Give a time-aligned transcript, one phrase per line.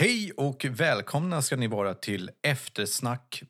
[0.00, 3.42] Hej och välkomna ska ni vara till eftersnack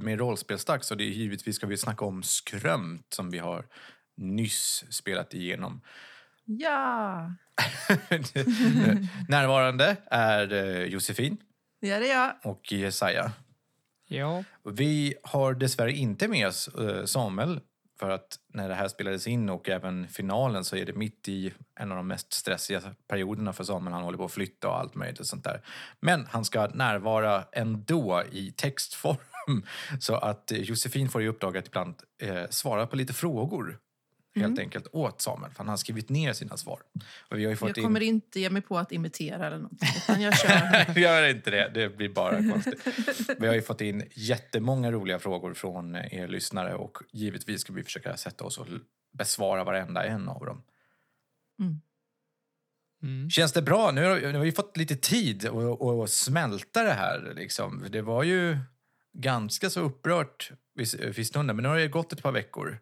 [0.00, 0.86] med rollspelsdags.
[0.86, 3.66] Så det är givetvis ska vi snacka om Skrömt som vi har
[4.16, 5.80] nyss spelat igenom.
[6.44, 7.32] Ja,
[9.28, 11.36] Närvarande är eh, Josefin
[11.80, 12.34] det är jag.
[12.42, 13.32] och Jesaja.
[14.08, 17.60] Ja, Vi har dessvärre inte med oss eh, Samuel
[18.00, 21.52] för att när det här spelades in och även finalen så är det mitt i
[21.80, 23.92] en av de mest stressiga perioderna för Samuel.
[23.92, 25.60] Han håller på att flytta och allt möjligt och sånt där.
[26.00, 29.16] Men han ska närvara ändå i textform
[30.00, 33.78] så att eh, Josefin får i uppdrag att ibland eh, svara på lite frågor
[34.34, 36.80] helt enkelt åt Samuel för han har skrivit ner sina svar.
[37.28, 37.84] Och vi har ju fått Jag in...
[37.84, 40.98] kommer inte ge mig på att imitera eller något, utan jag kör.
[40.98, 42.86] Gör inte det, det blir bara konstigt.
[43.38, 47.82] Vi har ju fått in jättemånga roliga frågor från er lyssnare och givetvis ska vi
[47.82, 48.66] försöka sätta oss och
[49.12, 50.62] besvara varenda en av dem.
[53.02, 53.30] mm.
[53.30, 53.90] Känns det bra?
[53.90, 57.32] Nu har, nu har vi fått lite tid att, att smälta det här.
[57.36, 57.86] Liksom.
[57.90, 58.58] Det var ju
[59.12, 62.78] ganska så upprört vid, vid stunden, men nu har det gått ett par veckor.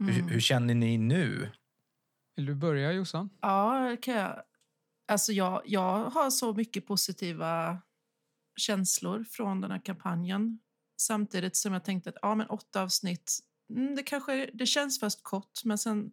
[0.00, 0.28] Hur, Mm.
[0.28, 1.50] hur känner ni nu?
[2.36, 3.30] vill du börja Jossan?
[3.40, 4.42] Ja, kan jag.
[5.08, 7.78] Alltså jag, jag har så mycket positiva
[8.56, 10.58] känslor från den här kampanjen.
[11.00, 13.38] Samtidigt som jag tänkte att ja, men åtta avsnitt,
[13.70, 16.12] mm, det kanske det känns först kort, men sen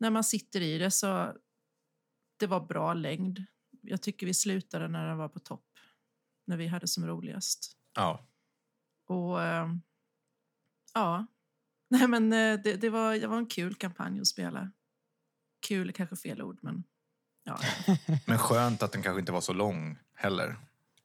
[0.00, 1.32] när man sitter i det så
[2.36, 3.44] det var bra längd.
[3.80, 5.66] Jag tycker vi slutade när den var på topp,
[6.46, 7.76] när vi hade som roligast.
[7.94, 8.26] Ja.
[9.06, 9.68] Och eh,
[10.94, 11.26] ja,
[11.98, 14.70] nej men eh, det, det, var, det var en kul kampanj att spela.
[15.66, 16.84] Kul är kanske fel ord, men
[17.44, 17.58] ja.
[18.26, 20.56] Men skönt att den kanske inte var så lång heller.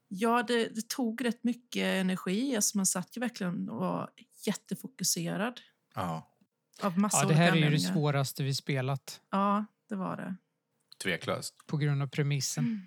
[0.07, 2.55] Ja, det, det tog rätt mycket energi.
[2.55, 4.09] Alltså man satt ju verkligen och var
[4.45, 5.61] jättefokuserad
[5.95, 6.35] Ja,
[6.81, 10.35] av massa Ja, det här är ju det svåraste vi spelat Ja, det var det.
[11.03, 11.55] tveklöst.
[11.67, 12.63] på grund av premissen.
[12.65, 12.81] Mm.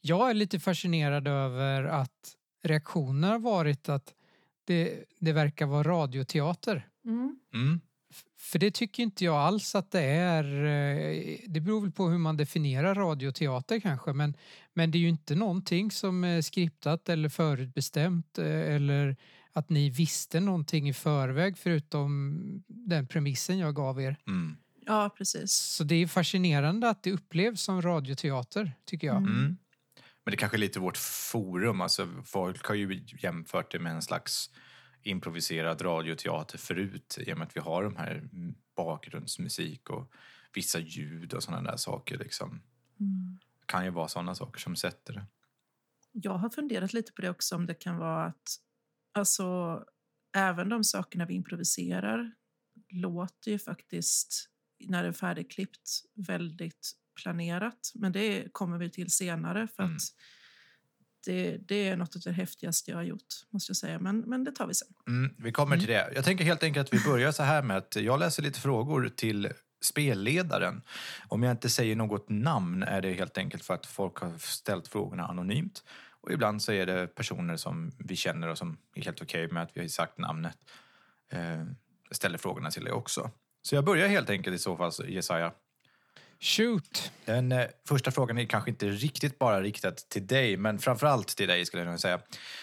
[0.00, 4.14] Jag är lite fascinerad över att reaktionen har varit att
[4.64, 6.88] det, det verkar vara radioteater.
[7.06, 7.38] Mm.
[7.54, 7.80] Mm.
[8.38, 10.44] För det tycker inte jag alls att det är.
[10.64, 14.12] eh, Det beror väl på hur man definierar radioteater kanske.
[14.12, 14.36] Men,
[14.74, 19.16] men det är ju inte någonting som är skriptat eller förutbestämt eh, eller
[19.52, 24.16] att ni visste någonting i förväg förutom den premissen jag gav er.
[24.26, 24.56] Mm.
[24.86, 25.52] Ja, precis.
[25.52, 29.16] Så det är fascinerande att det upplevs som radioteater, tycker jag.
[29.16, 29.32] Mm.
[29.32, 29.56] Mm.
[30.24, 30.96] Men det kanske är lite vårt
[31.32, 31.80] forum.
[31.80, 34.50] Alltså, folk har ju jämfört det med en slags
[35.06, 38.28] improviserad radioteater förut i och med att vi har de här
[38.76, 40.12] bakgrundsmusik och
[40.54, 42.18] vissa ljud och sådana där saker.
[42.18, 42.62] Liksom.
[43.00, 43.38] Mm.
[43.60, 45.26] Det kan ju vara sådana saker som sätter det.
[46.12, 48.56] Jag har funderat lite på det också, om det kan vara att
[49.12, 49.84] alltså,
[50.36, 52.32] även de sakerna vi improviserar
[52.88, 57.92] låter ju faktiskt, när det är färdigklippt, väldigt planerat.
[57.94, 59.96] Men det kommer vi till senare för Mm.
[59.96, 60.02] att
[61.26, 63.98] det, det är något av det häftigaste jag har gjort, måste jag säga.
[63.98, 64.88] Men, men det tar vi sen.
[65.06, 66.12] Mm, vi kommer till det.
[66.14, 69.08] Jag tänker helt enkelt att vi börjar så här med att jag läser lite frågor
[69.16, 69.48] till
[69.80, 70.82] spelledaren.
[71.28, 74.88] Om jag inte säger något namn är det helt enkelt för att folk har ställt
[74.88, 75.84] frågorna anonymt.
[76.20, 79.62] Och ibland så är det personer som vi känner och som är helt okej med
[79.62, 80.56] att vi har sagt namnet.
[81.32, 81.64] Eh,
[82.10, 83.30] ställer frågorna till dig också.
[83.62, 85.52] Så jag börjar helt enkelt i så fall, Jesaja.
[86.40, 87.12] Shoot!
[87.24, 91.48] Den eh, första frågan är kanske inte riktigt bara riktad till dig, men framförallt till
[91.48, 92.20] dig skulle jag nog säga.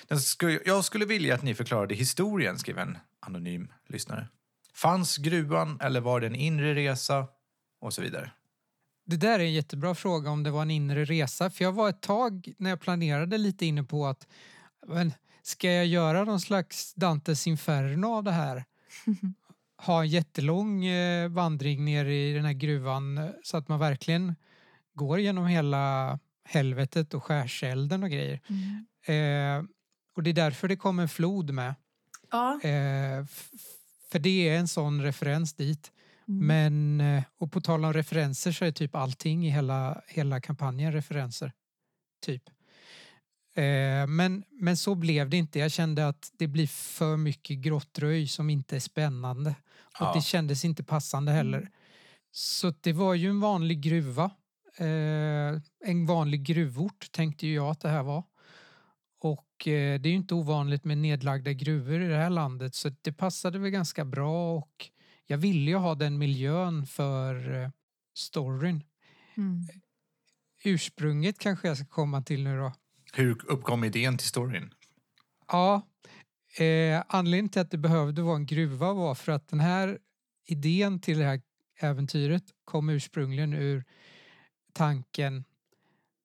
[0.07, 4.27] Den skulle, jag skulle vilja att ni förklarade historien, skriver en anonym lyssnare.
[4.73, 7.27] Fanns gruvan eller var det en inre resa?
[7.79, 8.31] Och så vidare.
[9.05, 11.49] Det där är en jättebra fråga om det var en inre resa.
[11.49, 14.27] För jag var ett tag när jag planerade lite inne på att
[14.87, 18.65] men, ska jag göra någon slags Dantes Inferno av det här?
[19.85, 24.35] Ha en jättelång eh, vandring ner i den här gruvan eh, så att man verkligen
[24.93, 28.39] går genom hela helvetet och skärselden och grejer.
[29.05, 29.63] Eh,
[30.15, 31.75] och det är därför det kom en flod med.
[32.31, 33.25] Ja, Eh,
[34.11, 35.91] för det är en sån referens dit.
[36.27, 36.47] Mm.
[36.47, 40.93] Men, eh, och på tal om referenser så är typ allting i hela, hela kampanjen
[40.93, 41.51] referenser.
[42.25, 42.49] Typ.
[43.55, 45.59] Eh, men, men så blev det inte.
[45.59, 49.55] Jag kände att det blir för mycket grottröj som inte är spännande.
[49.99, 50.13] Och Ja.
[50.15, 51.57] det kändes inte passande heller.
[51.57, 51.71] Mm.
[52.31, 54.31] Så det var ju en vanlig gruva.
[54.77, 58.23] Eh, en vanlig gruvort tänkte ju jag att det här var.
[59.19, 62.89] Och eh, det är ju inte ovanligt med nedlagda gruvor i det här landet så
[63.01, 64.89] det passade väl ganska bra och
[65.25, 67.69] jag ville ju ha den miljön för eh,
[68.13, 68.83] storyn.
[69.37, 69.67] Mm.
[70.63, 72.73] Ursprunget kanske jag ska komma till nu då.
[73.13, 74.73] Hur uppkom idén till storyn?
[75.47, 75.81] Ja,
[76.57, 79.99] eh, anledningen till att det behövde vara en gruva var för att den här
[80.45, 81.41] idén till det här
[81.79, 83.83] äventyret kom ursprungligen ur
[84.73, 85.43] tanken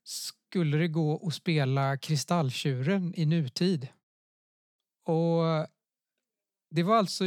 [0.04, 3.88] skulle det gå att spela Kristalltjuren i nutid.
[5.04, 5.68] Och
[6.70, 7.24] det var alltså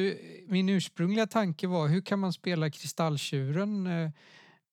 [0.48, 4.10] min ursprungliga tanke var hur kan man spela Kristalltjuren eh,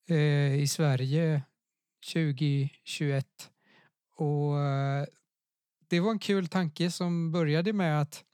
[0.08, 1.42] eh i Sverige
[2.12, 3.50] 2021?
[4.16, 5.06] Och eh,
[5.88, 8.25] det var en kul tanke som började med att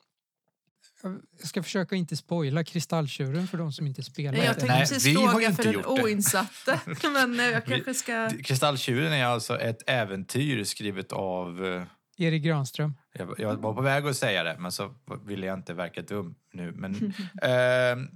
[1.39, 4.39] jag ska försöka inte spoila Kristalltjuren för de som inte spelar.
[4.39, 5.87] Jag tänkte Nej, precis vi har fråga för den det.
[5.87, 6.81] oinsatte.
[7.03, 8.31] Men eh, jag kanske ska...
[8.45, 11.67] Kristalltjuren är alltså ett äventyr skrivet av...
[11.67, 11.83] eh,
[12.17, 12.95] Erik Granström.
[13.13, 14.95] Jag, jag var på väg att säga det, men så
[15.27, 16.73] ville jag inte verka dum nu.
[16.73, 16.95] Men,
[17.43, 18.09] ehm,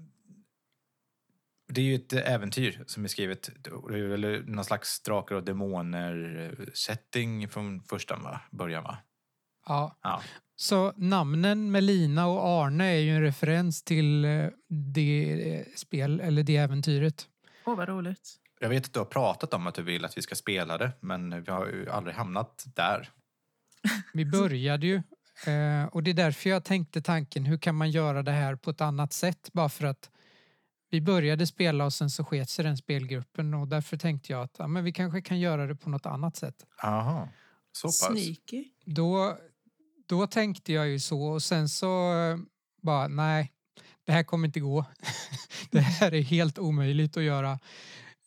[1.69, 3.51] det är ju ett äventyr som är skrivet,
[3.93, 8.41] eller någon slags drakar och demoner-setting från första va?
[8.51, 8.85] början.
[8.85, 8.99] Va?
[9.69, 9.99] Ja.
[10.03, 10.23] Ja.
[10.57, 16.43] Så namnen Melina och Arne är ju en referens till eh, det eh, spel, eller
[16.43, 17.27] det äventyret.
[17.67, 18.37] Åh, vad roligt.
[18.61, 20.93] Jag vet att du har pratat om att du vill att vi ska spela det,
[21.01, 23.11] men vi har ju aldrig hamnat där.
[24.13, 24.95] Vi började ju
[25.47, 28.71] eh, och det är därför jag tänkte tanken hur kan man göra det här på
[28.71, 30.11] ett annat sätt bara för att
[30.91, 34.55] vi började spela och sen så sket sig den spelgruppen och därför tänkte jag att
[34.59, 36.67] ja, men vi kanske kan göra det på något annat sätt.
[36.83, 37.29] Aha.
[37.73, 37.99] så pass.
[37.99, 38.65] Sneaky.
[38.85, 39.39] Då,
[40.09, 42.39] då tänkte jag ju så och sen så eh,
[42.83, 43.53] bara nej,
[44.05, 44.85] det här kommer inte gå.
[45.71, 47.59] det här är helt omöjligt att göra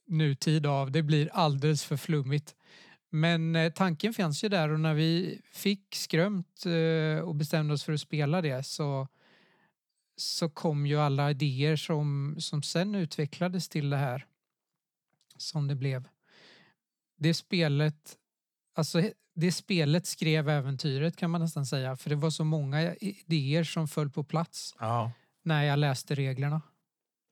[0.07, 0.91] nutid av.
[0.91, 2.55] Det blir alldeles för flummigt.
[3.09, 7.83] Men eh, tanken fanns ju där och när vi fick skrömt eh, och bestämde oss
[7.83, 9.07] för att spela det så,
[10.15, 14.25] så kom ju alla idéer som, som sen utvecklades till det här
[15.37, 16.07] som det blev.
[17.17, 18.17] Det spelet,
[18.75, 19.01] alltså
[19.35, 23.87] det spelet skrev äventyret kan man nästan säga för det var så många idéer som
[23.87, 25.11] föll på plats Ja.
[25.43, 26.61] när jag läste reglerna.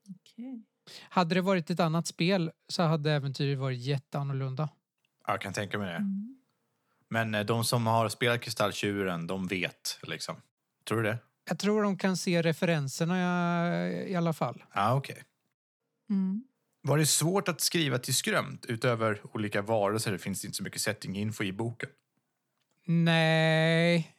[0.09, 0.63] Okej.
[1.09, 4.69] Hade det varit ett annat spel så hade äventyret varit jätteannorlunda.
[5.27, 5.95] Jag kan tänka mig det.
[5.95, 6.36] Mm.
[7.09, 10.36] Men eh, de som har spelat Kristalltjuren, de vet liksom.
[10.88, 11.18] Tror du det?
[11.50, 14.63] Jag tror de kan se referenserna i, i alla fall.
[14.74, 15.24] Ja, okej.
[16.09, 16.44] Mm.
[16.81, 18.66] Var det svårt att skriva till skrömt?
[18.66, 21.90] Utöver olika varelser finns det inte så mycket setting-info i boken.
[22.86, 24.16] Nej.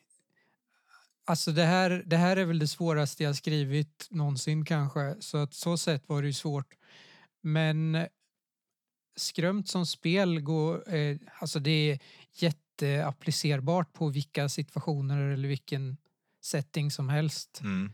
[1.25, 5.17] Alltså det här, det här är väl det svåraste jag skrivit någonsin kanske.
[5.21, 6.75] Så att så sätt var det ju svårt.
[7.41, 8.07] Men
[9.17, 11.99] skrömt som spel går, eh, alltså det är
[12.33, 15.97] jätteapplicerbart på vilka situationer eller vilken
[16.43, 17.61] setting som helst.
[17.61, 17.93] Mm.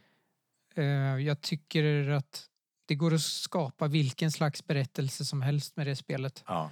[0.74, 2.48] Eh, jag tycker att
[2.86, 6.44] det går att skapa vilken slags berättelse som helst med det spelet.
[6.46, 6.70] Ja.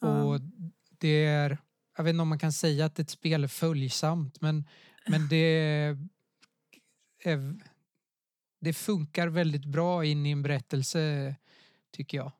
[0.00, 0.40] Och
[0.98, 1.58] det är,
[1.96, 4.64] jag vet inte om man kan säga att ett spel är följsamt men,
[5.06, 5.36] men det,
[7.24, 7.58] är,
[8.60, 11.34] det funkar väldigt bra in i en berättelse
[11.90, 12.32] tycker jag.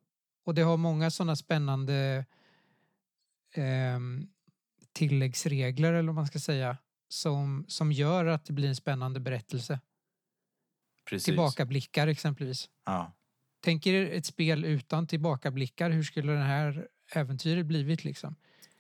[0.45, 2.25] Och det har många sådana spännande
[3.55, 4.29] ehm,
[4.93, 6.77] tilläggsregler eller vad man ska säga
[7.09, 9.81] som, som gör att det blir en spännande berättelse.
[11.09, 11.25] Precis.
[11.25, 12.69] Tillbakablickar exempelvis.
[12.87, 13.13] Ja.
[13.63, 15.91] Tänk er ett spel utan tillbakablickar.
[15.91, 18.37] Hur skulle det här äventyret blivit liksom?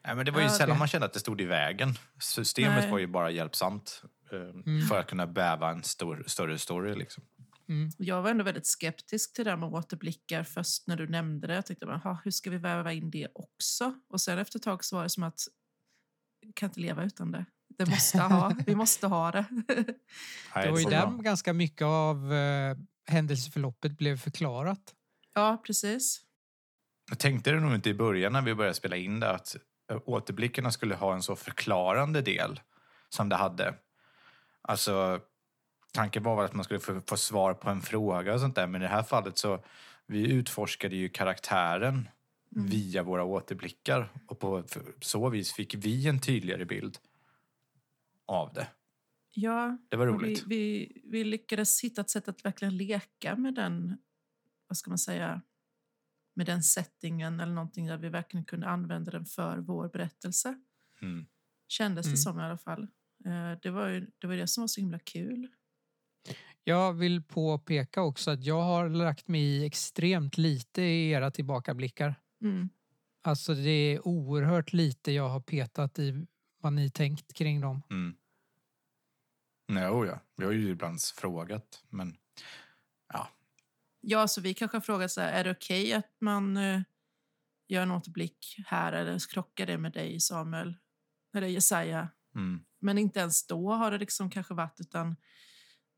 [0.06, 1.94] Nej, men det var ju Ja, sällan det- man kände att det stod i vägen.
[2.20, 2.90] Systemet Nej.
[2.90, 4.82] var ju bara hjälpsamt eh, Mm.
[4.86, 6.94] för att kunna bäva en stor, större story.
[6.94, 7.24] Liksom.
[7.68, 7.90] Mm.
[7.98, 11.54] Jag var ändå väldigt skeptisk till det här med återblickar först när du nämnde det.
[11.54, 13.94] Jag tänkte, bara, "Ha, hur ska vi väva in det också?
[14.08, 15.40] Och sen efter ett tag så var det som att
[16.40, 17.44] jag kan inte leva utan det.
[17.78, 18.52] Det måste ha.
[18.66, 19.44] Vi måste ha det.
[20.54, 22.76] Nej, Det var ju där ganska mycket av eh,
[23.06, 24.94] händelseförloppet blev förklarat.
[25.34, 26.20] ja, precis.
[27.10, 29.56] Jag tänkte det nog inte i början när vi började spela in det att
[29.90, 32.60] eh, återblickarna skulle ha en så förklarande del
[33.08, 33.74] som det hade.
[34.62, 35.20] Alltså,
[35.92, 38.66] tanken var väl att man skulle få, få svar på en fråga och sånt där,
[38.66, 39.64] men i det här fallet så
[40.06, 42.08] vi utforskade ju karaktären
[42.56, 42.66] Mm.
[42.66, 44.64] via våra återblickar och på
[45.00, 46.98] så vis fick vi en tydligare bild
[48.26, 48.68] av det.
[49.34, 50.44] Ja, Det var och vi, roligt.
[50.46, 53.96] vi, vi lyckades hitta ett sätt att verkligen leka med den,
[54.68, 55.42] vad ska man säga,
[56.36, 60.60] med den settingen eller någonting där vi verkligen kunde använda den för vår berättelse.
[61.02, 61.26] Mm.
[61.68, 62.16] Kändes det Mm.
[62.16, 62.82] som i alla fall.
[63.26, 65.48] Eh, Det var ju det, var det som var så himla kul.
[66.64, 72.14] Jag vill påpeka också att jag har lagt mig i extremt lite i era tillbakablickar.
[72.42, 72.68] Mm.
[73.22, 76.26] Alltså det är oerhört lite jag har petat i
[76.64, 77.82] vad ni tänkt kring dem.
[77.90, 78.14] Mm.
[79.68, 82.16] Nej, oh ja, vi har ju ibland frågat, men
[83.12, 83.28] ja.
[84.00, 86.80] Ja, så vi kanske har frågat så här, är det okej att man eh,
[87.68, 90.76] gör en återblick här eller krockar det med dig Samuel?
[91.36, 92.08] Eller Jesaja?
[92.34, 92.64] Mm.
[92.80, 95.16] Men inte ens då har det liksom kanske varit utan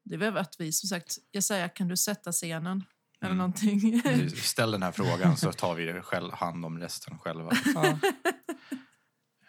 [0.04, 2.85] det var att vi som sagt, Jesaja kan du sätta scenen?
[3.20, 3.38] Eller Mm.
[3.38, 4.02] någonting.
[4.37, 7.52] Ställ den här frågan så tar vi själv hand om resten själva.
[7.75, 7.99] Ja.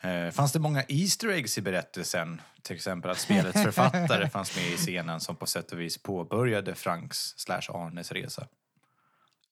[0.07, 2.41] Eh, fanns det många Easter eggs i berättelsen?
[2.61, 6.75] Till exempel att spelets författare fanns med i scenen som på sätt och vis påbörjade
[6.75, 8.47] Franks slash Arnes resa.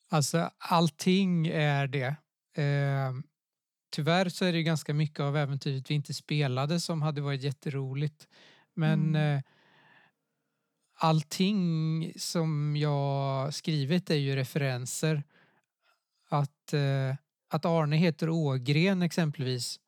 [0.10, 2.16] Alltså allting är det.
[2.62, 3.14] Eh,
[3.92, 8.28] tyvärr så är det ganska mycket av äventyret vi inte spelade som hade varit jätteroligt.
[8.76, 9.38] Men Mm.
[9.38, 9.42] eh,
[10.98, 15.24] allting som jag skrivit är ju referenser.
[16.30, 17.16] Att, eh,
[17.50, 19.80] att Arne heter Ågren exempelvis.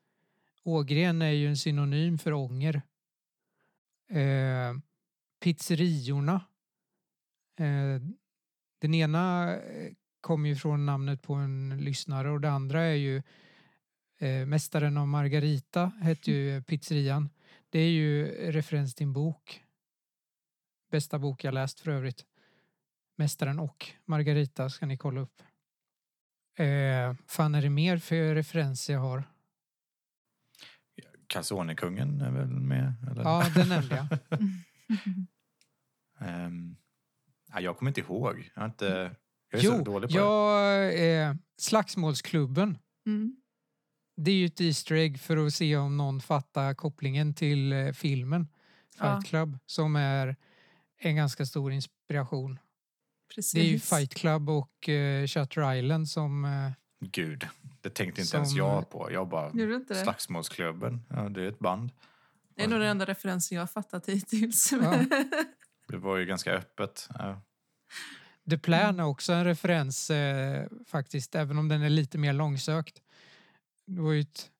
[0.67, 2.81] Ågren är ju en synonym för ånger.
[4.09, 4.73] Eh,
[5.39, 6.41] pizzeriorna.
[7.59, 8.01] Eh,
[8.81, 13.21] den ena eh, kommer ju från namnet på en lyssnare och det andra är ju
[14.17, 17.29] eh, Mästaren av Margarita hette ju pizzerian.
[17.69, 19.63] Det är ju referens till en bok.
[20.91, 22.25] Bästa bok jag läst för övrigt.
[23.15, 25.41] Mästaren och Margarita ska ni kolla upp.
[26.57, 29.23] Eh, fan är det mer för referenser jag har?
[31.27, 32.93] Calzone-kungen är väl med?
[33.11, 33.23] Eller?
[33.23, 34.39] Ja, det nämnde jag.
[36.19, 36.75] Ehm,
[37.53, 38.51] ja, jag kommer inte ihåg.
[38.55, 39.15] Jag, har inte,
[39.51, 40.21] jag är så Jo, dålig på det.
[40.21, 42.77] jag, eh, Slagsmålsklubben.
[43.05, 43.35] Mm.
[44.17, 47.91] Det är ju ett Easter egg för att se om någon fattar kopplingen till eh,
[47.91, 48.47] filmen
[48.91, 49.21] Fight Ja.
[49.25, 50.35] Club som är
[50.99, 52.59] en ganska stor inspiration.
[53.35, 53.51] Precis.
[53.51, 56.45] Det är ju Fight Club och eh, Shutter Island som...
[56.99, 57.47] Gud,
[57.81, 59.11] det tänkte inte Som- ens jag på.
[59.11, 59.51] Jag bara?
[60.03, 61.91] Slagsmålsklubben, ja, det är ett band.
[62.55, 64.71] Det är nog den enda referensen jag har fattat hittills.
[64.71, 64.99] Ja.
[65.87, 67.09] Det var ju ganska öppet.
[67.19, 67.41] Ja.
[68.49, 73.01] The Plan är också en referens eh, faktiskt, även om den är lite mer långsökt.
[73.85, 74.51] Det var ju ett,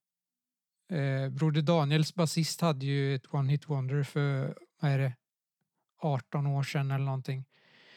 [0.91, 5.13] eh, Broder Daniels basist hade ju ett One Hit Wonder för, vad är det,
[6.01, 7.45] 18 år sedan eller någonting.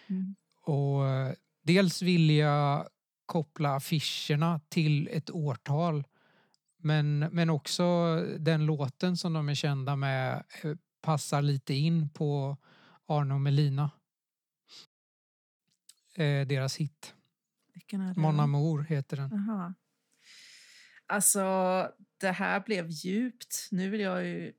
[0.07, 0.35] Mm.
[0.63, 1.33] Och eh,
[1.63, 2.89] dels vill jag
[3.31, 6.05] koppla affischerna till ett årtal.
[6.77, 12.57] Men, men också den låten som de är kända med eh, passar lite in på
[13.07, 13.91] Arne och Melina.
[16.15, 17.15] Eh, deras hit.
[17.75, 18.21] Vilken är det?
[18.21, 18.41] Mon?
[18.41, 19.33] Amour heter den.
[19.33, 19.75] Aha.
[21.07, 21.43] Alltså,
[22.21, 23.69] det här blev djupt.
[23.71, 24.53] Nu vill jag ju...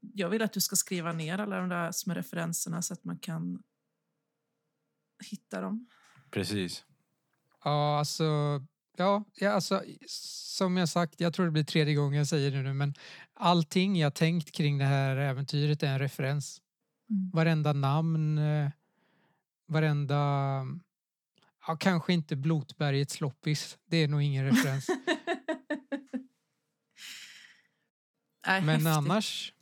[0.00, 3.18] Jag vill att du ska skriva ner alla de där små referenserna så att man
[3.18, 3.62] kan
[5.30, 5.88] hitta dem.
[6.30, 6.84] Precis.
[7.64, 8.24] Ja, alltså,
[8.96, 12.62] ja, ja, alltså, som jag sagt, jag tror det blir tredje gången jag säger det
[12.62, 12.94] nu, men
[13.34, 16.60] allting jag tänkt kring det här äventyret är en referens.
[17.10, 17.30] Mm.
[17.30, 18.70] Varenda namn, eh,
[19.68, 20.66] varenda...
[21.66, 24.88] Ja, kanske inte Blotbergets loppis, det är nog ingen referens.
[28.46, 28.86] Men häftigt.
[28.86, 29.52] annars,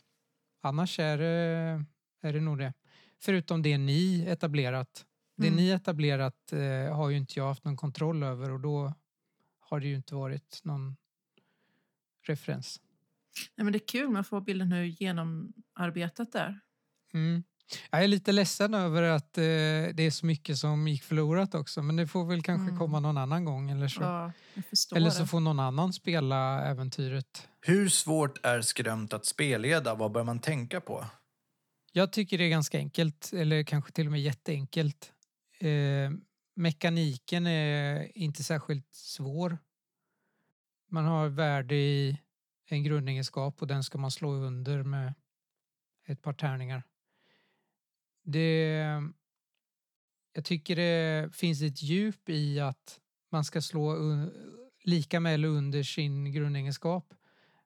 [0.62, 1.84] annars är, det,
[2.22, 2.72] är det nog det.
[3.20, 5.04] Förutom det ni etablerat.
[5.38, 5.56] Det Mm.
[5.56, 8.94] ni etablerat eh, har ju inte jag haft någon kontroll över och då
[9.60, 10.96] har det ju inte varit någon
[12.26, 12.80] referens.
[13.56, 16.60] Nej, men det är kul med att få bilden hur genomarbetat där.
[17.14, 17.42] Mm.
[17.90, 21.82] Jag är lite ledsen över att eh, det är så mycket som gick förlorat också
[21.82, 22.78] men det får väl kanske Mm.
[22.78, 24.02] komma någon annan gång eller så.
[24.02, 25.26] Ja, jag förstår eller så det.
[25.28, 27.48] får någon annan spela äventyret.
[27.60, 29.94] Hur svårt är skrämt att spelleda?
[29.94, 31.04] Vad bör man tänka på?
[31.92, 35.12] Jag tycker det är ganska enkelt, eller kanske till och med jätteenkelt.
[35.58, 36.10] Eh,
[36.54, 39.58] mekaniken är inte särskilt svår.
[40.90, 42.20] Man har värde i
[42.66, 45.14] en grundegenskap och den ska man slå under med
[46.06, 46.82] ett par tärningar.
[48.22, 48.72] Det,
[50.32, 53.00] jag tycker det finns ett djup i att
[53.30, 54.32] man ska slå un,
[54.84, 57.14] lika med eller under sin grundegenskap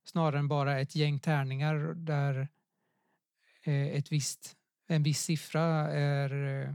[0.04, 2.48] snarare än bara ett gäng tärningar där
[3.62, 4.56] eh, ett visst,
[4.86, 6.74] en viss siffra är eh,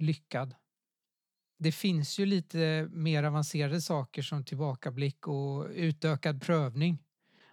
[0.00, 0.54] lyckad.
[1.58, 6.98] Det finns ju lite mer avancerade saker som tillbakablick och utökad prövning.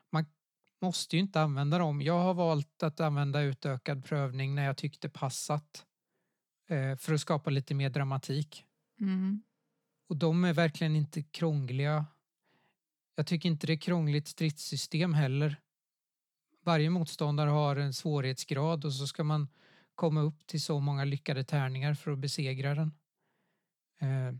[0.09, 0.25] Man
[0.81, 2.01] måste ju inte använda dem.
[2.01, 5.85] Jag har valt att använda utökad prövning när jag tyckte passat
[6.69, 8.65] eh, för att skapa lite mer dramatik.
[8.99, 9.43] Mm.
[10.09, 12.05] Och de är verkligen inte krångliga.
[13.15, 15.55] Jag tycker inte det är krångligt stridssystem heller.
[16.63, 19.47] Varje motståndare har en svårighetsgrad och så ska man
[19.95, 22.91] komma upp till så många lyckade tärningar för att besegra den.
[24.01, 24.37] Eh,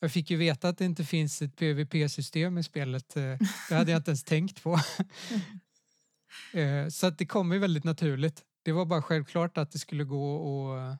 [0.00, 3.16] jag fick ju veta att det inte finns ett PVP-system i spelet.
[3.16, 4.74] Eh, det hade jag inte ens tänkt på.
[6.58, 8.44] eh, så att det kommer ju väldigt naturligt.
[8.62, 10.96] Det var bara självklart att det skulle gå och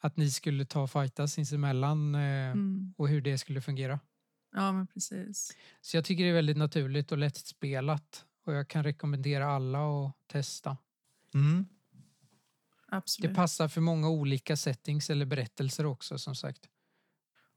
[0.00, 2.94] att ni skulle ta och fightas sinsemellan eh, Mm.
[2.96, 4.00] och hur det skulle fungera.
[4.52, 5.56] Ja, men precis.
[5.80, 10.12] Så jag tycker det är väldigt naturligt och lättspelat och jag kan rekommendera alla att
[10.26, 10.76] testa.
[11.34, 11.66] Mm.
[12.96, 13.36] Det Absolut.
[13.36, 16.60] passar för många olika settings eller berättelser också som sagt.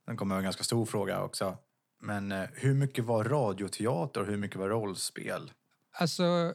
[0.05, 1.57] Den kommer en ganska stor fråga också.
[2.01, 5.51] Men eh, hur mycket var radioteater och hur mycket var rollspel?
[5.91, 6.53] alltså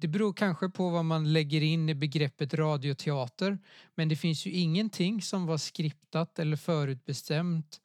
[0.00, 3.58] det beror kanske på vad man lägger in i begreppet radioteater.
[3.94, 7.80] Men det finns ju ingenting som var skriptat eller förutbestämt.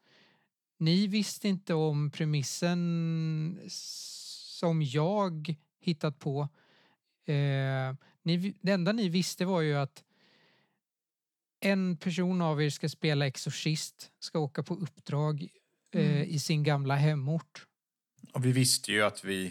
[0.79, 6.41] Ni visste inte om premissen som jag hittat på.
[7.25, 10.03] Eh, ni, det enda ni visste var ju att
[11.59, 15.49] en person av er ska spela exorcist, ska åka på uppdrag eh,
[16.15, 16.23] Mm.
[16.29, 17.65] i sin gamla hemort.
[18.33, 19.45] Och vi visste ju att vi,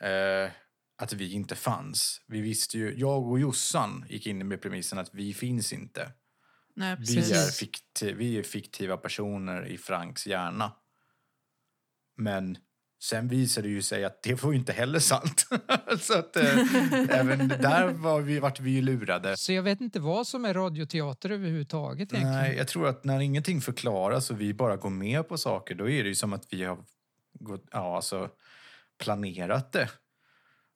[0.00, 0.50] eh,
[0.96, 2.20] att vi inte fanns.
[2.26, 6.12] Vi visste ju, jag och Jossan gick in med premissen att vi finns inte.
[6.74, 10.72] Nej, Vi är, fikti- vi är fiktiva personer i Franks hjärna.
[12.16, 12.58] Men
[13.02, 15.46] sen visade det ju sig att det var ju inte heller sant.
[16.00, 16.44] Så att eh,
[17.08, 19.36] även där var vi, vart vi ju lurade.
[19.36, 22.32] Så jag vet inte vad som är radioteater överhuvudtaget egentligen.
[22.32, 25.88] Nej, jag tror att när ingenting förklaras och vi bara går med på saker, då
[25.88, 26.78] är det ju som att vi har
[27.32, 28.28] gått, ja, alltså,
[28.98, 29.88] planerat det.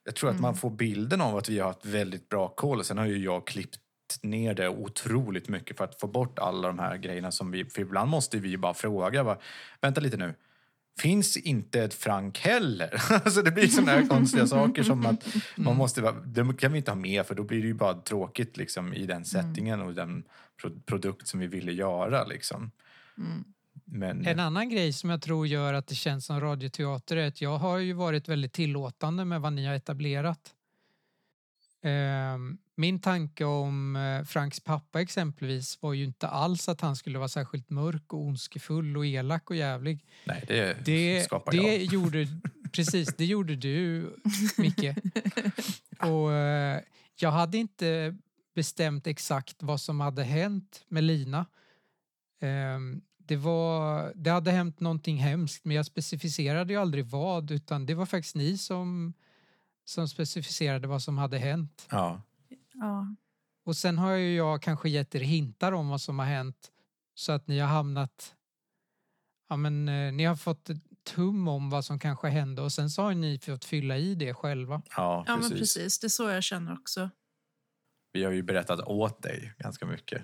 [0.05, 2.85] Jag tror att man får bilden av att vi har haft väldigt bra koll.
[2.85, 3.81] Sen har ju jag klippt
[4.23, 7.65] ner det otroligt mycket för att få bort alla de här grejerna som vi...
[7.65, 9.25] För ibland måste vi ju bara fråga.
[9.25, 9.39] Bara,
[9.81, 10.35] Vänta lite nu.
[11.01, 13.03] Finns inte ett Frank heller?
[13.25, 15.27] alltså det blir såna här konstiga saker som att
[15.57, 16.03] man måste...
[16.03, 18.95] vara- Det kan vi inte ha med för då blir det ju bara tråkigt liksom
[18.95, 20.25] i den settingen och den
[20.63, 22.71] pro- produkt som vi ville göra liksom.
[23.19, 23.45] Mm.
[23.85, 24.27] Men...
[24.27, 27.59] En annan grej som jag tror gör att det känns som radioteater är att jag
[27.59, 30.41] har ju varit väldigt tillåtande med vad ni har etablerat.
[31.87, 37.19] Ehm, Min tanke om eh, Franks pappa exempelvis var ju inte alls att han skulle
[37.19, 40.05] vara särskilt mörk och ondskefull och elak och jävlig.
[40.25, 41.83] Nej, det, Det, skapar det jag.
[41.83, 42.29] gjorde,
[42.73, 44.11] precis, det gjorde du,
[44.59, 44.97] Micke.
[46.01, 46.81] Och eh,
[47.21, 48.17] jag hade inte
[48.55, 51.47] bestämt exakt vad som hade hänt med Lina.
[52.41, 57.87] Ehm, det, var, det hade hänt någonting hemskt men jag specificerade ju aldrig vad utan
[57.87, 59.13] det var faktiskt ni som,
[59.87, 61.87] som specificerade vad som hade hänt.
[61.91, 62.23] Ja.
[62.75, 63.15] Ja.
[63.65, 66.71] Och sen har ju jag kanske gett er hintar om vad som har hänt
[67.15, 68.35] så att ni har hamnat...
[69.49, 70.71] Ja men eh, ni har fått
[71.05, 74.35] tum om vad som kanske hände och sen så har ni fått fylla i det
[74.35, 74.83] själva.
[74.97, 75.51] Ja, ja, precis.
[75.51, 75.99] men precis.
[75.99, 77.11] Det är så jag känner också.
[78.13, 80.23] Vi har ju berättat åt dig ganska mycket.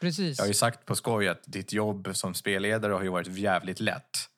[0.00, 0.38] Precis.
[0.38, 3.80] Jag har ju sagt på skoj att ditt jobb som spelledare har ju varit jävligt
[3.80, 4.29] lätt.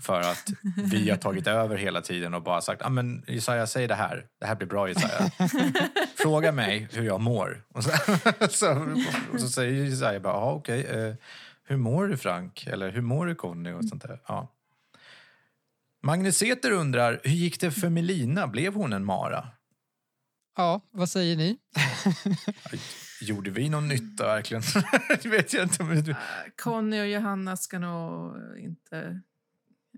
[0.00, 0.52] För att
[0.90, 4.26] vi har tagit över hela tiden och bara sagt ah, men Jesaja, säg det här.
[4.40, 5.30] Det här blir bra Jesaja.
[6.16, 7.64] Fråga mig hur jag mår.
[7.74, 7.90] Och så,
[8.50, 8.94] så,
[9.32, 10.84] och så säger Jesaja bara, ja okej.
[10.84, 11.14] eh,
[11.64, 12.66] hur mår du Frank?
[12.66, 13.72] Eller hur mår du Conny?
[13.72, 14.20] Och sånt där.
[14.26, 14.48] Ja.
[16.02, 18.46] Magnus undrar, hur gick det för Melina?
[18.46, 19.48] Blev hon en mara?
[20.56, 21.58] Ja, vad säger ni?
[23.20, 24.62] Gjorde vi någon nytta verkligen?
[25.22, 26.10] det vet jag inte.
[26.10, 26.16] Äh,
[26.62, 29.20] Conny och Johanna ska nog inte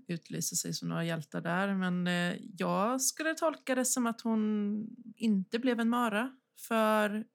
[0.07, 1.73] utlysa sig som några hjältar där.
[1.75, 6.31] Men eh, jag skulle tolka det som att hon inte blev en mara.
[6.67, 7.25] För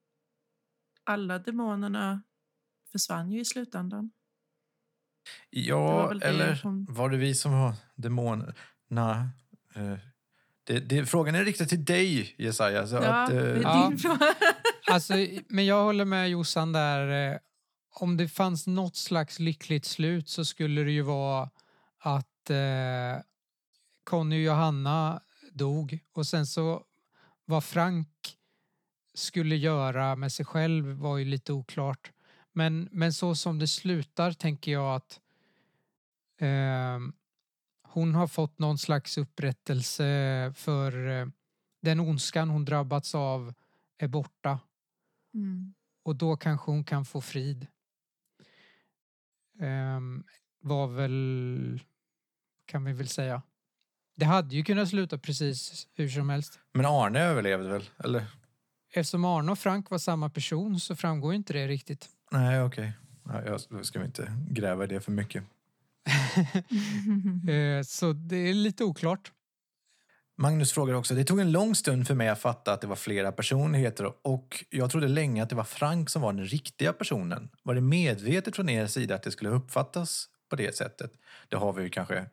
[1.04, 2.22] alla demonerna
[2.92, 4.11] försvann ju i slutändan.
[5.50, 9.30] Ja, var eller hon- var det vi som var demonerna?
[9.74, 9.98] Eh,
[10.64, 12.87] Det, det, frågan är riktad till dig, Jesaja.
[12.87, 13.92] Så Ja, att, det är eh, Ja.
[14.90, 15.14] Alltså,
[15.48, 17.33] men jag håller med Jossan där.
[17.33, 17.38] eh,
[17.94, 21.50] Om det fanns något slags lyckligt slut så skulle det ju vara
[21.98, 23.22] att eh,
[24.05, 25.20] Conny och Johanna
[25.53, 26.85] dog och sen så
[27.44, 28.37] vad Frank
[29.14, 32.12] skulle göra med sig själv var ju lite oklart.
[32.53, 35.20] Men, men så som det slutar tänker jag att
[36.40, 36.98] eh,
[37.83, 40.05] hon har fått någon slags upprättelse
[40.57, 41.26] för eh,
[41.83, 43.55] den ondskan hon drabbats av
[43.98, 44.59] är borta
[45.35, 45.74] Mm.
[46.03, 47.66] och då kanske hon kan få frid.
[49.61, 50.24] Ehm,
[50.61, 51.81] var väl,
[52.70, 53.42] kan vi väl säga.
[54.16, 56.59] Det hade ju kunnat sluta precis hur som helst.
[56.72, 57.90] men Arne överlevde väl?
[58.04, 58.26] Eller?
[58.92, 62.09] Eftersom Arne och Frank var samma person så framgår inte det riktigt.
[62.30, 62.92] Nej, okej.
[63.24, 65.44] Ja, jag ska vi inte gräva i det för mycket.
[67.48, 69.33] Eh, så det är lite oklart.
[70.38, 72.96] Magnus frågar också, det tog en lång stund för mig att fatta att det var
[72.96, 77.48] flera personligheter och jag trodde länge att det var Frank som var den riktiga personen.
[77.62, 81.12] Var det medvetet från er sida att det skulle uppfattas på det sättet?
[81.48, 82.26] Det har vi ju kanske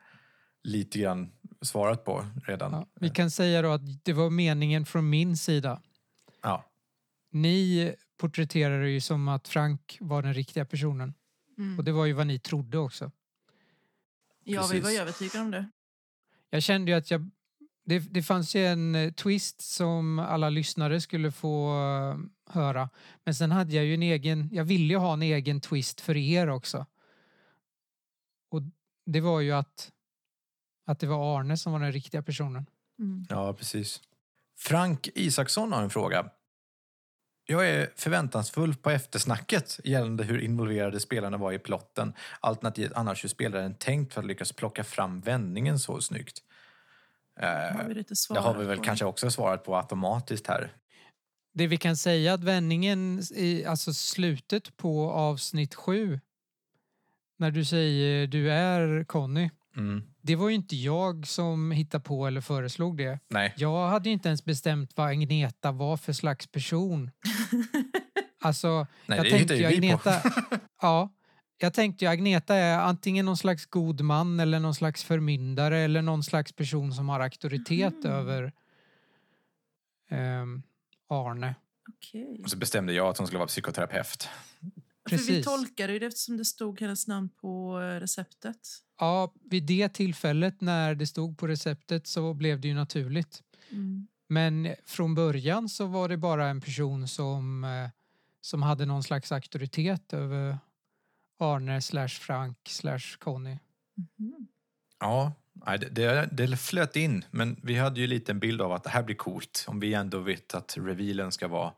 [0.67, 2.71] lite grann svarat på redan.
[2.71, 5.81] Ja, vi kan säga då att det var meningen från min sida.
[6.41, 6.65] Ja.
[7.31, 11.13] Ni porträtterar det ju som att Frank var den riktiga personen.
[11.57, 11.79] Mm.
[11.79, 13.11] Och det var ju vad ni trodde också.
[14.43, 14.99] Ja, vi var precis.
[14.99, 15.69] övertygade om det.
[16.49, 17.29] Jag kände ju att jag...
[17.85, 22.17] Det, det fanns ju en eh, twist som alla lyssnare skulle få eh,
[22.53, 22.89] höra.
[23.23, 24.49] Men sen hade jag ju en egen...
[24.51, 26.85] Jag ville ju ha en egen twist för er också.
[28.49, 28.61] Och
[29.05, 29.91] det var ju att,
[30.87, 32.65] att det var Arne som var den riktiga personen.
[32.99, 33.25] Mm.
[33.29, 34.01] Ja, precis.
[34.57, 36.29] Frank Isaksson har en fråga.
[37.49, 43.29] Jag är förväntansfull på eftersnacket gällande hur involverade spelarna var i plotten alternativt annars hur
[43.29, 46.43] spelaren tänkt för att lyckas plocka fram vändningen så snyggt.
[47.39, 48.83] Eh, Har lite det har vi väl på.
[48.83, 50.71] kanske också svarat på automatiskt här.
[51.53, 56.19] Det vi kan säga att vändningen i alltså slutet på avsnitt sju
[57.37, 59.49] när du säger du är Conny.
[59.77, 60.03] Mm.
[60.27, 63.19] Det var ju inte jag som hittade på eller föreslog det.
[63.29, 67.11] Nej, Jag hade ju inte ens bestämt vad Agneta var för slags person.
[68.41, 70.19] Alltså, Nej jag det tänkte ju Agneta...
[70.19, 70.29] på.
[70.81, 71.13] Ja,
[71.57, 76.01] jag tänkte ju Agneta är antingen någon slags god man eller någon slags förmyndare eller
[76.01, 78.11] någon slags person som har auktoritet Mhm.
[78.11, 78.53] över
[80.09, 80.61] ehm,
[81.09, 81.55] Arne.
[81.89, 82.41] Okej.
[82.43, 84.29] Och så bestämde jag att hon skulle vara psykoterapeut.
[85.09, 85.45] För vi Precis.
[85.45, 88.57] tolkade ju det eftersom det stod hennes namn på eh, receptet.
[88.99, 93.43] Ja, vid det tillfället när det stod på receptet så blev det ju naturligt.
[93.69, 94.07] Mm.
[94.29, 97.89] Men från början så var det bara en person som, eh,
[98.41, 100.57] som hade någon slags auktoritet över
[101.39, 103.57] Arne slash Frank slash Conny.
[104.17, 104.47] Mhm.
[104.99, 108.71] Ja, nej, det, det, det flöt in, men vi hade ju lite en bild av
[108.71, 109.65] att det här blir coolt.
[109.67, 111.73] Om vi ändå vet att revealen ska vara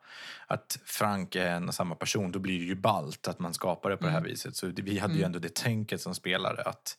[0.47, 3.89] att Frank är en och samma person, då blir det ju ballt att man skapar
[3.89, 4.32] det på det här Mm.
[4.32, 4.55] viset.
[4.55, 5.25] Så vi hade ju Mm.
[5.25, 6.97] ändå det tänket som spelare att,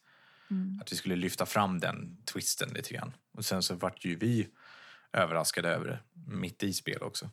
[0.50, 0.78] Mm.
[0.80, 3.12] att vi skulle lyfta fram den twisten lite grann.
[3.32, 4.48] Och sen så vart ju vi
[5.12, 6.00] överraskade över det
[6.36, 7.30] mitt i spel också.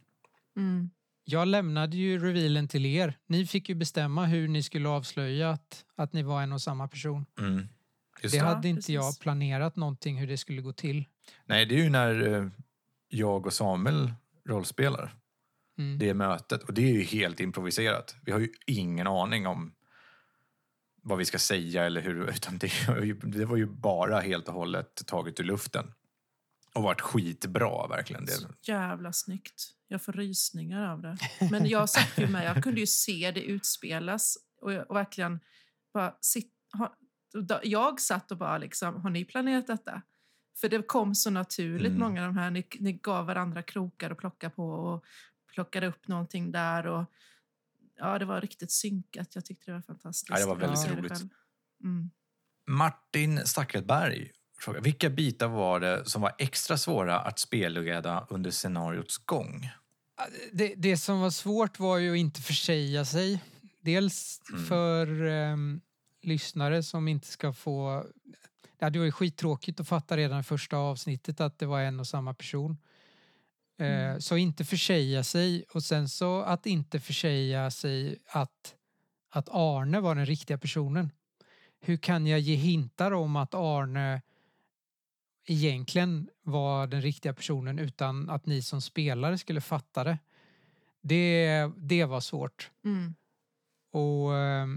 [0.55, 0.89] Mm.
[1.23, 3.17] Jag lämnade ju revealen till er.
[3.27, 6.87] Ni fick ju bestämma hur ni skulle avslöja att, att ni var en och samma
[6.87, 7.25] person.
[7.39, 7.67] Mm.
[8.21, 8.45] Just Det det.
[8.45, 8.93] hade inte precis.
[8.95, 11.05] jag planerat någonting hur det skulle gå till.
[11.45, 12.47] Nej, det är ju när eh,
[13.07, 14.13] jag och Samuel
[14.49, 15.15] rollspelar.
[15.77, 15.99] Mm.
[15.99, 16.63] det mötet.
[16.63, 18.15] Och det är ju helt improviserat.
[18.25, 19.71] Vi har ju ingen aning om
[21.07, 22.71] vad vi ska säga eller hur, utan det,
[23.23, 25.93] det var ju bara helt och hållet taget ur luften.
[26.73, 28.25] Och varit skitbra verkligen.
[28.25, 29.73] Det, Så jävla snyggt.
[29.87, 31.17] Jag får rysningar av det.
[31.51, 35.39] Men jag satt ju med, jag kunde ju se det utspelas och, jag, och verkligen
[35.93, 36.97] bara sit, ha,
[37.33, 40.01] då- Jag satt och bara liksom, har ni planerat detta?
[40.61, 41.99] För det kom så naturligt, Mm.
[41.99, 42.51] många av de här.
[42.51, 45.05] Ni, ni gav varandra krokar att plocka på och
[45.53, 46.87] plockade upp någonting där.
[46.87, 47.05] Och,
[47.97, 49.35] ja, det var riktigt synkat.
[49.35, 50.29] Jag tyckte det var fantastiskt.
[50.29, 51.21] Ja, det var väldigt det roligt.
[51.83, 52.09] Mm.
[52.69, 59.17] Martin Stackelberg frågar, vilka bitar var det som var extra svåra att spelleda under scenariots
[59.17, 59.69] gång?
[60.51, 63.43] Det, det som var svårt var ju att inte försäga sig.
[63.81, 64.65] Dels Mm.
[64.65, 65.81] för ehm,
[66.21, 68.05] lyssnare som inte ska få...
[68.79, 72.07] Det hade varit skittråkigt att fatta redan i första avsnittet att det var en och
[72.07, 72.77] samma person.
[73.79, 74.21] Eh, Mm.
[74.21, 78.75] Så inte försäga sig och sen så att inte försäga sig att,
[79.29, 81.11] att Arne var den riktiga personen.
[81.79, 84.21] Hur kan jag ge hintar om att Arne
[85.45, 90.17] egentligen var den riktiga personen utan att ni som spelare skulle fatta det?
[91.01, 92.71] Det, det var svårt.
[92.85, 93.15] Mm.
[93.91, 94.67] Och eh,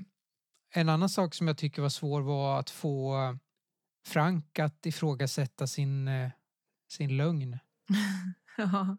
[0.74, 3.16] en annan sak som jag tycker var svår var att få
[4.06, 6.30] Frank att ifrågasätta sin, eh,
[6.88, 7.58] sin lögn.
[8.72, 8.96] ja.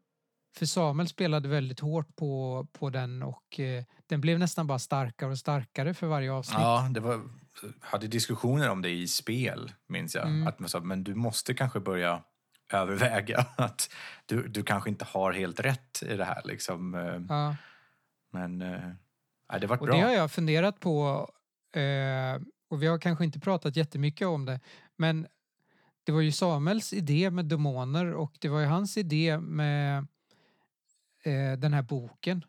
[0.57, 5.29] För Samuel spelade väldigt hårt på, på den och eh, den blev nästan bara starkare
[5.31, 6.59] och starkare för varje avsnitt.
[6.59, 7.21] Ja, det var,
[7.79, 10.27] hade diskussioner om det i spel, minns jag.
[10.27, 10.47] Mm.
[10.47, 12.23] Att man sa, men du måste kanske börja
[12.73, 13.89] överväga att
[14.25, 16.41] du, du kanske inte har helt rätt i det här.
[16.45, 16.95] Liksom.
[16.95, 17.55] eh, Ja.
[18.31, 18.81] Men eh,
[19.51, 19.95] nej, det var Och bra.
[19.95, 21.27] det har jag funderat på
[21.75, 24.59] eh, och vi har kanske inte pratat jättemycket om det
[24.97, 25.27] men
[26.03, 29.97] det var ju Samuels idé med demoner och det var ju hans idé med
[31.23, 32.45] eh, den här boken.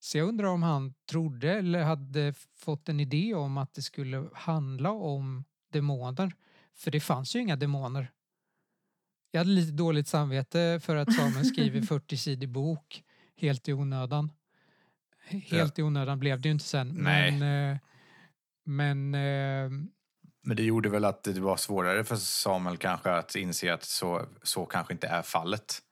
[0.00, 4.28] Så jag undrar om han trodde eller hade fått en idé om att det skulle
[4.32, 6.32] handla om demoner.
[6.74, 8.10] För det fanns ju inga demoner.
[9.30, 13.04] Jag hade lite dåligt samvete för att Samuel skriver 40-sidig bok
[13.36, 14.32] helt i onödan.
[15.28, 16.88] Helt i onödan blev det ju inte sen.
[16.88, 17.32] Nej.
[17.32, 17.78] Men, eh,
[18.64, 19.70] men eh,
[20.48, 24.26] Men det gjorde väl att det var svårare för Samuel kanske att inse att så,
[24.42, 25.82] så kanske inte är fallet.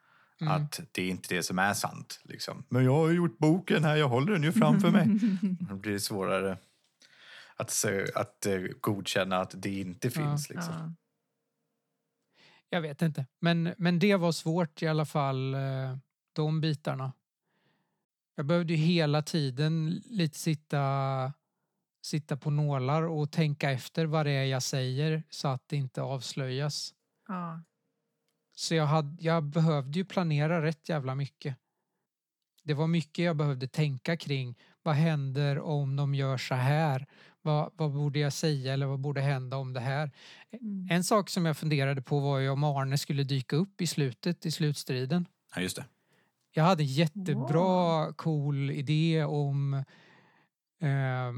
[0.41, 0.53] mm.
[0.53, 2.21] Att det är inte det som är sant.
[2.25, 2.65] Liksom.
[2.69, 5.07] Men jag har gjort boken här, jag håller den ju framför mig.
[5.61, 6.59] Då blir det svårare
[7.57, 10.49] att, att eh, godkänna att det inte finns.
[10.51, 10.75] Liksom.
[10.75, 10.93] Ja.
[12.71, 13.27] Jag vet inte.
[13.41, 15.97] Men, men det var svårt i alla fall, eh,
[16.33, 17.13] de bitarna.
[18.35, 20.79] Jag behövde ju hela tiden lite sitta,
[22.07, 26.03] sitta på nålar och tänka efter vad det är jag säger så att det inte
[26.03, 26.95] avslöjas.
[27.29, 27.63] Ja.
[28.57, 31.57] Så jag, hade, jag behövde ju planera rätt jävla mycket.
[32.63, 34.55] Det var mycket jag behövde tänka kring.
[34.83, 37.07] Vad händer om de gör så här?
[37.43, 40.11] Vad, vad borde jag säga eller vad borde hända om det här?
[40.53, 40.89] Mm.
[40.91, 44.47] En sak som jag funderade på var ju om Arne skulle dyka upp i slutet,
[44.47, 45.27] i slutstriden.
[45.55, 45.85] Ja, just det.
[46.53, 48.13] Jag hade en jättebra Wow.
[48.13, 49.75] cool idé om
[50.81, 51.33] eh,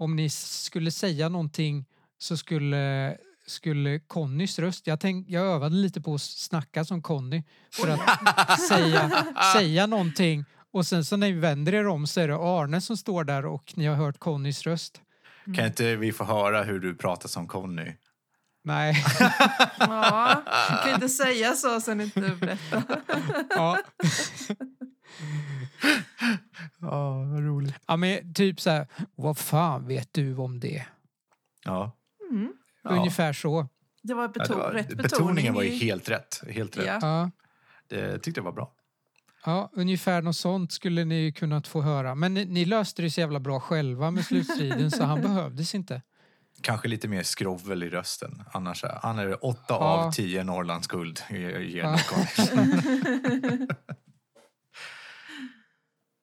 [0.00, 1.86] om ni skulle säga någonting
[2.18, 7.42] så skulle skulle Connys röst, jag, tänk, jag övade lite på att snacka som Conny
[7.72, 12.28] för att säga, säga någonting och sen så när ni vänder er om så är
[12.28, 15.00] det Arne som står där och ni har hört Connys röst.
[15.56, 17.92] Kan inte vi få höra hur du pratar som Conny?
[18.62, 19.04] Nej,
[19.78, 22.82] Ja, du kan inte säga så sen inte berätta.
[23.50, 23.78] ja.
[26.80, 27.74] Ja, vad roligt.
[27.86, 30.84] ja men typ så här, vad fan vet du om det?
[31.64, 31.96] Ja.
[32.30, 32.52] Mm.
[32.82, 32.90] Ja.
[32.90, 33.68] Ungefär så.
[34.02, 35.02] Det var, Ja, beto- det var, rätt betoning.
[35.02, 36.40] betoningen var ju i- helt rätt.
[36.48, 36.86] Helt rätt.
[36.86, 36.98] Ja.
[37.02, 37.30] Ja.
[37.88, 38.72] Det tyckte jag var bra.
[39.44, 42.14] Ja, ungefär något sånt skulle ni ju kunnat få höra.
[42.14, 46.02] Men ni, ni löste det så jävla bra själva med slutstriden så han behövdes inte.
[46.62, 48.42] Kanske lite mer skrovel i rösten.
[48.52, 49.76] Annars är, han är det åtta Ja.
[49.76, 51.20] av tio Norrlands guld.
[51.30, 51.98] Ger Ja.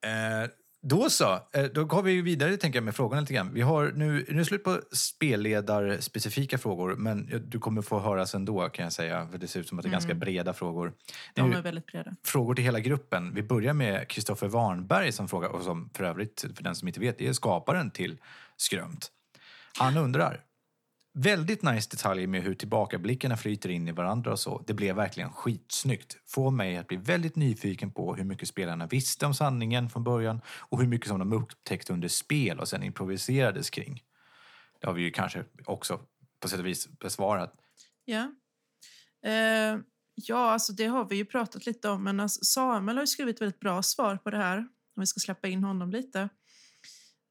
[0.06, 0.50] eh,
[0.88, 3.54] då så, eh, då går vi vidare tänker jag med frågorna lite grann.
[3.54, 8.36] Vi har nu, nu är det slut på spelledarspecifika frågor, men du kommer få höras
[8.36, 10.20] ändå kan jag säga, för det ser ut som att det är ganska Mm.
[10.20, 10.94] breda frågor.
[11.36, 12.16] De är väldigt breda.
[12.24, 13.34] frågor till hela gruppen.
[13.34, 17.00] Vi börjar med Kristoffer Warnberg som frågar, och som för övrigt, för den som inte
[17.00, 18.18] vet, är skaparen till
[18.58, 19.12] Skrömt.
[19.78, 20.44] Han undrar.
[21.14, 24.64] Väldigt nice detalj med hur tillbakablickarna flyter in i varandra och så.
[24.68, 26.18] Det blev verkligen skitsnyggt.
[26.26, 30.42] Får mig att bli väldigt nyfiken på hur mycket spelarna visste om sanningen från början
[30.48, 34.04] och hur mycket som de upptäckte under spel och sen improviserades kring.
[34.80, 36.00] Det har vi ju kanske också
[36.40, 37.54] på sätt och vis besvarat.
[38.06, 38.32] Ja.
[39.26, 39.80] Eh,
[40.16, 43.42] ja, alltså det har vi ju pratat lite om, men alltså Samuel har ju skrivit
[43.42, 46.30] väldigt bra svar på det här, om vi ska släppa in honom lite.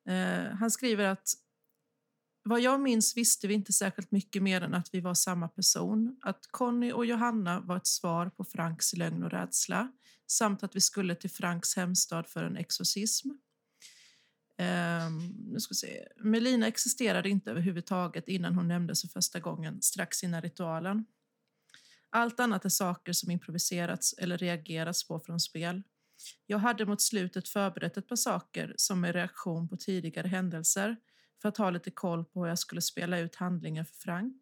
[0.09, 1.29] Eh, han skriver att
[2.49, 6.17] vad jag minns visste vi inte särskilt mycket mer än att vi var samma person,
[6.23, 9.93] att Conny och Johanna var ett svar på Franks lögn och rädsla,
[10.27, 13.29] samt att vi skulle till Franks hemstad för en exorcism.
[13.29, 13.37] Um,
[15.53, 16.09] nu ska vi se.
[16.17, 21.05] Melina existerade inte överhuvudtaget innan hon nämndes för första gången strax innan ritualen.
[22.11, 25.83] Allt annat är saker som improviserats eller reagerats på från spel.
[26.47, 30.97] Jag hade mot slutet förberett ett par saker som en reaktion på tidigare händelser
[31.43, 34.37] för att ha lite koll på hur jag skulle spela ut handlingen för Frank.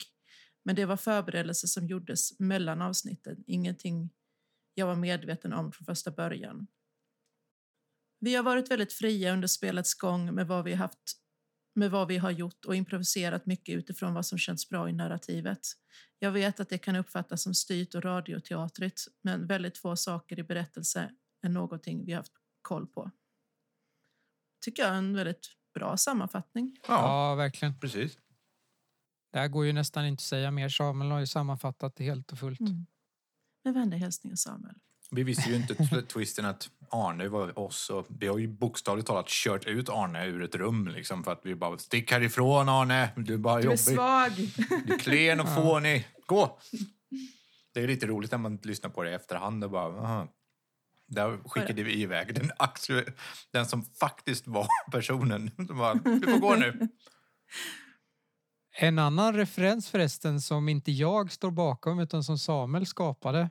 [0.62, 4.11] Men det var förberedelser som gjordes mellan avsnitten, ingenting
[4.74, 6.66] jag var medveten om från första början.
[8.18, 11.24] Vi har varit väldigt fria under spelets gång med vad vi haft
[11.74, 15.61] med vad vi har gjort och improviserat mycket utifrån vad som känns bra i narrativet.
[16.18, 20.42] Jag vet att det kan uppfattas som styrt och radioteatrigt, men väldigt få saker i
[20.42, 21.11] berättelse
[21.42, 23.11] är någonting vi har haft koll på.
[24.64, 26.76] Tycker jag är en väldigt bra sammanfattning.
[26.88, 27.78] Ja, verkligen.
[27.80, 28.18] precis.
[29.32, 30.68] Det här går ju nästan inte att säga mer.
[30.68, 32.60] Samuel har ju sammanfattat det helt och fullt.
[32.60, 32.87] Mm.
[33.64, 34.74] Med vänliga hälsningar Samuel.
[35.10, 39.28] Vi visste ju inte twisten att Arne var oss och vi har ju bokstavligt talat
[39.28, 43.34] kört ut Arne ur ett rum liksom för att vi bara stick härifrån Arne, du
[43.34, 43.78] är bara Du är jobbig.
[43.78, 44.32] svag!
[44.87, 46.58] Du är klen och fånig, gå!
[47.74, 50.28] Det är lite roligt när man lyssnar på det i efterhand och bara, aha.
[51.14, 53.12] Där skickade vi iväg den, aktu-
[53.50, 55.50] den som faktiskt var personen.
[55.68, 56.88] Så bara, du får gå nu.
[58.77, 63.50] En annan referens förresten som inte jag står bakom utan som Samuel skapade.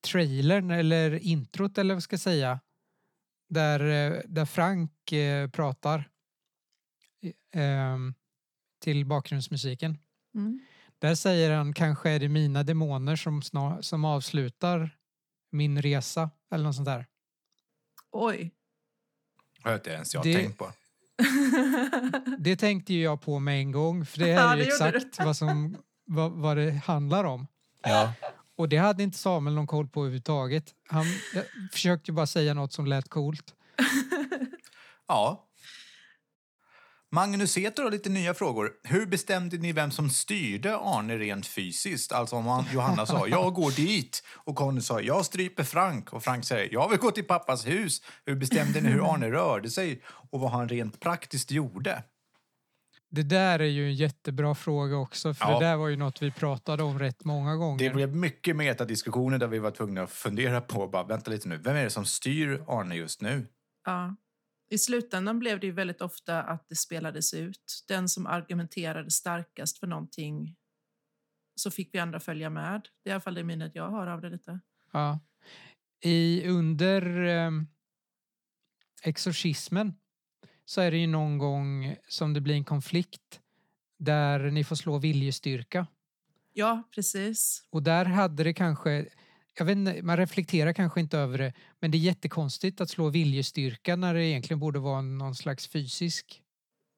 [0.00, 2.60] Trailern eller introt eller vad ska jag säga.
[3.48, 6.08] Där, eh, där Frank eh, pratar
[7.54, 7.98] eh,
[8.82, 9.98] till bakgrundsmusiken.
[10.34, 10.60] Mm.
[10.98, 14.96] Där säger han kanske är det mina demoner som, snar, som avslutar
[15.50, 17.06] min resa eller något sånt där.
[18.12, 18.50] Oj.
[19.62, 20.72] Har jag inte ens jag Det- tänkt på.
[22.38, 24.86] Det tänkte ju jag på med en gång för det Ja, är ju det gjorde
[24.98, 27.46] exakt vad, som, vad, vad det handlar om.
[27.82, 28.12] Ja.
[28.56, 30.74] Och det hade inte Samuel någon koll på överhuvudtaget.
[30.88, 33.54] Han jag försökte ju bara säga något som lät coolt.
[35.08, 35.46] ja.
[37.12, 38.72] Magnus Etor har lite nya frågor.
[38.82, 42.12] Hur bestämde ni vem som styrde Arne rent fysiskt?
[42.12, 46.22] Alltså om han, Johanna sa jag går dit och Conny sa jag stryper Frank och
[46.22, 48.02] Frank säger jag vill gå till pappas hus.
[48.24, 52.02] Hur bestämde ni hur Arne rörde sig och vad han rent praktiskt gjorde?
[53.10, 55.58] Det där är ju en jättebra fråga också för Ja.
[55.58, 57.78] det där var ju något vi pratade om rätt många gånger.
[57.78, 61.56] Det blev mycket metadiskussioner där vi var tvungna att fundera på bara, vänta lite nu,
[61.56, 63.46] vem är det som styr Arne just nu?
[63.86, 64.16] Ja.
[64.72, 67.84] I slutändan blev det ju väldigt ofta att det spelades ut.
[67.88, 70.56] Den som argumenterade starkast för någonting
[71.54, 72.88] så fick vi andra följa med.
[73.02, 74.60] Det är i alla fall det minnet jag har av det lite.
[74.92, 75.20] Ja.
[76.00, 77.50] I, under eh,
[79.02, 79.94] exorcismen
[80.64, 83.40] så är det ju någon gång som det blir en konflikt
[83.98, 85.86] där ni får slå viljestyrka.
[86.52, 87.66] Ja, precis.
[87.70, 89.06] Och där hade det kanske,
[89.58, 93.08] jag vet inte, man reflekterar kanske inte över det, men det är jättekonstigt att slå
[93.10, 96.42] viljestyrka när det egentligen borde vara någon slags fysisk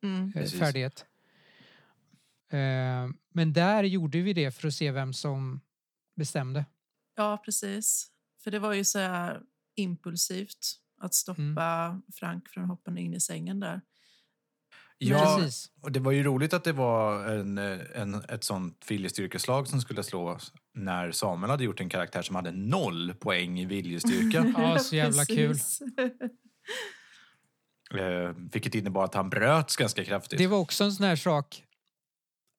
[0.05, 0.27] Mm.
[0.27, 0.59] eh, Precis.
[0.59, 1.07] färdighet.
[2.53, 5.61] Eh, Men där gjorde vi det för att se vem som
[6.17, 6.65] bestämde.
[7.17, 8.09] Ja, precis.
[8.45, 9.41] För det var ju så här
[9.77, 10.59] impulsivt
[11.01, 11.43] att stoppa
[11.87, 12.03] Mm.
[12.15, 13.81] Frank från att hoppa in i sängen där.
[15.05, 15.71] Ja, Precis.
[15.83, 20.03] och det var ju roligt att det var en, en, ett sånt viljestyrkeslag som skulle
[20.03, 24.53] slås när Samuel hade gjort en karaktär som hade noll poäng i viljestyrka.
[24.59, 25.57] Ja, så jävla kul.
[27.95, 30.39] Eh, vilket innebar att han bröts ganska kraftigt.
[30.39, 31.65] Det var också en sån här sak.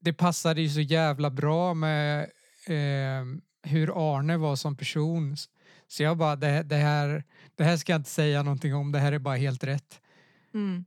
[0.01, 2.21] Det passade ju så jävla bra med
[2.67, 3.25] eh,
[3.63, 5.36] hur Arne var som person.
[5.88, 7.23] Så jag bara, det, det, här,
[7.56, 10.01] det här ska jag inte säga någonting om, det här är bara helt rätt.
[10.53, 10.86] Mm.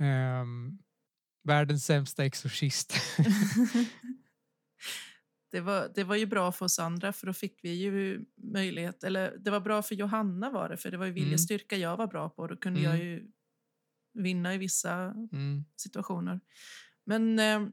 [0.00, 0.78] Ehm,
[1.46, 2.94] världens sämsta exorcist.
[5.52, 9.04] det, var, det var ju bra för oss andra för då fick vi ju möjlighet,
[9.04, 11.24] eller det var bra för Johanna var det, för det var ju Mm.
[11.24, 12.90] viljestyrka jag var bra på och då kunde Mm.
[12.92, 13.30] jag ju
[14.14, 14.94] vinna i vissa
[15.32, 15.64] Mm.
[15.76, 16.40] situationer.
[17.06, 17.66] Men eh,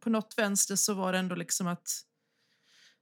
[0.00, 1.88] på något vänster så var det ändå liksom att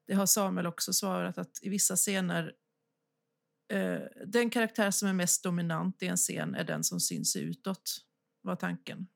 [0.07, 2.53] det har Samuel också svarat att i vissa scener
[3.73, 7.97] eh, den karaktär som är mest dominant i en scen är den som syns utåt,
[8.43, 9.07] var tanken.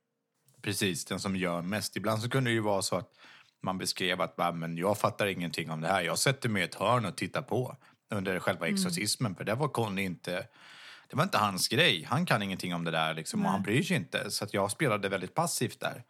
[0.63, 1.97] Precis, den som gör mest.
[1.97, 3.11] Ibland så kunde det ju vara så att
[3.63, 6.03] man beskrev att "Va, men jag fattar ingenting om det här.
[6.03, 7.77] Jag sätter mig i ett hörn och tittar på
[8.11, 8.75] under själva Mm.
[8.75, 9.35] exorcismen.
[9.35, 10.47] För det var Conny inte...
[11.11, 12.05] Det var inte hans grej.
[12.05, 14.31] Han kan ingenting om det där liksom, och han bryr sig inte.
[14.31, 16.05] Så att jag spelade väldigt passivt där.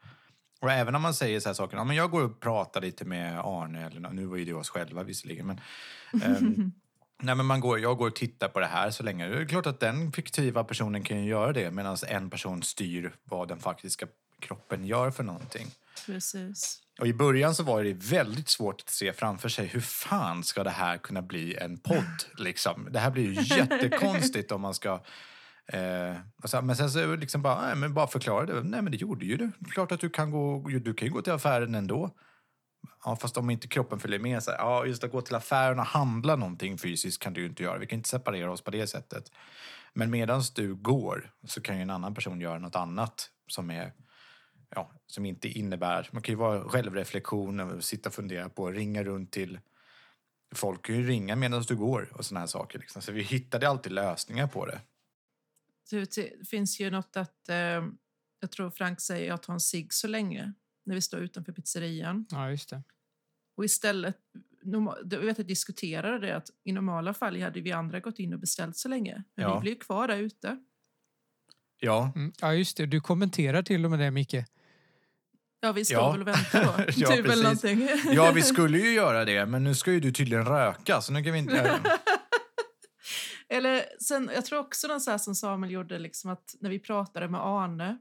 [0.60, 3.04] Och även om man säger så här saker, ja, men jag går och pratar lite
[3.04, 5.60] med Arne, eller nu var ju det oss själva visserligen, men
[6.22, 6.72] ehm,
[7.22, 9.26] Nej, men man går, jag går och tittar på det här så länge.
[9.28, 13.14] Det är klart att den fiktiva personen kan ju göra det medan en person styr
[13.24, 14.06] vad den faktiska
[14.40, 15.66] kroppen gör för någonting.
[16.06, 16.82] Precis.
[17.00, 20.64] Och i början så var det väldigt svårt att se framför sig hur fan ska
[20.64, 22.88] det här kunna bli en podd liksom.
[22.90, 25.00] Det här blir ju jättekonstigt om man ska
[25.72, 28.62] Eh, och så, men sen så liksom bara, nej, men bara förklara det.
[28.62, 29.50] Nej men det gjorde ju det.
[29.70, 32.10] Klart att du kan gå, du kan gå till affären ändå.
[33.04, 34.42] Ja, fast om inte kroppen följer med.
[34.42, 37.62] Så här, ja, just att gå till affären och handla någonting fysiskt kan du inte
[37.62, 37.78] göra.
[37.78, 39.32] Vi kan inte separera oss på det sättet.
[39.94, 43.92] Men medan du går så kan ju en annan person göra något annat som är
[44.70, 46.08] ja, som inte innebär...
[46.12, 49.60] Man kan ju vara självreflektion, och sitta och fundera på, ringa runt till...
[50.54, 52.78] Folk kan ju ringa medan du går och såna här saker.
[52.78, 53.02] Liksom.
[53.02, 54.80] Så vi hittade alltid lösningar på det.
[55.90, 57.48] Det finns ju något att...
[57.48, 57.86] Eh,
[58.40, 60.52] jag tror Frank säger att ta en cigg så länge
[60.84, 62.26] när vi står utanför pizzerian.
[62.30, 62.82] Ja, just det.
[63.56, 64.16] Och istället...
[64.62, 68.34] Jag vet att jag diskuterade det att i normala fall hade vi andra gått in
[68.34, 69.24] och beställt så länge.
[69.34, 69.54] Men Ja.
[69.54, 70.64] vi blir ju kvar där ute.
[71.80, 72.32] Ja, Mm.
[72.40, 72.86] Ja, just det.
[72.86, 74.34] Du kommenterar till och med det, Micke.
[75.60, 76.10] Ja, vi står Ja.
[76.12, 76.84] väl och väntar då.
[76.96, 77.88] Ja, typ eller någonting.
[78.12, 81.22] ja, vi skulle ju göra det, men nu ska ju du tydligen röka, så nu
[81.24, 81.80] kan vi inte...
[83.48, 86.78] Eller sen, jag tror också någon så här som Samuel gjorde, liksom att när vi
[86.78, 87.98] pratade med Arne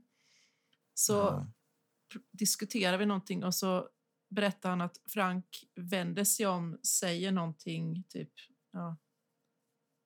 [0.94, 1.48] så Ja.
[2.32, 3.90] diskuterade vi någonting och så
[4.30, 8.32] berättade han att Frank vänder sig om, säger någonting, typ
[8.74, 8.98] ja,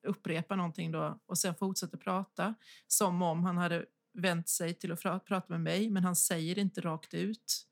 [0.08, 2.56] upprepar någonting då och sen fortsätter prata
[2.88, 6.82] som om han hade vänt sig till att prata med mig, men han säger inte
[6.82, 7.68] rakt ut.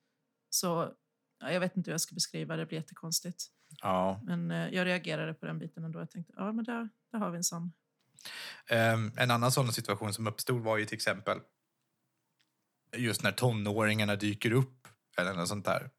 [0.49, 0.93] Så
[1.39, 3.45] ja, jag vet inte hur jag ska beskriva det, det blir jättekonstigt.
[3.81, 4.21] Ja.
[4.23, 5.99] Men eh, jag reagerade på den biten ändå.
[5.99, 7.71] Jag tänkte, ja men där, där har vi en sån.
[8.67, 11.39] Ehm, en annan sån situation som uppstod var ju till exempel
[12.95, 15.89] just när tonåringarna dyker upp eller något sånt där.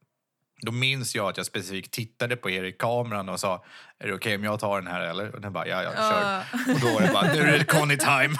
[0.63, 3.65] Då minns jag att jag specifikt tittade på er i kameran och sa
[3.99, 5.35] är det okej om jag tar den här eller?
[5.35, 6.23] Och den bara ja, ja, kör.
[6.23, 6.45] Ja.
[6.75, 8.37] Och då var det bara nu är det Conny time.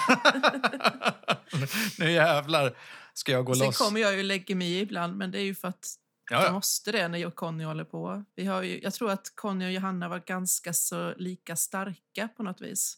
[1.99, 2.73] nu jävlar
[3.13, 3.77] ska jag gå Sen loss.
[3.77, 5.97] kommer jag ju lägger mig i ibland, men det är ju för att
[6.29, 6.53] Ja, jag ja.
[6.53, 8.23] måste det när jag och Conny håller på.
[8.35, 12.43] Vi har ju, jag tror att Conny och Johanna var ganska så lika starka på
[12.43, 12.97] något vis.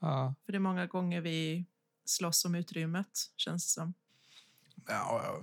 [0.00, 0.34] Ja.
[0.44, 1.66] För det är många gånger vi
[2.04, 3.94] slåss om utrymmet, känns det som.
[4.88, 5.42] Ja, ja.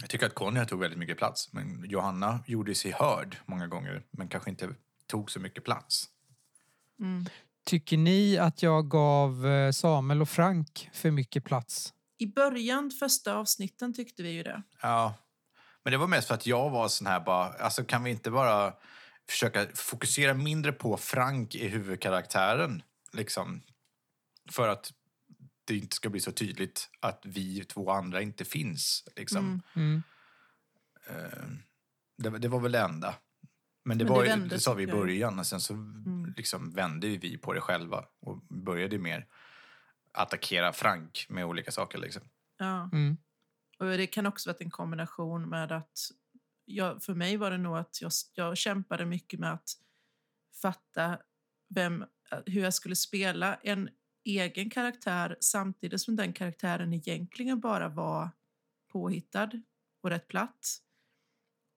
[0.00, 1.52] Jag tycker att Conny tog väldigt mycket plats.
[1.52, 4.74] Men Johanna gjorde sig hörd många gånger men kanske inte
[5.06, 6.08] tog så mycket plats.
[7.00, 7.26] Mm.
[7.64, 11.94] Tycker ni att jag gav eh, Samuel och Frank för mycket plats?
[12.18, 14.62] I början, första avsnitten, tyckte vi ju det.
[14.82, 15.14] Ja,
[15.82, 18.30] men det var mest för att jag var sån här bara, alltså kan vi inte
[18.30, 18.74] bara
[19.28, 22.82] försöka fokusera mindre på Frank i huvudkaraktären
[23.12, 23.62] liksom
[24.50, 24.92] för att
[25.64, 29.62] det inte ska bli så tydligt att vi två andra inte finns liksom.
[29.74, 30.02] Mm.
[31.06, 31.22] Mm.
[31.22, 31.48] Eh,
[32.16, 33.14] det, det var väl det enda.
[33.84, 36.34] Men det, Men det var, vände, det sa vi i början och sen så Mm.
[36.36, 39.26] liksom vände ju vi på det själva och började mer
[40.12, 42.22] attackera Frank med olika saker liksom.
[42.58, 42.90] Ja.
[42.92, 43.16] Mm.
[43.78, 45.98] Och det kan också vara en kombination med att
[46.64, 49.68] jag, för mig var det nog att jag, jag kämpade mycket med att
[50.62, 51.18] fatta
[51.68, 52.04] vem,
[52.46, 53.88] hur jag skulle spela en
[54.24, 58.30] egen karaktär samtidigt som den karaktären egentligen bara var
[58.92, 59.50] påhittad
[60.02, 60.78] och rätt platt.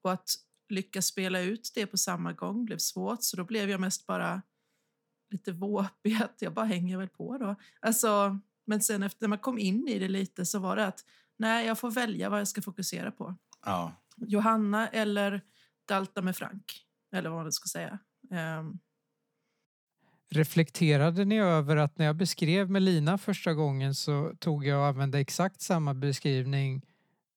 [0.04, 0.30] Och att
[0.70, 4.42] lyckas spela ut det på samma gång blev svårt så då blev jag mest bara
[5.32, 7.56] lite våpig att jag bara hänger väl på då.
[7.80, 11.06] Alltså, men sen efter man kom in i det lite så var det att
[11.38, 13.36] nej, jag får välja vad jag ska fokusera på.
[13.66, 13.96] Ja.
[14.16, 15.42] Johanna eller
[15.88, 18.00] dalta med Frank, eller vad man ska säga.
[18.60, 18.80] Um,
[20.30, 25.20] Reflekterade ni över att när jag beskrev Melina första gången så tog jag och använde
[25.20, 26.82] exakt samma beskrivning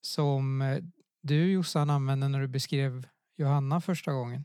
[0.00, 0.78] som eh,
[1.22, 4.44] du Jossan använde när du beskrev Johanna första gången?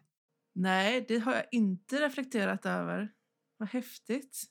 [0.56, 3.10] nej, det har jag inte reflekterat över.
[3.58, 4.44] Vad häftigt.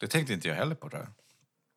[0.00, 0.88] Det tänkte inte jag heller på.
[0.88, 1.08] Det.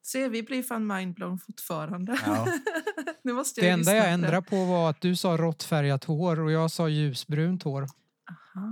[0.03, 2.19] Se, vi blir fan mindblown fortfarande.
[2.25, 2.47] Ja.
[3.23, 6.39] nu måste Det jag enda lyssna jag ändrade på var att du sa råttfärgat hår
[6.39, 7.87] och jag sa ljusbrunt hår.
[8.29, 8.67] Aha.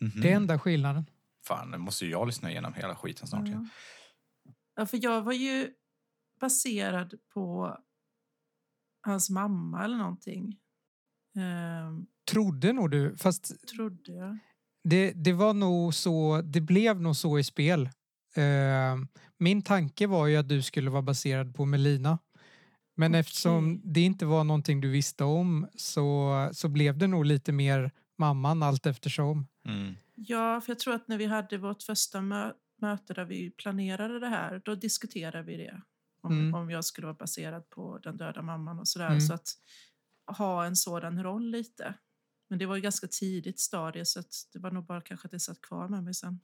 [0.00, 0.20] Mhm.
[0.20, 1.06] Det är enda skillnaden.
[1.46, 3.40] Fan, nu måste ju jag lyssna igenom hela skiten snart.
[3.40, 3.46] Ja.
[3.46, 3.68] igen.
[4.76, 5.70] ja, för jag var ju
[6.40, 7.76] baserad på
[9.06, 10.58] hans mamma eller någonting.
[11.36, 14.38] Ehm, Trodde nog du, fast trodde jag.
[14.84, 17.88] det, det var nog så, det blev nog så i spel.
[18.34, 18.96] Eh,
[19.38, 22.18] min tanke var ju att du skulle vara baserad på Melina.
[22.96, 23.20] Men Okej.
[23.20, 27.90] eftersom det inte var någonting du visste om så, så blev det nog lite mer
[28.18, 29.46] mamman allt eftersom.
[29.68, 29.94] Mm.
[30.14, 34.20] Ja, för jag tror att när vi hade vårt första mö möte där vi planerade
[34.20, 35.80] det här, då diskuterade vi det.
[36.22, 36.54] Om, Mm.
[36.54, 39.06] om jag skulle vara baserad på den döda mamman och sådär.
[39.06, 39.20] Mm.
[39.20, 39.48] Så att
[40.38, 41.94] ha en sådan roll lite.
[42.50, 45.32] Men det var ju ganska tidigt stadie så att det var nog bara kanske att
[45.32, 46.40] det satt kvar med mig sen.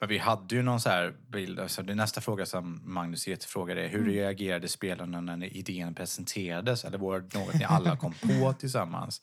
[0.00, 1.60] Men vi hade ju någon så här bild.
[1.60, 4.10] Alltså det nästa fråga som Magnus Ete frågade är hur Mm.
[4.12, 6.84] reagerade spelarna när idén presenterades?
[6.84, 9.22] Eller var det något ni alla kom på tillsammans?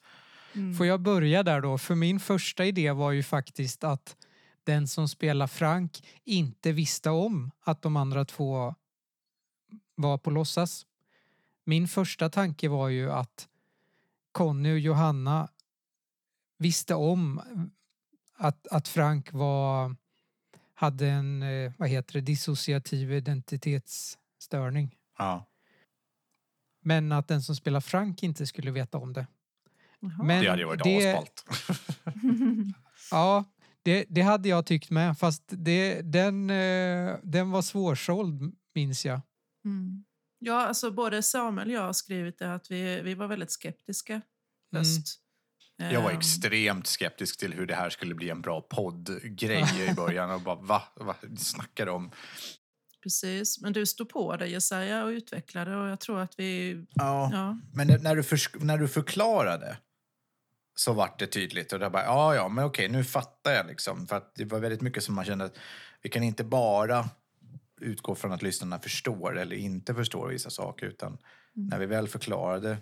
[0.59, 0.73] Mm.
[0.73, 1.77] Får jag börja där då?
[1.77, 4.15] För min första idé var ju faktiskt att
[4.63, 8.75] den som spelar Frank inte visste om att de andra två
[9.95, 10.85] var på låtsas.
[11.63, 13.47] Min första tanke var ju att
[14.31, 15.49] Conny och Johanna
[16.57, 17.41] visste om
[18.35, 19.95] att, att Frank var
[20.73, 24.95] hade en, eh, vad heter det, dissociativ identitetsstörning.
[25.17, 25.45] Ja.
[26.81, 29.27] Men att den som spelar Frank inte skulle veta om det.
[30.01, 31.45] Men Det hade ju varit det- asballt.
[33.11, 33.45] Ja,
[33.83, 35.17] det, det hade jag tyckt med.
[35.17, 39.21] Fast det, den, eh, den var svårsåld, minns jag.
[39.65, 40.03] Mm.
[40.39, 44.21] Ja, alltså både Samuel och jag har skrivit det att vi, vi var väldigt skeptiska
[44.75, 45.19] först.
[45.77, 49.93] Jag var Ehm, extremt skeptisk till hur det här skulle bli en bra poddgrej i
[49.95, 50.31] början.
[50.31, 50.83] Och bara, va?
[50.95, 52.11] Vad snackar du om?
[53.03, 56.71] Precis, men du stod på dig Jesaja och utvecklade och jag tror att vi...
[56.93, 57.29] Ja.
[57.33, 59.77] Ja, Men när- du, när du förklarade
[60.79, 61.73] så vart det tydligt.
[61.73, 64.07] Och det bara, ja, ja, men okej, nu fattar jag liksom.
[64.07, 65.57] För att det var väldigt mycket som man kände att
[66.01, 67.09] vi kan inte bara
[67.81, 70.85] utgå från att lyssnarna förstår eller inte förstår vissa saker.
[70.85, 71.17] Utan
[71.53, 72.77] när vi väl förklarade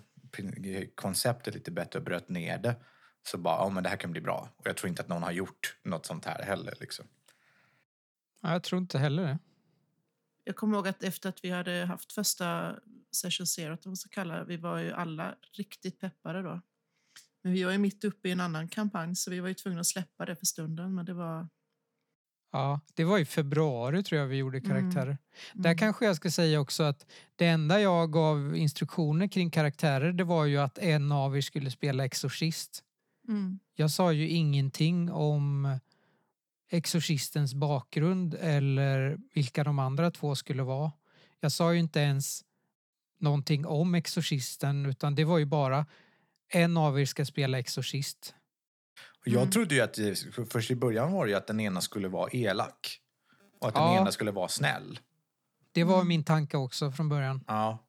[0.94, 2.76] konceptet lite bättre och bröt ner det
[3.22, 4.48] så bara, ja men det här kan bli bra.
[4.56, 7.06] Och jag tror inte att någon har gjort något sånt här heller liksom.
[8.42, 9.38] Ja, Jag tror inte heller det.
[10.44, 12.76] jag kommer ihåg att efter att vi hade haft första
[13.12, 16.60] session zero, att man ska kalla det, vi var ju alla riktigt peppade då.
[17.42, 19.80] Men vi var ju mitt uppe i en annan kampanj så vi var ju tvungna
[19.80, 20.94] att släppa det för stunden.
[20.94, 21.48] Men det var...
[22.52, 25.18] Ja, det var i februari tror jag vi gjorde karaktärer.
[25.54, 25.78] Där Mm.
[25.78, 30.44] kanske jag ska säga också att det enda jag gav instruktioner kring karaktärer det var
[30.44, 32.84] ju att en av er skulle spela exorcist.
[33.28, 33.58] Mm.
[33.74, 35.78] Jag sa ju ingenting om
[36.70, 40.92] exorcistens bakgrund eller vilka de andra två skulle vara.
[41.40, 42.42] Jag sa ju inte ens
[43.20, 45.86] någonting om exorcisten utan det var ju bara
[46.48, 48.34] en av er ska spela exorcist.
[49.20, 49.50] Och jag Mm.
[49.50, 49.98] trodde ju att,
[50.50, 53.00] först i början var det ju att den ena skulle vara elak.
[53.60, 54.00] Och att den Ja.
[54.00, 55.00] ena skulle vara snäll.
[55.72, 56.08] Det var Mm.
[56.08, 57.44] min tanke också från början.
[57.46, 57.84] Ja.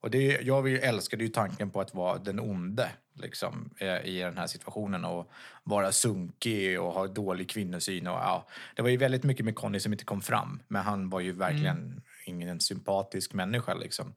[0.00, 4.38] Och det, jag älskade ju tanken på att vara den onde liksom, eh, i den
[4.38, 5.30] här situationen och
[5.64, 8.06] vara sunkig och ha dålig kvinnosyn.
[8.06, 11.10] Och, ja, det var ju väldigt mycket med Conny som inte kom fram, men han
[11.10, 13.74] var ju verkligen ingen sympatisk människa.
[13.74, 14.14] Liksom.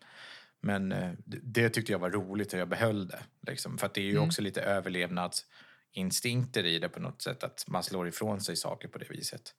[0.68, 3.24] Men eh, det, tyckte jag var roligt och jag behöll det.
[3.48, 4.24] Liksom, för att det är ju Mm.
[4.24, 8.98] också lite överlevnadsinstinkter i det på något sätt, att man slår ifrån sig saker på
[8.98, 9.56] det viset.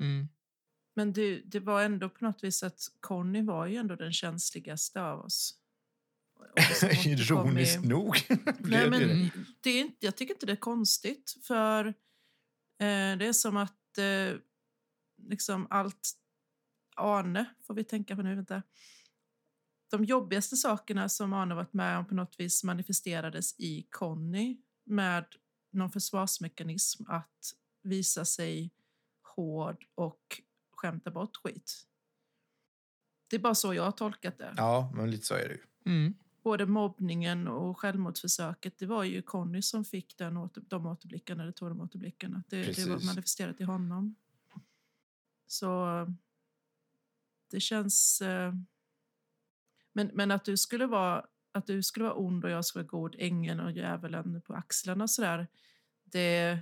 [0.00, 0.28] Mm.
[0.94, 5.02] Men det, det var ändå på något vis att Conny var ju ändå den känsligaste
[5.02, 5.54] av oss.
[7.06, 8.16] Ironiskt nog.
[8.58, 9.30] Nej, men
[9.60, 11.36] det är inte, jag tycker inte det är konstigt.
[11.42, 11.92] För eh,
[13.18, 14.34] det är som att eh,
[15.28, 16.10] liksom allt...
[16.96, 18.34] Arne får vi tänka på nu.
[18.34, 18.62] Vänta.
[19.98, 25.26] De jobbigaste sakerna som Arne varit med om på något vis manifesterades i Conny med
[25.70, 28.70] någon försvarsmekanism att visa sig
[29.22, 30.42] hård och
[30.72, 31.86] skämta bort skit.
[33.28, 34.54] Det är bara så jag har tolkat det.
[34.56, 35.62] Ja, men lite så är det ju.
[35.86, 36.14] Mm.
[36.42, 41.52] Både mobbningen och självmordsförsöket, det var ju Conny som fick den åter, de återblickarna, eller
[41.52, 42.42] tog de återblickarna.
[42.48, 44.14] Det, det var manifesterat i honom.
[45.46, 45.86] Så
[47.50, 48.22] det känns...
[48.22, 48.54] Eh,
[49.94, 51.24] men, men att du skulle vara
[51.54, 55.04] att du skulle vara ond och jag skulle vara god, ängeln och djävulen på axlarna
[55.04, 55.46] och sådär.
[56.04, 56.58] Det,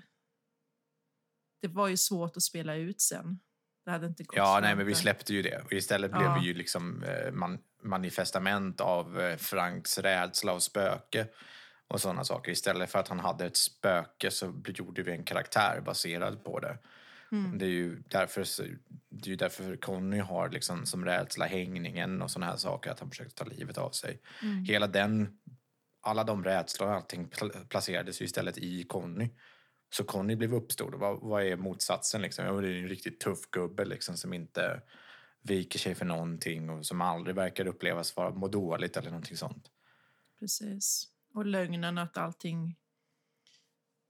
[1.62, 3.40] det var ju svårt att spela ut sen.
[3.84, 5.62] Det hade inte gått Ja, nej, men vi släppte ju det.
[5.64, 6.18] Och istället Ja.
[6.18, 11.26] blev vi ju liksom eh, man, manifestament av eh, Franks rädsla och spöke
[11.88, 12.52] och sådana saker.
[12.52, 16.78] Istället för att han hade ett spöke så gjorde vi en karaktär baserad på det.
[17.32, 17.58] Mm.
[17.58, 18.46] Det är ju därför,
[19.08, 23.00] det är ju därför Conny har liksom som rädsla hängningen och sådana här saker, att
[23.00, 24.20] han försökte ta livet av sig.
[24.42, 24.64] Mm.
[24.64, 25.38] Hela den,
[26.00, 29.30] alla de rädslor och allting pla- placerades ju istället i Conny.
[29.90, 30.94] Så Conny blev uppstod.
[30.94, 32.44] Vad, vad är motsatsen liksom?
[32.44, 34.82] Ja, det är en riktigt tuff gubbe liksom som inte
[35.42, 39.70] viker sig för någonting och som aldrig verkar upplevas vara må dåligt eller någonting sånt.
[40.38, 41.08] Precis.
[41.34, 42.76] Och lögnen att allting...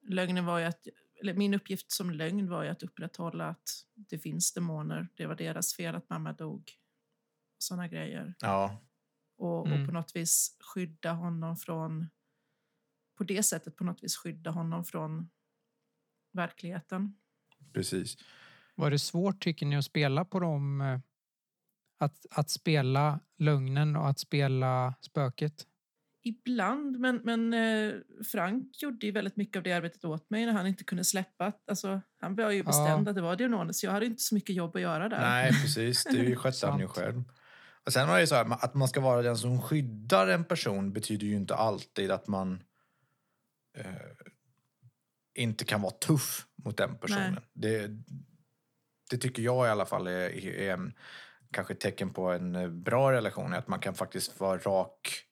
[0.09, 0.87] Lögnen var ju att...
[1.23, 5.09] Eller min uppgift som lögn var ju att upprätthålla att det finns demoner.
[5.17, 6.73] Det var deras fel att mamma dog.
[7.59, 8.35] Såna grejer.
[8.41, 8.81] Ja,
[9.37, 9.81] Och, Mm.
[9.81, 12.09] och på något vis skydda honom från...
[13.19, 15.31] På det sättet på något vis skydda honom från
[16.33, 17.17] verkligheten.
[17.73, 18.17] precis.
[18.75, 20.81] Var det svårt tycker ni att spela på dem?
[20.81, 21.01] eh,
[21.99, 25.67] Att, att spela lögnen och att spela spöket?
[26.25, 27.95] Ibland, men, men eh,
[28.33, 31.53] Frank gjorde ju väldigt mycket av det arbetet åt mig när han inte kunde släppa.
[31.67, 32.65] Alltså, han var ju Ja.
[32.65, 35.21] bestämd att det var Dionones, så jag hade inte så mycket jobb att göra där.
[35.21, 36.05] Nej, precis.
[36.05, 37.23] Det skötte han ju själv.
[37.87, 40.93] Och sen var det så här, att man ska vara den som skyddar en person
[40.93, 42.63] betyder ju inte alltid att man
[43.79, 43.85] eh,
[45.35, 47.41] inte kan vara tuff mot den personen.
[47.53, 47.91] Det,
[49.11, 50.95] det tycker jag i alla fall är, är en,
[51.51, 53.55] kanske ett tecken på en eh, bra relation.
[53.55, 55.25] Att man kan faktiskt vara rak,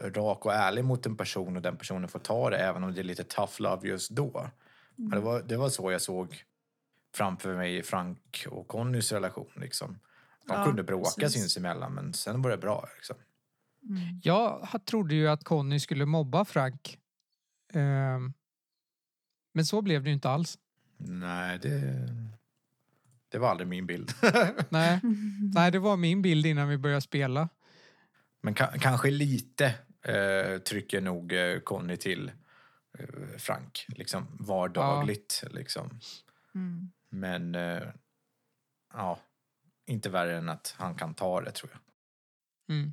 [0.00, 3.00] rak och ärlig mot en person och den personen får ta det även om det
[3.00, 4.50] är lite tough love just då.
[4.96, 6.44] Men Det, var, det var så jag såg
[7.14, 9.50] framför mig Frank och Connys relation.
[9.56, 9.98] Liksom.
[10.46, 11.40] De Ja, kunde bråka precis.
[11.40, 12.88] sinsemellan men sen var det bra.
[12.96, 13.16] Liksom.
[13.88, 14.20] Mm.
[14.22, 16.98] Jag trodde ju att Conny skulle mobba Frank.
[17.72, 18.32] Ehm,
[19.52, 20.58] Men så blev det ju inte alls.
[20.96, 21.80] Nej, det,
[23.28, 24.12] det var aldrig min bild.
[24.68, 25.00] Nej,
[25.54, 27.48] Nej det var min bild innan vi började spela.
[28.40, 32.32] men ka- kanske lite eh, trycker nog eh, Conny till
[32.98, 33.86] eh, Frank.
[33.88, 35.44] Liksom vardagligt.
[35.50, 36.00] Liksom.
[36.54, 36.90] Mm.
[37.08, 37.82] Men eh,
[38.92, 39.18] ja,
[39.86, 41.80] inte värre än att han kan ta det tror jag.
[42.76, 42.92] Mm.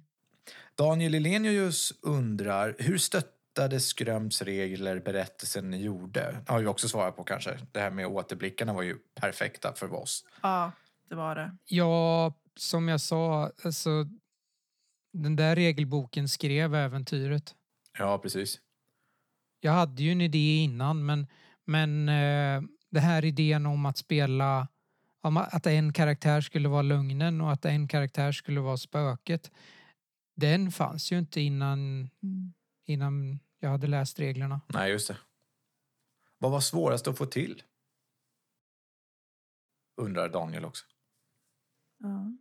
[0.75, 6.37] Daniel Elenius undrar hur stöttade Skröms regler berättelsen ni gjorde?
[6.47, 7.59] har vi också svarat på kanske.
[7.71, 10.25] Det här med återblickarna var ju perfekta för oss.
[10.41, 10.71] Ja,
[11.09, 11.57] det var det.
[11.65, 14.05] Ja, som jag sa, alltså,
[15.23, 17.55] den där regelboken skrev äventyret.
[17.97, 18.61] Ja, precis.
[19.59, 21.27] Jag hade ju en idé innan, men,
[21.65, 24.67] men eh, det här idén om att spela
[25.21, 29.51] om att en karaktär skulle vara lögnen och att en karaktär skulle vara spöket.
[30.35, 31.79] Den fanns ju inte innan,
[32.23, 32.53] Mm.
[32.85, 34.61] innan jag hade läst reglerna.
[34.67, 35.17] Nej, just det.
[36.37, 37.63] Vad var svårast att få till?
[40.01, 40.85] Undrar Daniel också.
[41.97, 42.37] Ja.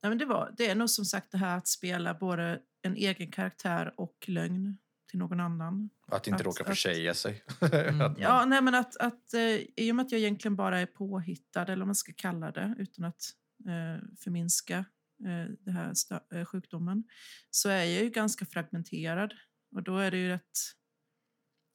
[0.00, 2.96] Ja, men det, var, det är nog som sagt det här att spela både en
[2.96, 4.78] egen karaktär och lögn
[5.10, 5.90] till någon annan.
[6.06, 7.44] Att inte Att- råka att- försäga sig.
[7.60, 8.00] Mm.
[8.00, 9.40] Att man- Ja, nej, men att, att eh,
[9.76, 12.74] i och med att jag egentligen bara är påhittad, eller vad man ska kalla det,
[12.78, 13.22] utan att
[13.66, 14.78] eh, förminska
[15.24, 17.04] eh, det här stö- eh, sjukdomen,
[17.50, 19.34] så är jag ju ganska fragmenterad.
[19.74, 20.58] Och då är det ju rätt...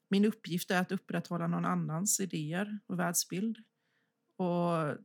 [0.09, 3.57] Min uppgift är att upprätthålla någon annans idéer och världsbild.
[4.37, 4.97] Och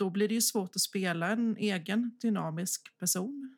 [0.00, 3.56] då blir det ju svårt att spela en egen dynamisk person.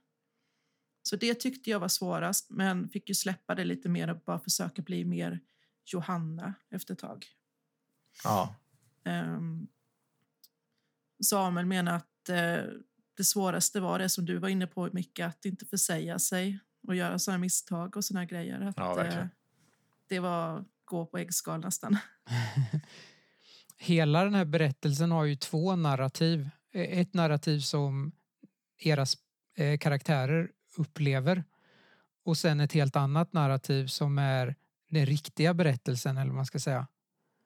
[1.03, 4.39] Så det tyckte jag var svårast, men fick ju släppa det lite mer och bara
[4.39, 5.41] försöka bli mer
[5.85, 7.27] Johanna efter ett tag.
[8.25, 8.55] ja.
[9.05, 9.67] Ehm,
[11.25, 12.65] Samuel menar att eh,
[13.17, 16.95] det svåraste var det som du var inne på, Micke, att inte försäga sig och
[16.95, 18.61] göra sådana misstag och sådana grejer.
[18.61, 19.23] Att, Ja, verkligen.
[19.23, 19.29] eh,
[20.09, 21.99] det var gå på äggskal nästan.
[23.83, 26.51] Hela den här berättelsen har ju två narrativ.
[26.73, 28.13] Eh, Ett narrativ som
[28.79, 29.07] era
[29.57, 31.45] eh, karaktärer upplever
[32.25, 34.55] och sen ett helt annat narrativ som är
[34.91, 36.87] den riktiga berättelsen eller vad man ska säga.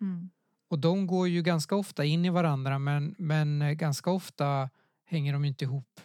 [0.01, 0.31] Mm.
[0.69, 4.71] Och de går ju ganska ofta in i varandra men, men eh, ganska ofta
[5.05, 6.01] hänger de inte ihop.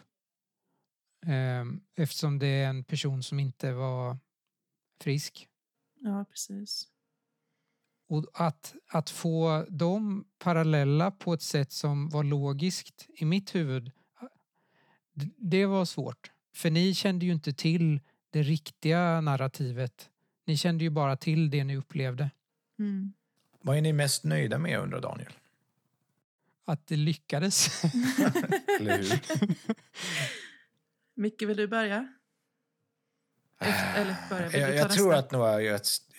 [1.26, 1.66] eh,
[2.04, 4.18] eftersom det är en person som inte var
[5.02, 5.48] frisk.
[6.00, 6.91] Ja, precis.
[8.12, 13.92] Och att, att få dem parallella på ett sätt som var logiskt i mitt huvud,
[15.38, 16.32] det var svårt.
[16.56, 18.00] För ni kände ju inte till
[18.30, 20.10] det riktiga narrativet.
[20.46, 22.30] Ni kände ju bara till det ni upplevde.
[22.80, 23.14] Mm.
[23.62, 25.34] Vad är ni mest nöjda med undrar Daniel?
[26.66, 27.84] Att det lyckades.
[28.80, 29.20] Eller hur?
[31.22, 32.14] Micke, vill du börja?
[33.60, 35.46] Eller börja, vill du Jag, ta jag tror att nog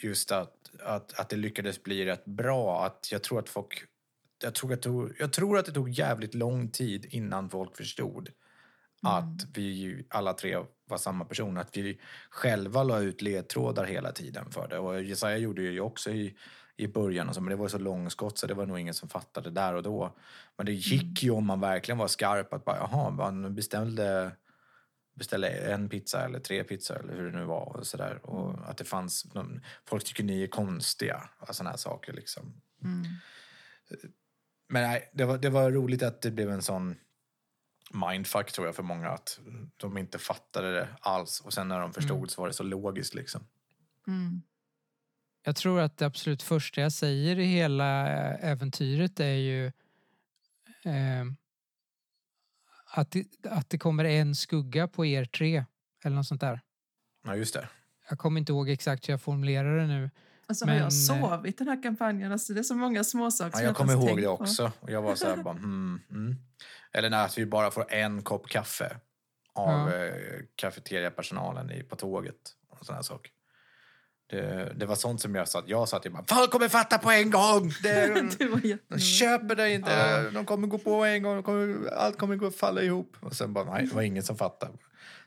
[0.03, 2.86] just att, att, att det lyckades bli rätt bra.
[2.86, 3.84] Att jag tror att folk...
[4.42, 7.76] Jag tror, att det tog, jag tror att det tog jävligt lång tid innan folk
[7.76, 8.28] förstod
[9.02, 11.58] att vi alla tre var samma person.
[11.58, 12.00] Att vi
[12.30, 14.78] själva la ut ledtrådar hela tiden för det.
[14.78, 16.36] Och Jesaja gjorde ju också i,
[16.76, 19.08] i början, och så, men det var så långskott så det var nog ingen som
[19.08, 20.16] fattade där och då.
[20.56, 24.32] Men det gick ju om man verkligen var skarp att bara, jaha, man beställde
[25.14, 28.26] beställa en pizza eller tre pizzor eller hur det nu var och sådär.
[28.26, 32.60] Och att det fanns, någon, folk tycker ni är konstiga och sådana här saker liksom.
[32.84, 33.04] Mm.
[34.68, 36.96] Men nej, det var, det var roligt att det blev en sån
[37.92, 39.40] mindfuck tror jag för många att
[39.76, 42.28] de inte fattade det alls och sen när de förstod Mm.
[42.28, 43.46] så var det så logiskt liksom.
[44.06, 44.42] Mm.
[45.44, 49.66] Jag tror att det absolut första jag säger i hela eh, äventyret är ju
[50.84, 51.24] eh,
[52.95, 55.64] att, det, att det kommer en skugga på er tre.
[56.05, 56.61] Eller något sånt där.
[57.24, 57.68] Ja, just det.
[58.09, 60.11] Jag kommer inte ihåg exakt hur jag formulerar det nu.
[60.47, 62.32] Alltså, Men, har eh, jag sovit den här kampanjen?
[62.32, 64.28] Alltså, det är så många småsaker Ja, jag inte kommer ihåg det på.
[64.30, 64.72] också.
[64.80, 66.36] Och jag var så här bara, hmm, mm.
[66.93, 68.97] Eller när att vi bara får en kopp kaffe
[69.55, 69.97] av Ja.
[70.05, 70.12] eh,
[70.55, 72.36] kafeteriapersonalen i, på tåget
[72.68, 73.32] och sådana saker.
[74.33, 77.11] Det, det var sånt som jag satt, jag satt ju bara, folk kommer fatta på
[77.11, 77.72] en gång!
[77.83, 78.28] Det, de
[78.68, 78.99] jättenoga.
[78.99, 80.30] köper det inte, Ja.
[80.30, 83.16] de kommer gå på en gång, de kommer, allt kommer gå falla ihop.
[83.20, 84.72] Och sen bara, nej, det var ingen som fattade.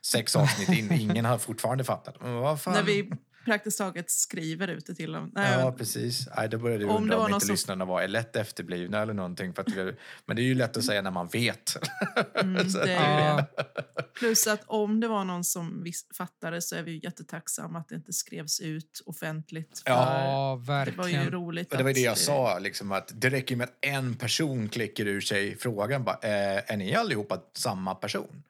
[0.05, 2.15] Sex avsnitt in, ingen har fortfarande fattat.
[2.21, 2.73] Men vad fan?
[2.73, 3.11] När vi
[3.45, 5.31] praktiskt taget skriver ut det till dem.
[5.35, 6.27] Nej, Ja, precis.
[6.37, 8.35] Nej, då började jag Om det undra var om någon inte som- lyssnarna var lätt
[8.35, 9.53] efterblivna eller någonting.
[9.53, 9.93] För att vi,
[10.25, 11.77] men det är ju lätt att säga när man vet.
[12.41, 13.45] Mm, det Ja.
[13.55, 13.73] det.
[14.19, 15.85] Plus att om det var någon som
[16.17, 19.81] fattade så är vi ju jättetacksamma att det inte skrevs ut offentligt.
[19.85, 21.31] För Ja, det var ju verkligen.
[21.31, 21.71] roligt.
[21.71, 25.05] Och det var det jag sa, liksom, att det räcker med att en person klickar
[25.07, 28.43] ur sig frågan bara, eh, är ni allihopa samma person?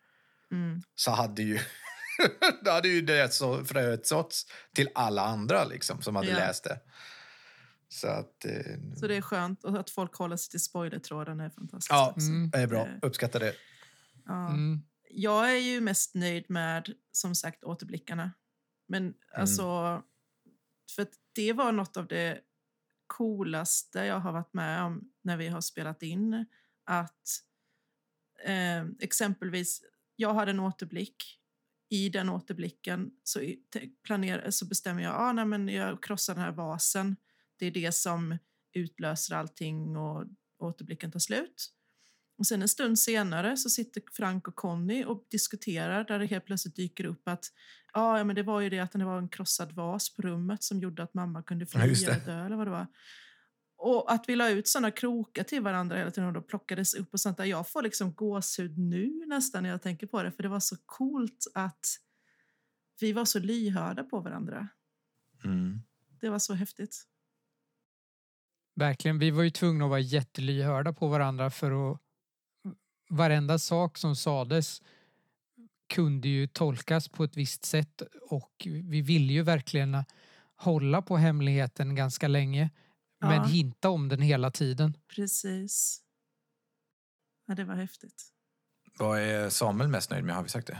[0.51, 0.81] Mm.
[0.95, 1.59] Så hade ju,
[2.63, 4.45] då hade ju det så fröet såtts
[4.75, 6.37] till alla andra liksom, som hade Ja.
[6.37, 6.79] läst det.
[7.89, 8.45] Så att...
[8.45, 11.89] Eh, Så det är skönt och att folk håller sig till spoilertråden är fantastiskt.
[11.91, 12.27] ja, också.
[12.27, 12.49] Mm.
[12.49, 12.87] det är bra.
[12.87, 13.55] Eh, Uppskattar det.
[14.25, 14.47] Ja.
[14.49, 14.81] Mm.
[15.09, 18.31] Jag är ju mest nöjd med, som sagt, återblickarna.
[18.87, 19.63] Men alltså,
[20.95, 22.39] för att det var något av det
[23.07, 26.45] coolaste jag har varit med om när vi har spelat in.
[26.85, 27.27] Att
[28.43, 29.81] eh, exempelvis,
[30.15, 31.39] jag hade en återblick.
[31.95, 36.35] I den återblicken så, i- te- planer, så bestämmer jag, ah, nej, men jag krossar
[36.35, 37.15] den här vasen.
[37.59, 38.37] Det är det som
[38.73, 40.25] utlöser allting och
[40.59, 41.71] återblicken tar slut.
[42.37, 46.45] Och sen en stund senare så sitter Frank och Conny och diskuterar där det helt
[46.45, 47.45] plötsligt dyker upp att
[47.93, 50.63] "Ja, ja, men det var ju det att det var en krossad vas på rummet
[50.63, 51.79] som gjorde att mamma kunde fly
[52.11, 52.87] Ja, dö eller vad det var.
[53.77, 57.13] Och att vi la ut sådana krokar till varandra hela tiden och då plockades upp
[57.13, 57.45] och sånt där.
[57.45, 60.75] Jag får liksom gåshud nu nästan när jag tänker på det för det var så
[60.85, 61.85] coolt att
[62.99, 64.67] vi var så lyhörda på varandra.
[65.43, 65.81] Mm.
[66.21, 67.05] Det var så häftigt.
[68.75, 69.19] Verkligen.
[69.19, 72.01] Vi var ju tvungna att vara jättelyhörda på varandra för att
[73.09, 74.81] varenda sak som sades
[75.87, 80.03] kunde ju tolkas på ett visst sätt och vi ville ju verkligen
[80.55, 82.69] hålla på hemligheten ganska länge
[83.21, 83.43] men Ja.
[83.43, 84.97] hinta om den hela tiden.
[85.15, 86.01] Precis.
[87.45, 88.31] Ja, det var häftigt.
[88.99, 90.35] Vad är Samuel mest nöjd med?
[90.35, 90.77] Har vi sagt det?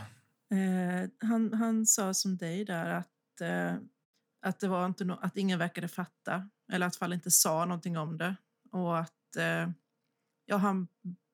[0.55, 3.75] Eh, han, han sa som dig där att, eh,
[4.41, 7.97] att, det var inte no- att ingen verkade fatta eller att fall inte sa någonting
[7.97, 8.35] om det.
[8.71, 9.69] Och att eh,
[10.45, 10.87] ja, han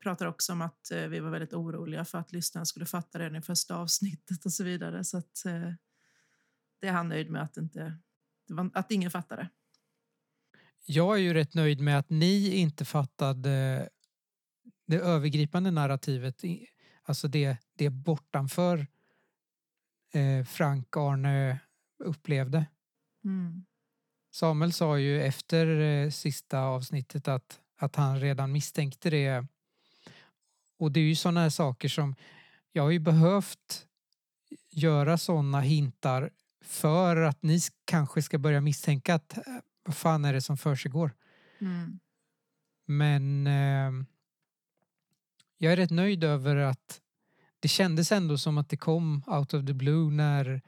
[0.03, 3.37] pratar också om att eh, vi var väldigt oroliga för att lyssnarna skulle fatta det
[3.37, 5.03] i första avsnittet och så vidare.
[5.03, 5.73] Så att, eh,
[6.81, 7.97] det är han nöjd med att, inte,
[8.47, 9.49] det var, att ingen fattade.
[10.85, 13.89] Jag är ju rätt nöjd med att ni inte fattade
[14.87, 16.41] det övergripande narrativet,
[17.03, 18.87] alltså det, det bortanför
[20.13, 21.59] eh, Frank Arne
[22.03, 22.65] upplevde.
[23.23, 23.65] Mm.
[24.31, 29.45] Samuel sa ju efter eh, sista avsnittet att, att han redan misstänkte det.
[30.79, 32.15] Och det är ju sådana här saker som
[32.71, 33.87] jag har ju behövt
[34.69, 36.29] göra sådana hintar
[36.61, 39.43] för att ni kanske ska börja misstänka att eh,
[39.83, 41.11] vad fan är det som försiggår.
[41.61, 41.99] Mm.
[42.85, 44.05] Men eh,
[45.57, 47.01] jag är rätt nöjd över att
[47.59, 50.61] det kändes ändå som att det kom out of the blue när,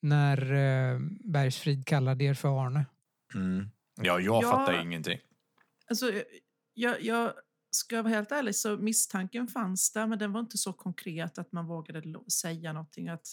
[0.00, 2.86] när eh, Bergsfrid kallade er för Arne.
[3.34, 3.70] Mm.
[3.96, 4.50] Ja, jag Ja.
[4.50, 5.18] fattar ingenting.
[5.88, 6.12] Alltså,
[6.74, 7.32] jag, jag
[7.70, 11.52] ska vara helt ärlig så misstanken fanns där men den var inte så konkret att
[11.52, 13.26] man vågade säga någonting att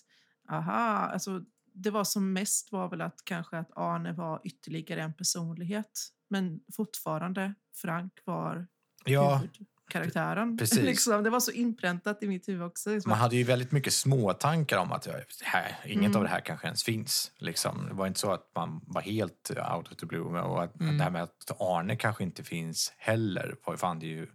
[0.50, 1.44] aha, alltså
[1.84, 6.60] det var som mest var väl att kanske att Arne var ytterligare en personlighet men
[6.76, 8.68] fortfarande Frank var
[9.06, 10.58] Ja, huvudkaraktären.
[10.58, 10.80] precis.
[10.80, 12.90] liksom, det var så inpräntat i mitt huvud också.
[12.90, 13.10] Liksom.
[13.10, 15.08] man hade ju väldigt mycket små tankar om att
[15.44, 16.16] här, inget Mm.
[16.18, 17.32] av det här kanske ens finns.
[17.38, 17.86] Liksom.
[17.88, 20.42] Det var inte så att man var helt out of the blue.
[20.42, 20.98] Och att, Mm.
[20.98, 24.28] det här med att Arne kanske inte finns heller var fan det är ju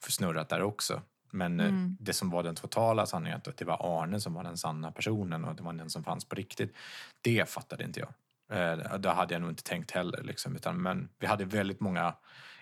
[0.00, 1.02] försnurrat där också.
[1.32, 1.96] Men eh, Mm.
[2.00, 5.44] det som var den totala sanningen, att det var Arne som var den sanna personen
[5.44, 6.74] och det var den som fanns på riktigt,
[7.20, 8.12] det fattade inte jag.
[8.58, 10.22] Eh, det hade jag nog inte tänkt heller.
[10.22, 12.14] Liksom, utan, men vi hade väldigt många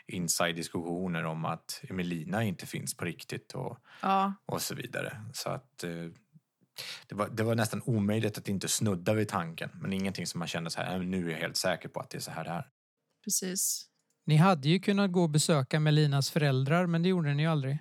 [0.06, 5.20] inside-diskussioner om att Emelina inte finns på riktigt och, ja, och så vidare.
[5.32, 5.90] Så att eh,
[7.06, 9.70] det var, det var nästan omöjligt att inte snudda vid tanken.
[9.74, 12.10] Men ingenting som man kände så här, "Nej, nu är jag helt säker på att
[12.10, 12.68] det är så här det är.
[13.24, 13.86] precis.
[14.26, 17.78] Ni hade ju kunnat gå och besöka Melinas föräldrar men det gjorde ni ju aldrig.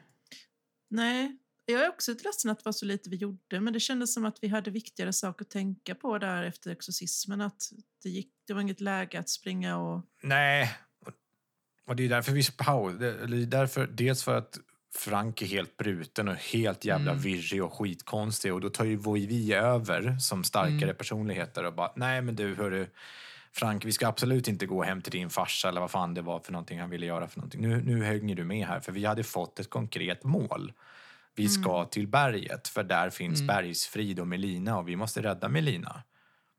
[0.90, 4.14] Nej, jag är också ledsen att det var så lite vi gjorde, men det kändes
[4.14, 7.42] som att vi hade viktigare saker att tänka på där efter exorcismen.
[7.42, 7.62] Att
[8.04, 10.06] det, gick, det var inget läge att springa och...
[10.24, 10.76] Nej,
[11.86, 14.60] och det är därför vi paus, eller därför, dels för att
[14.96, 17.24] Frank är helt bruten och helt jävla Mm.
[17.24, 20.96] virrig och skitkonstig och då tar ju vi över som starkare Mm.
[20.96, 22.88] personligheter och bara nej men du hörru
[23.52, 26.40] Frank, vi ska absolut inte gå hem till din farsa eller vad fan det var
[26.40, 27.62] för någonting han ville göra för någonting.
[27.62, 30.74] Nu, nu hänger du med här för vi hade fått ett konkret mål.
[31.36, 33.48] Vi ska till berget för där finns Mm.
[33.48, 36.04] Bergsfrid och Melina och vi måste rädda Melina.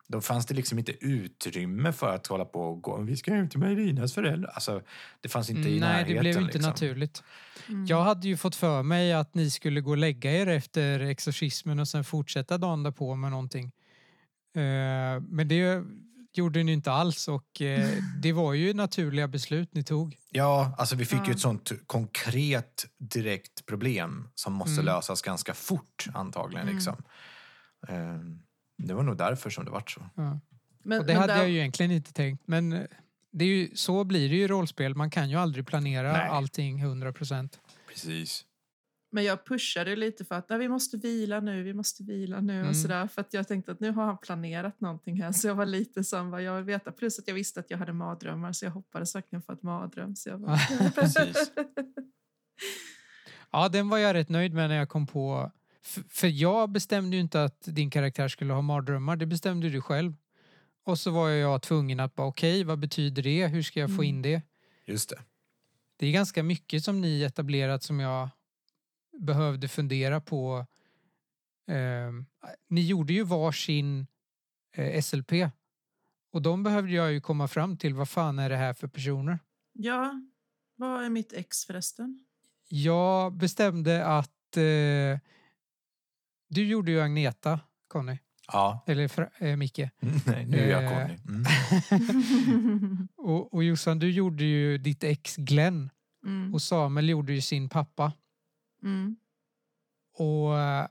[0.06, 3.00] Då fanns det liksom inte utrymme för att hålla på och gå.
[3.00, 4.50] Vi ska hem till Melinas föräldrar.
[4.50, 4.82] Alltså,
[5.20, 6.14] det fanns inte i Mm, Nej, närheten.
[6.14, 6.62] det blev inte liksom.
[6.70, 7.22] naturligt.
[7.68, 7.86] Mm.
[7.86, 11.78] Jag hade ju fått för mig att ni skulle gå och lägga er efter exorcismen
[11.78, 13.64] och sen fortsätta dagen därpå med någonting.
[14.54, 15.82] Eh, men det
[16.32, 17.90] gjorde ni inte alls och eh,
[18.22, 20.16] det var ju naturliga beslut ni tog.
[20.30, 21.32] Ja, alltså vi fick ju Ja.
[21.32, 24.84] ett sånt konkret direkt problem som måste Mm.
[24.84, 26.62] lösas ganska fort antagligen.
[26.62, 26.74] Mm.
[26.74, 27.02] Liksom.
[27.88, 28.38] Ehm,
[28.78, 30.00] det var nog därför som det vart så.
[30.14, 30.40] Ja.
[30.82, 32.42] Men, Och det men hade där- jag ju egentligen inte tänkt.
[32.46, 32.80] Men eh,
[33.32, 34.94] det är ju, så blir det ju i rollspel.
[34.94, 36.28] Man kan ju aldrig planera Nej.
[36.28, 37.60] allting 100 procent.
[37.88, 38.44] Precis.
[39.12, 42.54] Men jag pushade lite för att nej, vi måste vila nu, vi måste vila nu
[42.56, 42.68] Mm.
[42.68, 43.06] och sådär.
[43.06, 45.32] För att jag tänkte att nu har han planerat någonting här.
[45.32, 46.92] Så jag var lite som vad jag vill veta.
[46.92, 50.16] Plus att jag visste att jag hade mardrömmar så jag hoppades verkligen på ett mardröm.
[50.16, 50.58] Så jag bara,
[50.94, 51.52] Precis.
[53.52, 55.50] Ja, den var jag rätt nöjd med när jag kom på.
[56.08, 59.16] För jag bestämde ju inte att din karaktär skulle ha mardrömmar.
[59.16, 60.14] Det bestämde du själv.
[60.84, 63.46] Och så var jag tvungen att bara okej, vad betyder det?
[63.46, 64.04] Hur ska jag få Mm.
[64.04, 64.42] in det?
[64.86, 65.18] Just det.
[65.96, 68.28] Det är ganska mycket som ni etablerat som jag
[69.18, 70.66] behövde fundera på.
[71.70, 72.26] Ehm,
[72.68, 74.06] ni gjorde ju varsin
[74.76, 75.32] eh, SLP.
[76.32, 77.94] Och de behövde jag ju komma fram till.
[77.94, 79.38] Vad fan är det här för personer?
[79.72, 80.22] ja,
[80.76, 82.24] vad är mitt ex förresten?
[82.68, 85.18] Jag bestämde att eh,
[86.48, 88.18] du gjorde ju Agneta, Conny.
[88.52, 88.84] Ja.
[88.86, 89.78] Eller eh, Micke.
[90.26, 90.90] Nej, nu är jag Eh.
[90.92, 91.18] Conny.
[91.28, 93.08] Mm.
[93.16, 95.90] och, och Jossan, du gjorde ju ditt ex Glenn.
[96.26, 98.12] mm, Och Samuel gjorde ju sin pappa.
[98.82, 99.16] Mm,
[100.14, 100.88] Och eh,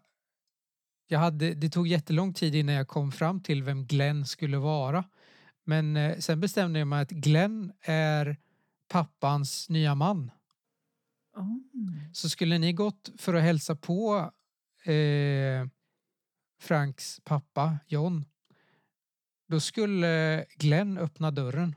[1.07, 5.03] jag hade, det tog jättelång tid innan jag kom fram till vem Glenn skulle vara.
[5.63, 8.37] Men eh, sen bestämde jag mig att Glenn är
[8.87, 10.31] pappans nya man.
[11.35, 11.57] oh.
[12.13, 14.31] Så skulle ni gått för att hälsa på
[14.83, 15.67] eh,
[16.61, 18.25] Franks pappa John
[19.49, 21.75] då skulle Glenn öppna dörren.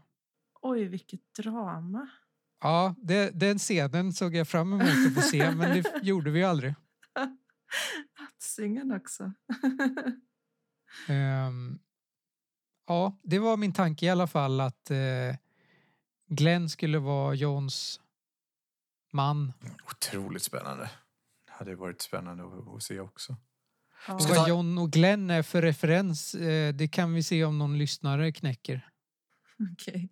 [0.63, 2.09] Oj, vilket drama.
[2.63, 6.45] Ja, det, den scenen såg jag fram emot att få se men det gjorde vi
[6.45, 6.75] aldrig.
[8.15, 9.33] Hatsingen också.
[11.09, 11.79] Ehm,
[12.87, 15.37] ja, det var min tanke i alla fall att eh,
[16.29, 18.01] Glenn skulle vara Johns
[19.13, 19.53] man.
[19.91, 20.91] Otroligt spännande.
[21.47, 23.37] Det hade varit spännande att, att se också.
[24.07, 24.13] Ja.
[24.13, 27.79] Vad ta- John och Glenn är för referens, eh, det kan vi se om någon
[27.79, 28.89] lyssnare knäcker.
[29.73, 30.09] Okej.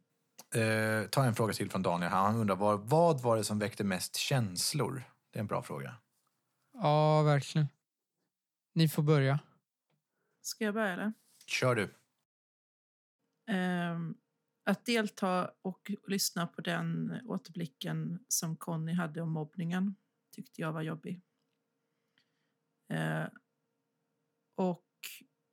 [0.54, 2.10] Eh, ta en fråga till från Daniel.
[2.10, 5.02] Han undrar vad, vad var det som väckte mest känslor?
[5.30, 5.94] Det är en bra fråga.
[6.72, 7.68] Ja, verkligen.
[8.72, 9.38] Ni får börja.
[10.42, 11.12] Ska jag börja eller?
[11.46, 11.94] Kör du.
[13.46, 14.14] Ehm,
[14.64, 19.94] att delta och lyssna på den återblicken som Conny hade om mobbningen
[20.34, 21.20] tyckte jag var jobbig.
[22.88, 23.26] Eh,
[24.54, 24.88] och,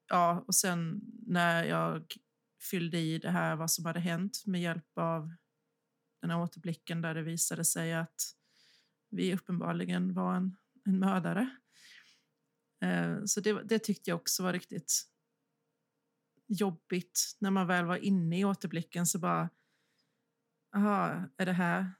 [0.07, 2.15] ja, och sen när jag
[2.61, 5.33] fyllde i det här vad som hade hänt med hjälp av
[6.21, 8.21] den här återblicken där det visade sig att
[9.09, 10.55] vi uppenbarligen var en,
[10.85, 11.49] en mördare.
[12.81, 15.03] Eh, så det, det tyckte jag också var riktigt
[16.47, 17.37] jobbigt.
[17.39, 19.49] När man väl var inne i återblicken så bara...
[20.75, 21.91] Aha, är det här...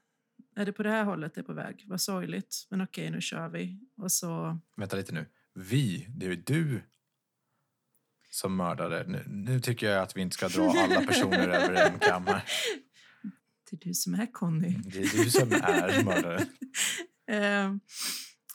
[0.56, 1.84] Är det på det här hållet det är på väg?
[1.86, 2.66] Vad sorgligt.
[2.70, 3.80] Men okej, nu kör vi.
[3.96, 4.58] Och så...
[4.76, 5.26] Vänta lite nu.
[5.54, 6.82] Vi, det är ju du
[8.30, 9.04] som mördare.
[9.06, 12.44] Nu, nu tycker jag att vi inte ska dra alla personer över en kam här.
[13.70, 14.78] Det är du som är Conny.
[14.84, 16.46] Det är du som är mördare.
[17.28, 17.74] Eh,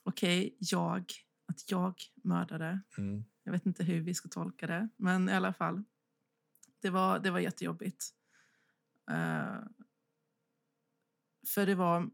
[0.03, 1.11] Okej, jag.
[1.45, 2.81] Att jag mördade.
[2.97, 3.23] Mm.
[3.43, 5.83] Jag vet inte hur vi ska tolka det, men i alla fall.
[6.81, 8.05] Det var, det var jättejobbigt.
[9.11, 9.59] Eh,
[11.53, 12.09] för det var...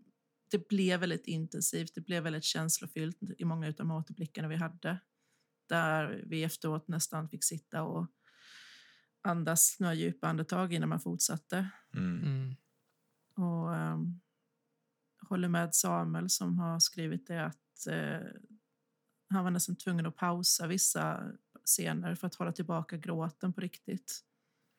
[0.51, 4.99] Det blev väldigt intensivt, det blev väldigt känslofyllt i många av de återblickarna vi hade.
[5.69, 8.07] Där vi efteråt nästan fick sitta och
[9.21, 11.69] andas några djupa andetag innan man fortsatte.
[11.95, 12.23] Mm.
[12.23, 12.55] Mm.
[13.35, 14.21] Och um,
[15.29, 18.27] håller med Samuel som har skrivit det att eh,
[19.29, 21.31] han var nästan tvungen att pausa vissa
[21.65, 24.19] scener för att hålla tillbaka gråten på riktigt.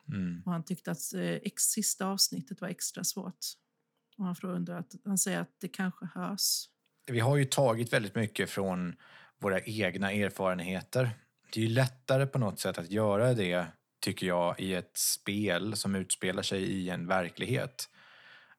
[0.09, 0.43] Mm.
[0.47, 3.39] Och han tyckte att eh, ex, sista avsnittet var extra svårt.
[4.19, 6.69] Och han, får undra att, han säger att det kanske hörs.
[7.07, 8.97] Vi har ju tagit väldigt mycket från
[9.41, 11.11] våra egna erfarenheter.
[11.53, 13.67] Det är ju lättare på något sätt att göra det,
[14.01, 17.89] tycker jag, i ett spel som utspelar sig i en verklighet.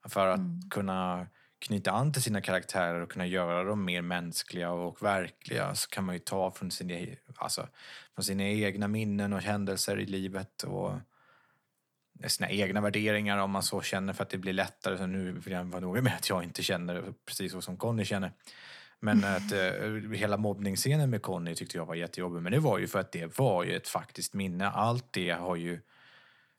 [0.06, 0.62] För att Mm.
[0.70, 1.28] kunna
[1.60, 6.04] knyta an till sina karaktärer och kunna göra dem mer mänskliga och verkliga så kan
[6.04, 7.68] man ju ta från sina, alltså,
[8.16, 10.94] från sina egna minnen och händelser i livet och
[12.28, 14.98] sina egna värderingar om man så känner för att det blir lättare.
[14.98, 18.06] Så nu vill jag vara noga med att jag inte känner precis så som Conny
[18.06, 18.32] känner.
[19.04, 22.42] Men att eh, hela mobbningsscenen med Conny tyckte jag var jättejobbig.
[22.42, 24.70] Men det var ju för att det var ju ett faktiskt minne.
[24.70, 25.80] Allt det har ju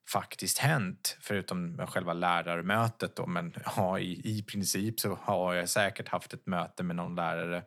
[0.09, 3.27] faktiskt hänt, förutom själva lärarmötet då.
[3.27, 7.63] Men ja, i, i princip så har jag säkert haft ett möte med någon lärare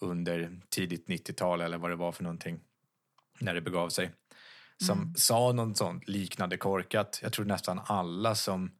[0.00, 2.60] under tidigt 90-tal eller vad det var för någonting,
[3.40, 4.10] när det begav sig.
[4.84, 5.14] Som Mm.
[5.14, 7.20] sa något sånt liknande korkat.
[7.22, 8.70] Jag tror nästan alla som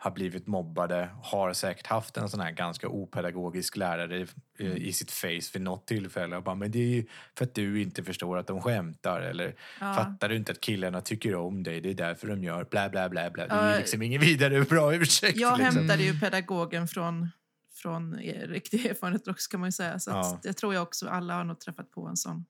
[0.00, 4.26] har blivit mobbade har säkert haft en sån här ganska opedagogisk lärare
[4.58, 6.36] i, i sitt face vid något tillfälle.
[6.36, 7.06] Och bara, men det är ju
[7.38, 9.20] för att du inte förstår att de skämtar.
[9.20, 9.94] Eller Ja.
[9.94, 11.80] fattar du inte att killarna tycker om dig?
[11.80, 13.46] Det är därför de gör bla bla bla bla.
[13.46, 15.38] Det är ju liksom ingen vidare bra ursäkt.
[15.38, 15.76] Jag liksom.
[15.78, 17.28] hämtade ju pedagogen från,
[17.74, 19.98] från er riktig erfarenhet också kan man ju säga.
[19.98, 20.40] Så Ja.
[20.42, 22.44] det tror jag också alla har nog träffat på en sån.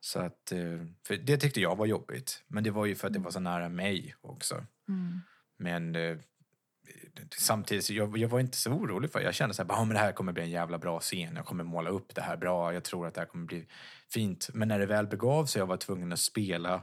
[0.00, 0.58] Så att, eh,
[1.06, 2.42] för det tyckte jag var jobbigt.
[2.48, 4.64] Men det var ju för att det var så nära mig också.
[4.88, 5.20] Mm.
[5.58, 6.16] Men eh,
[7.36, 9.94] samtidigt, så jag, jag var inte så orolig för Jag kände så här, "Ja, men
[9.94, 11.36] det här kommer bli en jävla bra scen.
[11.36, 12.74] Jag kommer måla upp det här bra.
[12.74, 13.66] Jag tror att det här kommer bli
[14.12, 14.48] fint.
[14.54, 16.82] Men när det väl begav sig jag var tvungen att spela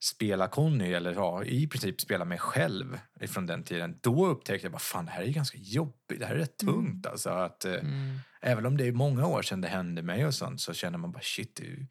[0.00, 3.98] spela Conny, eller ja, i princip spela mig själv från den tiden.
[4.02, 6.20] Då upptäckte jag bara, fan det här är ganska jobbigt.
[6.20, 6.74] Det här är rätt Mm.
[6.74, 7.30] tungt alltså.
[7.30, 8.18] Att, eh, Mm.
[8.40, 11.12] Även om det är många år sedan det hände mig och sånt så känner man
[11.12, 11.86] bara shit, du,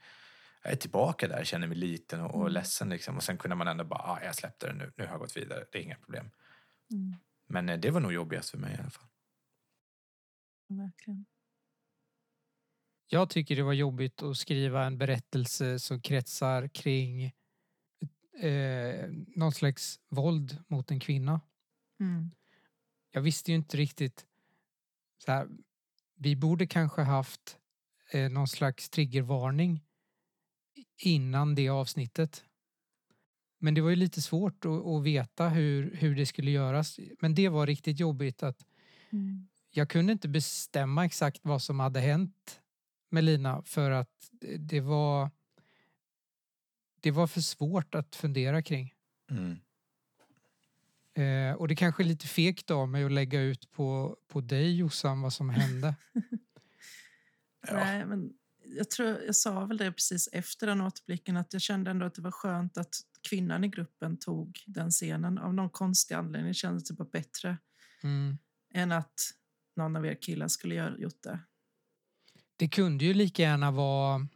[0.63, 2.53] jag är tillbaka där, känner mig liten och, och Mm.
[2.53, 3.15] ledsen liksom.
[3.17, 5.37] Och sen kunde man ändå bara, ah, jag släppte det nu, nu har jag gått
[5.37, 6.29] vidare, det är inga problem.
[6.91, 7.15] Mm.
[7.47, 9.07] Men eh, det var nog jobbigast för mig i alla fall.
[10.67, 11.25] Verkligen.
[13.07, 17.23] Jag tycker det var jobbigt att skriva en berättelse som kretsar kring
[18.39, 21.41] eh, någon slags våld mot en kvinna.
[21.99, 22.31] Mm.
[23.11, 24.25] Jag visste ju inte riktigt
[25.17, 25.47] så här,
[26.15, 27.57] vi borde kanske haft
[28.11, 29.83] eh, någon slags triggervarning
[30.97, 32.44] innan det avsnittet.
[33.59, 36.99] Men det var ju lite svårt att, att veta hur, hur det skulle göras.
[37.19, 38.65] Men det var riktigt jobbigt att
[39.09, 39.47] Mm.
[39.71, 42.61] jag kunde inte bestämma exakt vad som hade hänt
[43.09, 45.31] med Lina för att det- det var
[46.99, 48.93] det var för svårt att fundera kring.
[49.31, 49.57] Mm.
[51.13, 54.75] Eh, och det kanske är lite fegt av mig att lägga ut på, på dig
[54.77, 55.95] Jossan vad som hände.
[57.67, 57.73] Ja.
[57.75, 58.33] Nej, men
[58.65, 62.13] jag tror jag sa väl det precis efter den återblicken att jag kände ändå att
[62.15, 62.95] det var skönt att
[63.29, 65.37] kvinnan i gruppen tog den scenen.
[65.37, 67.57] Av någon konstig anledning kändes det bara bättre
[68.03, 68.37] Mm.
[68.73, 69.13] än att
[69.75, 71.39] någon av er killar skulle göra gjort det.
[72.55, 74.27] Det kunde ju lika gärna vara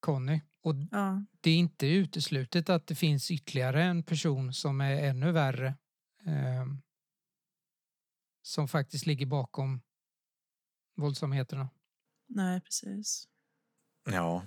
[0.00, 0.40] Conny.
[0.60, 5.32] Och Ja, det är inte uteslutet att det finns ytterligare en person som är ännu
[5.32, 5.66] värre.
[6.26, 6.66] Eh,
[8.42, 9.80] som faktiskt ligger bakom
[10.96, 11.68] våldsamheterna.
[12.26, 13.28] nej precis.
[14.10, 14.46] ja.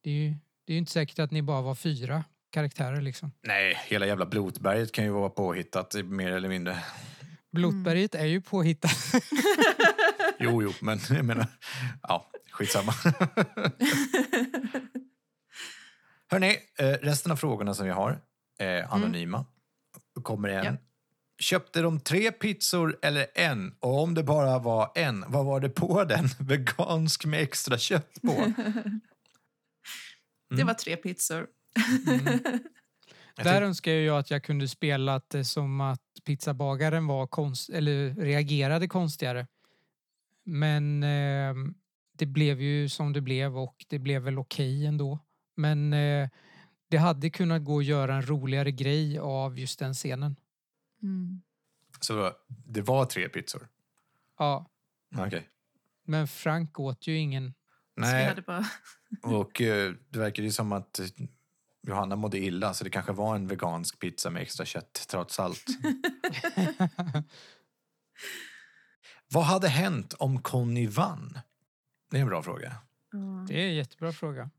[0.00, 0.30] Det är ju
[0.64, 2.24] det är ju inte säkert att ni bara var fyra
[2.56, 3.32] karaktärer liksom.
[3.42, 6.84] Nej, hela jävla blotberget kan ju vara påhittat mer eller mindre.
[7.52, 8.90] Blotberget är ju påhittat.
[10.38, 11.46] Jo, jo, men jag menar,
[12.02, 12.92] ja, skitsamma.
[16.30, 18.20] Hörni, eh, resten av frågorna som vi har
[18.58, 19.44] är anonyma.
[20.22, 20.72] kommer en Ja.
[21.38, 23.74] Köpte de tre pizzor eller en?
[23.80, 26.28] Och om det bara var en, vad var det på den?
[26.38, 28.52] Vegansk med extra kött på?
[30.56, 31.46] Det var tre pizzor.
[32.06, 32.40] Mm.
[33.36, 38.88] Där önskar jag att jag kunde spela det som att pizzabagaren var konst, eller reagerade
[38.88, 39.46] konstigare.
[40.44, 41.54] Men eh,
[42.12, 45.18] det blev ju som det blev och det blev väl okej ändå.
[45.56, 46.28] Men eh,
[46.88, 50.36] det hade kunnat gå att göra en roligare grej av just den scenen.
[51.02, 51.42] Mm.
[52.00, 53.68] Så det var tre pizzor?
[54.38, 54.70] Ja,
[55.18, 55.48] Okej.
[56.04, 57.54] men Frank åt ju ingen.
[57.96, 58.66] Nej, bara...
[59.22, 61.06] och eh, det verkar ju som att eh,
[61.86, 65.64] Johanna mådde illa så det kanske var en vegansk pizza med extra kött trots allt.
[69.32, 71.38] Vad hade hänt om Conny vann?
[72.10, 72.76] Det är en bra fråga.
[73.12, 73.44] Ja.
[73.48, 74.50] Det är en jättebra fråga.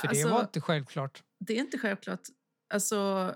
[0.00, 1.22] För Alltså- det var inte självklart.
[1.38, 2.20] Det är inte självklart.
[2.74, 3.34] Alltså,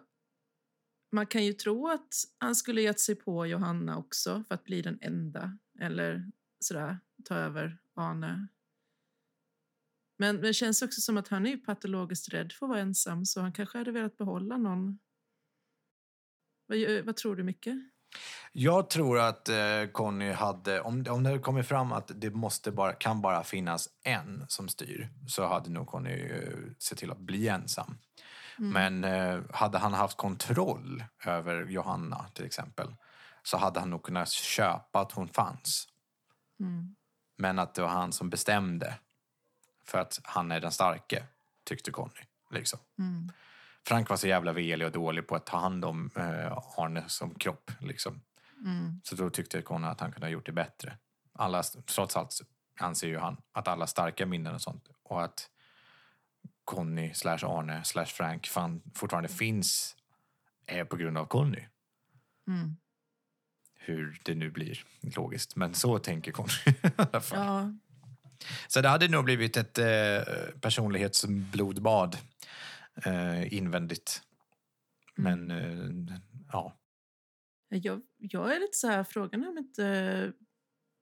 [1.12, 4.82] man kan ju tro att han skulle gett sig på Johanna också för att bli
[4.82, 5.59] den enda.
[5.80, 6.30] Eller
[6.61, 8.48] sådär, ta över Arne.
[10.16, 13.24] Men det känns också som att han är ju patologiskt rädd för att vara ensam
[13.24, 14.98] så han kanske hade velat behålla någon.
[16.66, 17.76] Vad, vad tror du, mycket?
[18.52, 22.92] Jag tror att eh, Conny hade, om, om det kommer fram att det måste bara,
[22.92, 27.48] kan bara finnas en som styr så hade nog Conny eh, sett till att bli
[27.48, 27.98] ensam.
[28.58, 28.70] Mm.
[28.70, 32.94] Men eh, hade han haft kontroll över Johanna till exempel
[33.42, 35.88] så hade han nog kunnat köpa att hon fanns.
[36.60, 36.94] Mm.
[37.38, 38.94] Men att det var han som bestämde
[39.85, 41.26] för att han är den starke,
[41.64, 42.22] tyckte Conny.
[42.51, 42.78] Liksom.
[42.99, 43.32] Mm.
[43.87, 47.35] Frank var så jävla velig och dålig på att ta hand om eh, Arne som
[47.35, 47.70] kropp.
[47.80, 48.20] Liksom.
[48.64, 49.01] Mm.
[49.05, 50.99] Så då tyckte Conny att han kunde ha gjort det bättre.
[51.32, 52.41] Alla, trots allt
[52.80, 55.51] anser ju han att alla starka minnen och sånt och att
[56.64, 59.97] Conny slash Arne slash Frank fan, fortfarande finns
[60.66, 61.62] är på grund av Conny.
[62.49, 62.76] Mm.
[63.74, 64.85] Hur det nu blir
[65.16, 65.57] logiskt.
[65.57, 67.39] Men så tänker Conny i alla fall.
[67.39, 67.72] Ja,
[68.68, 70.22] Så det hade nog blivit ett eh,
[70.61, 72.16] personlighetsblodbad
[73.05, 74.22] eh, invändigt.
[75.16, 76.18] Men eh,
[76.53, 76.76] ja,
[77.68, 80.32] Jag, jag är lite så här, frågan är om inte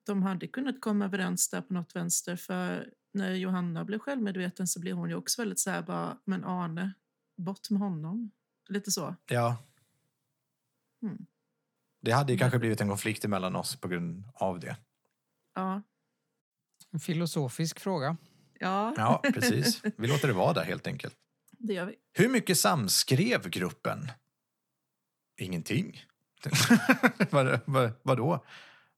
[0.06, 2.36] de hade kunnat komma överens där på något vänster.
[2.36, 6.44] För när Johanna blev självmedveten så blev hon ju också väldigt så här bara, men
[6.44, 6.92] Arne,
[7.36, 8.30] bort med honom.
[8.68, 9.16] Lite så.
[9.26, 9.56] ja.
[11.02, 11.26] Mm.
[12.00, 14.76] Det hade ju kanske blivit en konflikt mellan oss på grund av det.
[15.54, 15.82] Ja.
[16.92, 18.16] En filosofisk fråga.
[18.58, 19.82] Ja, Ja, precis.
[19.96, 21.14] Vi låter det vara där helt enkelt.
[21.58, 21.94] det gör vi.
[22.12, 24.08] Hur mycket samskrev gruppen?
[25.40, 26.04] Ingenting.
[27.30, 28.44] vad, vad, vadå?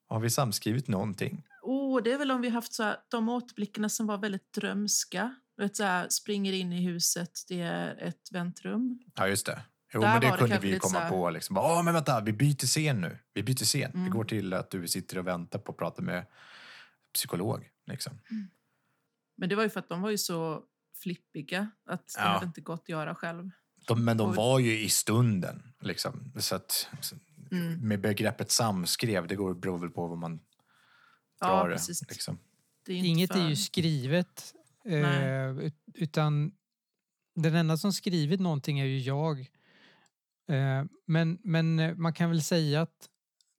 [0.06, 1.42] Har vi samskrivit någonting?
[1.62, 5.34] Oh, det är väl om vi haft så här, de återblickarna som var väldigt drömska.
[5.56, 8.98] Du vet, så här, springer in i huset, det är ett väntrum.
[9.14, 9.62] Ja, just det.
[9.94, 11.30] Jo, Där men det det kunde kanske vi komma så här- på.
[11.30, 11.56] Liksom.
[11.58, 13.18] Åh, men vänta, vi byter scen nu.
[13.34, 13.90] Vi byter scen.
[13.94, 14.10] Vi Mm.
[14.10, 16.26] går till att du sitter och väntar på att prata med
[17.14, 17.68] psykolog.
[17.86, 18.18] Liksom.
[19.36, 20.64] Men det var ju för att de var ju så
[21.02, 22.24] flippiga att det Ja.
[22.24, 23.50] hade inte gått att göra själv.
[23.86, 25.62] De, men de Och- var ju i stunden.
[25.80, 26.32] Liksom.
[26.40, 27.16] Så att, så-
[27.50, 27.88] Mm.
[27.88, 30.40] med begreppet samskrev, det går, beror väl på vad man
[31.40, 31.74] Ja, drar det.
[31.74, 32.02] precis.
[32.08, 32.38] Liksom.
[32.86, 33.40] Det är Inget för...
[33.40, 34.54] är ju skrivet.
[34.84, 36.52] Eh, ut- utan
[37.34, 39.40] den enda som skrivit någonting är ju jag.
[40.48, 43.08] Eh, men, men eh, man kan väl säga att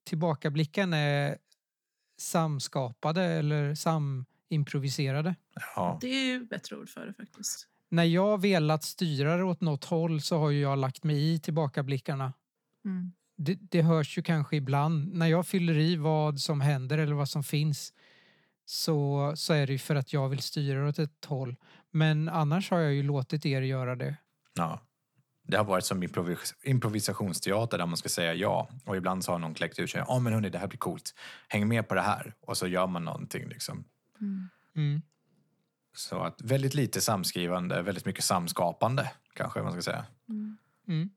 [0.04, 1.38] tillbakablicken är
[2.16, 5.34] samskapade eller samimproviserade.
[5.76, 5.98] Ja.
[6.00, 7.68] Det är ju bättre ord för det faktiskt.
[7.88, 11.38] När jag velat styra det åt något håll så har ju jag lagt mig i
[11.38, 12.32] tillbakablickarna.
[12.84, 13.12] Mm.
[13.36, 15.14] Det, det hörs ju kanske ibland.
[15.14, 17.92] När jag fyller i vad som händer eller vad som finns
[18.64, 21.56] så, så är det ju för att jag vill styra det åt ett håll.
[21.90, 24.16] Men annars har jag ju låtit er göra det.
[24.54, 24.80] Ja.
[25.46, 28.68] Det har varit som improvis improvisationsteater där man ska säga ja.
[28.84, 30.02] Och ibland så har någon kläckt ur sig.
[30.06, 31.14] Ja men hörni, det här blir coolt.
[31.48, 32.34] Häng med på det här.
[32.40, 33.84] Och så gör man någonting liksom.
[34.20, 34.48] Mm.
[34.76, 35.02] Mm.
[35.96, 40.06] Så att väldigt lite samskrivande, väldigt mycket samskapande kanske man ska säga.
[40.28, 40.58] Mm.
[40.88, 41.10] Mm.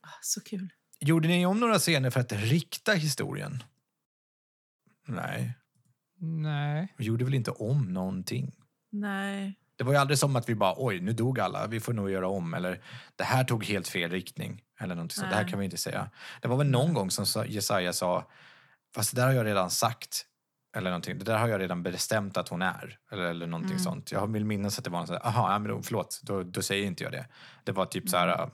[0.00, 0.72] Ah, så kul.
[1.00, 3.62] Gjorde ni om några scener för att rikta historien?
[5.06, 5.54] Nej,
[6.20, 6.94] Nej.
[6.96, 8.52] vi gjorde väl inte om någonting.
[8.90, 9.59] Nej.
[9.80, 12.10] Det var ju aldrig som att vi bara oj, nu dog alla, vi får nog
[12.10, 12.54] göra om.
[12.54, 12.80] Eller
[13.16, 14.62] det här tog helt fel riktning.
[14.80, 15.26] Eller någonting så.
[15.26, 16.10] Det här kan vi inte säga.
[16.42, 18.24] Det var väl någon gång som sa- Jesaja sa,
[18.94, 20.26] fast det där har jag redan sagt.
[20.76, 21.18] Eller någonting.
[21.18, 22.98] Det där har jag redan bestämt att hon är.
[23.12, 23.82] Eller, eller någonting Mm.
[23.84, 24.12] sånt.
[24.12, 26.42] Jag vill minnas att det var en sån där, aha, ja, men då, förlåt, då,
[26.42, 27.26] då säger inte jag det.
[27.64, 28.28] Det var typ så Mm.
[28.28, 28.48] här, äh,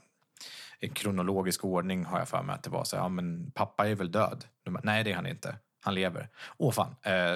[0.79, 3.87] i kronologisk ordning har jag för mig att det var så här, ja men pappa
[3.87, 4.45] är väl död?
[4.69, 5.55] Bara, Nej, det är han inte.
[5.83, 6.29] Han lever.
[6.57, 7.35] Åh fan, eh,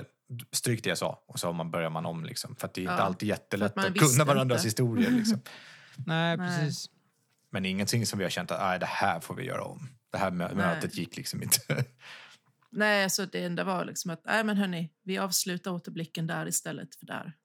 [0.51, 1.23] stryk det jag sa.
[1.27, 2.55] Och så man börjar man om liksom.
[2.55, 4.67] För att det är inte Ja, alltid jättelätt att visste kunna varandras inte.
[4.67, 5.41] historier liksom.
[6.05, 6.47] Nej, Nej.
[6.47, 6.89] precis.
[7.49, 9.89] Men ingenting som vi har känt att, nej, det här får vi göra om.
[10.11, 10.55] Det här mö- Nej.
[10.55, 11.85] mötet gick liksom inte.
[12.69, 16.95] Nej, så det enda var liksom att, nej men hörni, vi avslutar återblicken där istället
[16.95, 17.37] för där.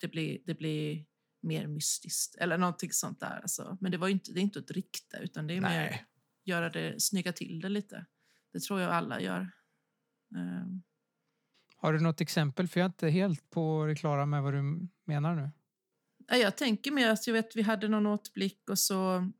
[0.00, 1.04] Det blir, det blir
[1.42, 3.40] mer mystiskt eller någonting sånt där.
[3.42, 3.78] Alltså.
[3.80, 6.04] Men det var inte, det är inte att rikta utan det är mer Nej.
[6.44, 8.06] göra det, snygga till det lite.
[8.52, 9.50] Det tror jag alla gör.
[10.36, 10.82] Ehm,
[11.84, 12.68] Har du något exempel?
[12.68, 15.50] För jag är inte helt på det klara med vad du menar nu.
[16.38, 19.30] Jag tänker mer att jag vet vi hade någon återblick och så...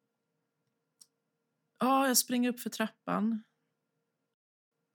[1.79, 3.43] Ja, jag springer upp för trappan.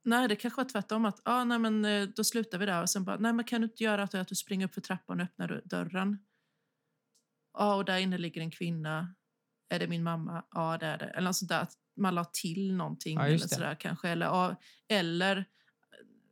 [0.05, 1.05] Nej, det kanske var tvärtom.
[1.05, 2.81] Att, ja, nej, men, eh, då slutar vi där.
[2.81, 5.19] Och sen bara, nej, men kan du inte göra att, du springer upp för trappan
[5.19, 6.17] och öppnar dö- dörren?
[7.57, 9.15] Ja, och där inne ligger en kvinna.
[9.69, 10.45] Är det min mamma?
[10.51, 11.05] Ja, det är det.
[11.05, 11.61] Eller något sånt där.
[11.61, 13.17] Att man la till någonting.
[13.17, 14.09] Ja, eller sådär, kanske.
[14.09, 14.55] Eller,
[14.87, 15.45] eller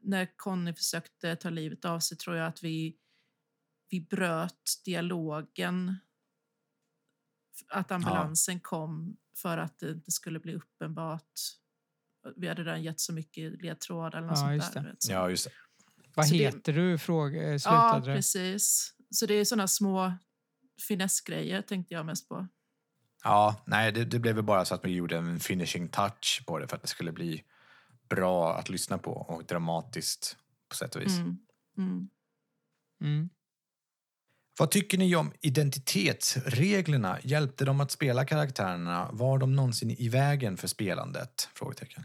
[0.07, 2.97] när Conny försökte ta livet av sig tror jag att vi
[3.89, 5.95] vi bröt dialogen.
[7.69, 11.31] Att ambulansen kom för att det inte skulle bli uppenbart.
[12.35, 14.81] Vi hade redan gett så mycket ledtrådar eller något Ja, sånt där.
[14.83, 14.95] det.
[14.99, 15.11] så.
[15.11, 15.51] Ja, just det.
[16.15, 16.97] Vad Så det- heter du?
[16.97, 18.15] Fråga, eh, ja, slutade det.
[18.17, 18.93] precis.
[19.11, 20.13] Så det är såna små
[20.87, 22.47] finessgrejer tänkte jag mest på.
[23.23, 26.59] Ja, nej, det, det blev väl bara så att vi gjorde en finishing touch på
[26.59, 27.43] det för att det skulle bli
[28.09, 30.37] bra att lyssna på och dramatiskt
[30.69, 31.17] på sätt och vis.
[31.17, 31.37] Mm.
[31.77, 32.09] Mm.
[33.01, 33.29] Mm.
[34.59, 37.17] Vad tycker ni om identitetsreglerna?
[37.23, 39.09] Hjälpte de att spela karaktärerna?
[39.11, 41.49] Var de någonsin i vägen för spelandet?
[41.53, 42.03] Frågetecken.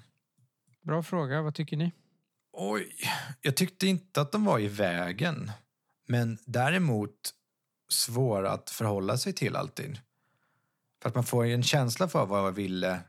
[0.82, 1.42] Bra fråga.
[1.42, 1.92] Vad tycker ni?
[2.53, 2.96] Oj,
[3.40, 5.50] jag tyckte inte att de var i vägen.
[6.09, 7.34] Men däremot
[7.88, 10.00] svåra att förhålla sig till alltid.
[11.03, 13.00] För att man får ju en känsla för vad jag ville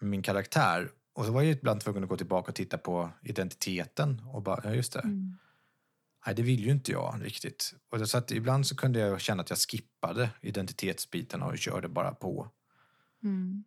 [0.00, 0.90] med min karaktär.
[1.12, 4.60] Och så var jag ibland tvungen att gå tillbaka och titta på identiteten och bara,
[4.64, 5.00] ja just det.
[5.00, 5.36] Mm.
[6.26, 7.74] Nej, det vill ju inte jag riktigt.
[7.90, 12.14] Och så att ibland så kunde jag känna att jag skippade identitetsbiten och körde bara
[12.14, 12.50] på.
[13.22, 13.64] Mm.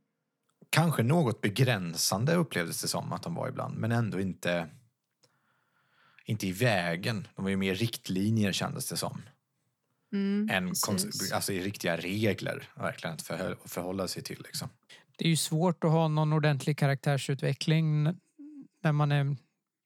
[0.70, 4.70] Kanske något begränsande upplevdes det som att de var ibland, men ändå inte,
[6.26, 7.28] inte i vägen.
[7.36, 9.22] De var ju mer riktlinjer kändes det som.
[10.14, 10.50] Mm.
[10.52, 10.74] Än
[11.34, 13.22] alltså i riktiga regler verkligen att
[13.72, 14.42] förhålla sig till.
[14.44, 14.70] Liksom.
[15.18, 18.04] Det är ju svårt att ha någon ordentlig karaktärsutveckling
[18.82, 19.36] när man är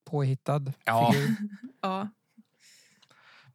[0.05, 1.11] påhittad Ja.
[1.13, 1.36] figur.
[1.82, 2.07] Ja.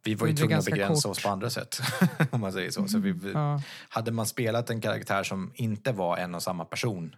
[0.04, 1.16] Vi var ju tvungna att begränsa kort.
[1.16, 1.78] oss på andra sätt.
[2.30, 2.88] om man säger så.
[2.88, 3.62] så vi, Ja.
[3.88, 7.16] Hade man spelat en karaktär som inte var en och samma person,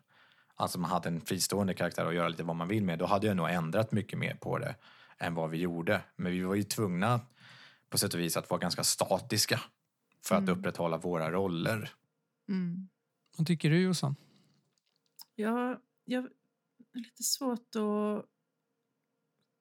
[0.57, 3.27] alltså man hade en fristående karaktär och göra lite vad man vill med, då hade
[3.27, 4.75] jag nog ändrat mycket mer på det
[5.19, 6.01] än vad vi gjorde.
[6.17, 7.21] Men vi var ju tvungna
[7.91, 9.61] på sätt och vis att vara ganska statiska
[10.25, 10.59] för att Mm.
[10.59, 11.91] upprätthålla våra roller.
[12.49, 12.89] Mm.
[13.37, 14.17] Vad tycker du Jossan?
[15.35, 16.31] Ja, jag har
[16.93, 18.31] är lite svårt att...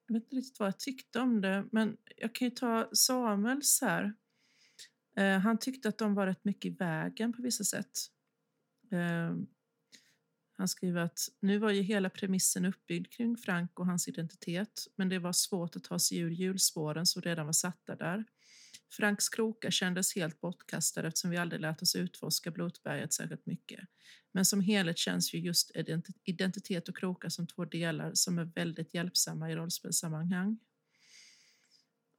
[0.08, 3.82] Jag vet inte riktigt vad jag tyckte om det, men jag kan ju ta Samuels
[3.82, 4.14] här.
[5.16, 7.92] Eh, han tyckte att de var rätt mycket i vägen på vissa sätt.
[8.92, 9.36] Eh,
[10.58, 15.10] han skriver att nu var ju hela premissen uppbyggd kring Frank och hans identitet, men
[15.10, 18.26] det var svårt att ta sig ur hjulspåren som redan var satta där.
[18.94, 23.80] Franks krokar kändes helt bortkastade eftersom vi aldrig lät oss utforska Blotberget särskilt mycket.
[24.32, 25.72] Men som helhet känns ju just
[26.24, 30.60] identitet och krokar som två delar som är väldigt hjälpsamma i rollspelssammanhang.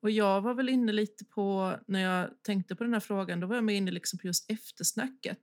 [0.01, 3.47] Och jag var väl inne lite på, när jag tänkte på den här frågan, då
[3.47, 5.41] var jag med inne liksom på just eftersnacket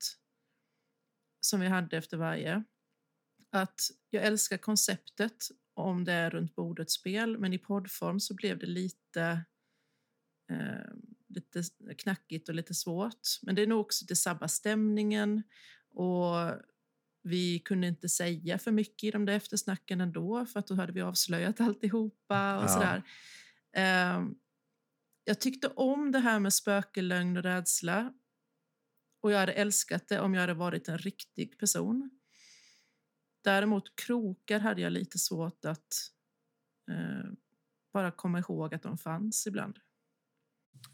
[1.40, 2.64] som vi hade efter varje.
[3.50, 8.60] Att jag älskar konceptet om det är runt bordet spel, men i poddform så blev
[8.60, 9.46] det lite
[10.52, 10.92] eh,
[11.32, 11.64] lite
[11.98, 13.28] knackigt och lite svårt.
[13.42, 15.44] Men det är nog också det sabbar stämningen
[15.94, 16.36] och
[17.24, 20.92] vi kunde inte säga för mycket i de där eftersnacken ändå för att då hade
[20.94, 22.68] vi avslöjat alltihopa och Ja.
[22.68, 23.04] sådär.
[23.76, 24.26] Eh,
[25.24, 28.14] jag tyckte om det här med spöke, lögn och rädsla
[29.22, 32.10] och jag hade älskat det om jag hade varit en riktig person.
[33.44, 35.94] Däremot krokar hade jag lite svårt att
[36.92, 37.32] eh,
[37.94, 39.80] bara komma ihåg att de fanns ibland.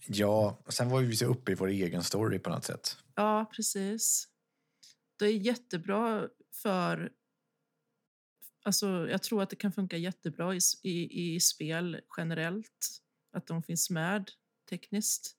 [0.08, 2.98] Ja, sen var vi så uppe i vår egen story på något sätt.
[3.16, 4.28] Ja, precis.
[5.20, 7.12] Det är jättebra för...
[8.64, 13.02] Alltså, jag tror att det kan funka jättebra i, i, i spel generellt,
[13.34, 14.32] att de finns med
[14.70, 15.36] tekniskt.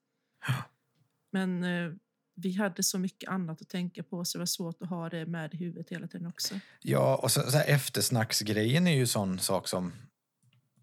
[1.31, 1.93] Men eh,
[2.41, 5.25] vi hade så mycket annat att tänka på så det var svårt att ha det
[5.25, 6.59] med i huvudet hela tiden också.
[6.81, 9.93] Ja, och så, så här, eftersnacksgrejen är ju sån sak som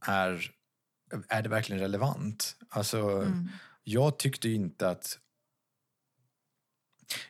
[0.06, 0.55] är...
[1.28, 2.56] Är det verkligen relevant?
[2.68, 3.48] Alltså, Mm.
[3.84, 5.18] jag tyckte inte att...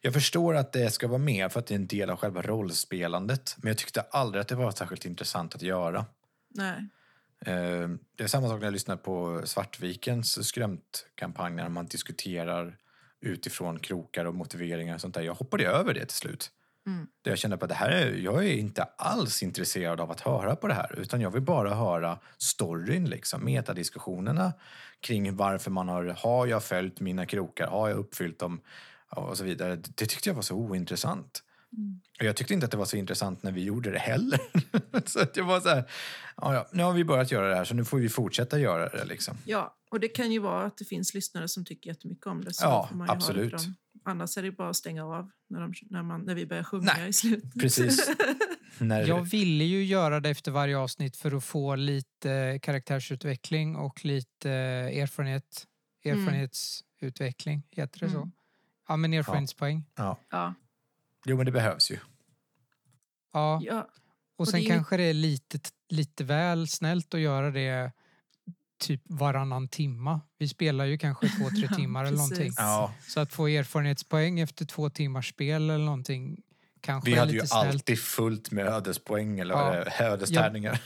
[0.01, 2.43] Jag förstår att det ska vara med för att det är en del av själva
[2.43, 3.57] rollspelandet.
[3.59, 6.07] Men jag tyckte aldrig att det var särskilt intressant att göra.
[6.49, 6.89] Nej.
[7.41, 12.79] Eh, Det är samma sak när jag lyssnar på Svartvikens skrämtkampanj när man diskuterar
[13.21, 15.23] utifrån krokar och motiveringar och sånt där.
[15.23, 16.51] Jag hoppade över det till slut.
[16.87, 17.07] Mm.
[17.23, 20.21] Där jag kände på att det här är, jag är inte alls intresserad av att
[20.21, 20.99] höra på det här.
[20.99, 24.53] Utan jag vill bara höra storyn, liksom, metadiskussionerna
[25.01, 28.61] kring varför man har, har jag följt mina krokar, har jag uppfyllt dem
[29.11, 29.77] och så vidare.
[29.77, 31.43] Det tyckte jag var så ointressant.
[31.77, 32.01] Mm.
[32.19, 34.41] Och jag tyckte inte att det var så intressant när vi gjorde det heller.
[35.05, 35.85] så att jag var så här,
[36.37, 38.89] ja, ja, nu har vi börjat göra det här så nu får vi fortsätta göra
[38.89, 39.05] det.
[39.05, 39.37] Liksom.
[39.45, 42.55] Ja, och det kan ju vara att det finns lyssnare som tycker jättemycket om det.
[42.55, 43.55] Så Ja, absolut.
[44.09, 46.93] Annars är det bara att stänga av när, de, när, man, när vi börjar sjunga
[46.97, 47.55] Nej, i slutet.
[47.61, 48.11] precis.
[48.79, 54.05] När, Jag ville ju göra det efter varje avsnitt för att få lite karaktärsutveckling och
[54.05, 55.67] lite erfarenhet,
[56.05, 56.19] Mm.
[56.19, 57.63] erfarenhetsutveckling.
[57.71, 58.17] Heter det så?
[58.17, 58.33] Mm.
[58.89, 59.85] Ja, men erfarenhetspoäng.
[59.97, 60.21] ja.
[60.31, 60.55] ja,
[61.27, 61.99] Jo, men det behövs ju.
[63.33, 63.61] Ja.
[63.63, 63.89] ja, Och
[64.41, 65.59] och sen det ju- kanske det är lite,
[65.89, 67.93] lite väl snällt att göra det
[68.79, 70.21] typ varannan timma.
[70.39, 72.53] Vi spelar ju kanske två, tre Ja, timmar eller någonting.
[72.57, 76.37] Ja, Så att få erfarenhetspoäng efter två timmars spel eller någonting
[76.81, 77.53] kanske vi är hade ju snällt.
[77.55, 80.05] alltid fullt med ödespoäng eller Ja.
[80.05, 80.81] ödestärningar.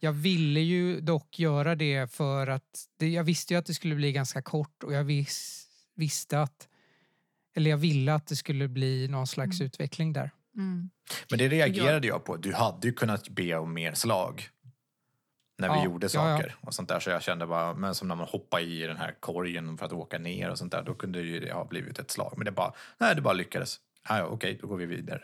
[0.00, 3.94] Jag ville ju dock göra det för att det, jag visste ju att det skulle
[3.94, 5.66] bli ganska kort och jag vis,
[5.96, 6.68] visste att
[7.54, 9.66] eller jag ville att det skulle bli någon slags Mm.
[9.66, 10.30] utveckling där.
[10.56, 10.90] mm.
[11.30, 12.36] Men det reagerade jag på.
[12.36, 14.48] Du hade ju kunnat be om mer slag.
[15.58, 16.36] När vi Ja, gjorde ja, ja.
[16.38, 17.00] saker och sånt där.
[17.00, 19.92] Så jag kände bara, men som när man hoppar i den här korgen för att
[19.92, 20.82] åka ner och sånt där.
[20.82, 22.34] Då kunde ju det ha blivit ett slag.
[22.36, 23.80] Men det bara, nej det bara lyckades.
[24.02, 25.22] Ah, ja, okej, då går vi vidare.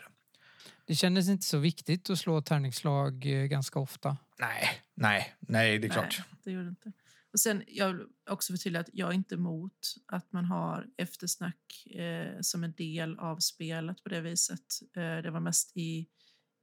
[0.85, 4.17] Det kändes inte så viktigt att slå tärningslag eh, ganska ofta.
[4.39, 6.19] Nej, nej, nej, det är klart.
[6.19, 6.93] Nej, det gjorde det inte.
[7.33, 11.87] Och sen, jag vill också förtydliga att jag är inte emot att man har eftersnack
[11.95, 14.61] eh, som en del av spelet på det viset.
[14.97, 16.07] Eh, det var mest i,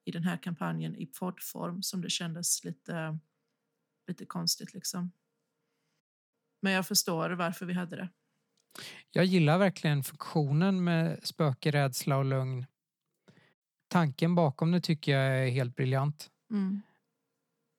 [0.06, 3.20] i den här kampanjen i poddform som det kändes lite,
[4.08, 4.74] lite konstigt.
[4.74, 5.12] Liksom.
[6.62, 8.10] Men jag förstår varför vi hade det.
[9.12, 12.66] Jag gillar verkligen funktionen med spöke, rädsla och lögn.
[13.88, 16.30] Tanken bakom det tycker jag är helt briljant.
[16.52, 16.82] Mm.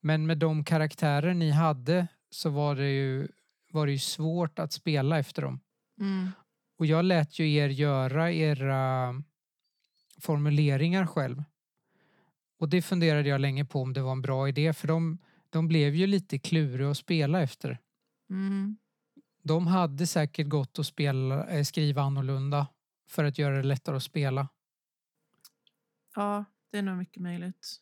[0.01, 3.27] Men med de karaktärer ni hade så var det ju,
[3.71, 5.59] var det ju svårt att spela efter dem.
[5.99, 6.31] Mm.
[6.77, 9.13] Och jag lät ju er göra era
[10.21, 11.43] formuleringar själv.
[12.59, 15.17] Och det funderade jag länge på om det var en bra idé för de,
[15.49, 17.79] de blev ju lite kluriga att spela efter.
[18.29, 18.77] Mm.
[19.43, 22.67] De hade säkert gått att spela, eh, skriva annorlunda
[23.07, 24.47] för att göra det lättare att spela.
[26.15, 27.81] Ja, det är nog mycket möjligt.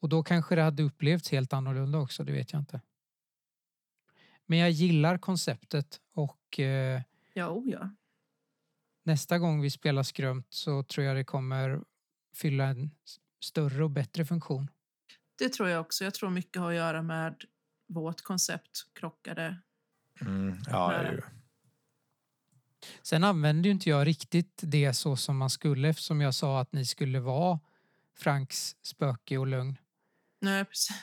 [0.00, 2.80] Och då kanske det hade upplevts helt annorlunda också, det vet jag inte.
[4.46, 7.02] Men jag gillar konceptet och eh,
[7.34, 7.90] Ja, oh ja.
[9.02, 11.80] nästa gång vi spelar skrömt så tror jag det kommer
[12.34, 12.90] fylla en
[13.40, 14.70] större och bättre funktion.
[15.40, 16.04] Det tror jag också.
[16.04, 17.44] Jag tror mycket har att göra med
[17.88, 19.56] vårt koncept krockade.
[20.20, 21.02] Mm, ja, Nej.
[21.02, 21.22] det är ju.
[23.02, 26.72] Sen använde ju inte jag riktigt det så som man skulle eftersom jag sa att
[26.72, 27.60] ni skulle vara
[28.16, 29.78] Franks spöke och lögn.
[30.40, 30.96] Nej, precis.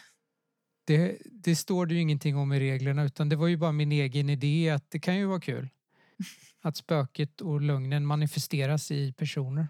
[0.85, 3.91] Det, det står det ju ingenting om i reglerna utan det var ju bara min
[3.91, 5.69] egen idé att det kan ju vara kul.
[6.61, 9.67] Att spöket och lögnen manifesteras i personer.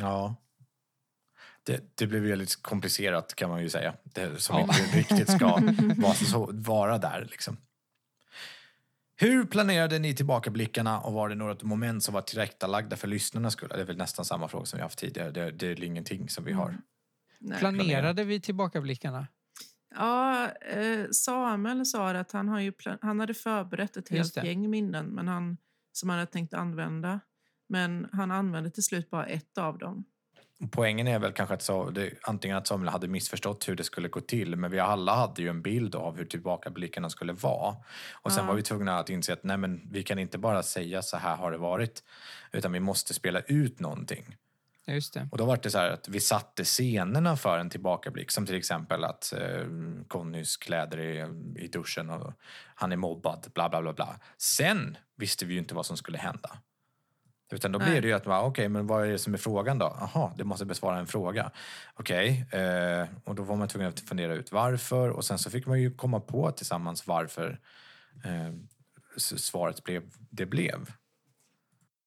[0.00, 0.36] Ja.
[1.66, 3.94] Det, det blev väldigt komplicerat kan man ju säga.
[4.04, 4.62] Det, som Ja.
[4.62, 5.46] inte riktigt ska
[5.96, 7.56] vara, så, vara där liksom.
[9.16, 13.68] Hur planerade ni tillbakablickarna och var det några moment som var tillrättalagda för lyssnarnas skull?
[13.68, 15.30] Det är väl nästan samma fråga som vi haft tidigare.
[15.30, 16.68] Det, det är ingenting som vi har.
[16.68, 16.80] Mm.
[17.40, 17.58] Nej.
[17.58, 19.26] Planerade vi tillbakablickarna?
[19.94, 25.06] Ja, eh, Samuel sa att han, har ju han hade förberett ett helt gäng minnen
[25.06, 25.56] men han,
[25.92, 27.20] som han hade tänkt använda.
[27.68, 30.04] Men han använde till slut bara ett av dem.
[30.70, 34.08] Poängen är väl kanske att så, det, antingen att Samuel hade missförstått hur det skulle
[34.08, 37.76] gå till men vi alla hade ju en bild av hur tillbakablickarna skulle vara.
[38.12, 38.48] Och sen Ja.
[38.48, 41.36] var vi tvungna att inse att nej men, vi kan inte bara säga så här
[41.36, 42.02] har det varit
[42.52, 44.36] utan vi måste spela ut någonting.
[44.84, 45.28] Ja, Just det.
[45.32, 49.04] Och då var det så att vi satte scenerna för en tillbakablick som till exempel
[49.04, 49.66] att eh,
[50.08, 51.28] Connys kläder är
[51.58, 52.32] i duschen och
[52.74, 54.16] han är mobbad, bla bla bla bla.
[54.38, 56.58] Sen visste vi ju inte vad som skulle hända.
[57.54, 57.90] Utan då Nej.
[57.90, 59.96] blev det ju att, okej, men vad är det som är frågan då?
[60.00, 61.50] Jaha, det måste besvara en fråga.
[61.94, 65.66] Okej, eh, och då var man tvungen att fundera ut varför och sen så fick
[65.66, 67.60] man ju komma på tillsammans varför
[68.24, 68.54] eh,
[69.16, 70.90] svaret blev det blev.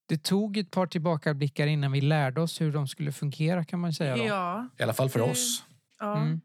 [0.05, 3.93] Det tog ett par tillbakablickar innan vi lärde oss hur de skulle fungera kan man
[3.93, 4.17] säga.
[4.17, 4.23] Då.
[4.25, 5.63] Ja, I alla fall för oss.
[5.99, 6.17] ja.
[6.17, 6.41] Mm.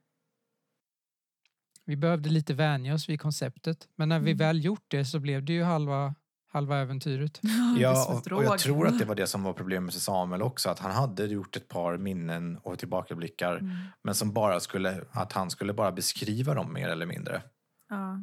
[1.85, 3.89] Vi behövde lite vänja oss vid konceptet.
[3.97, 4.39] Men när vi Mm.
[4.39, 6.15] väl gjort det så blev det ju halva,
[6.53, 7.41] halva äventyret.
[7.77, 10.71] Ja, och, och jag tror att det var det som var problemet med Samuel också.
[10.71, 13.57] Att han hade gjort ett par minnen och tillbakablickar.
[13.57, 13.77] Mm.
[14.03, 17.43] Men som bara skulle, att han skulle bara beskriva dem mer eller mindre.
[17.89, 18.21] Ja.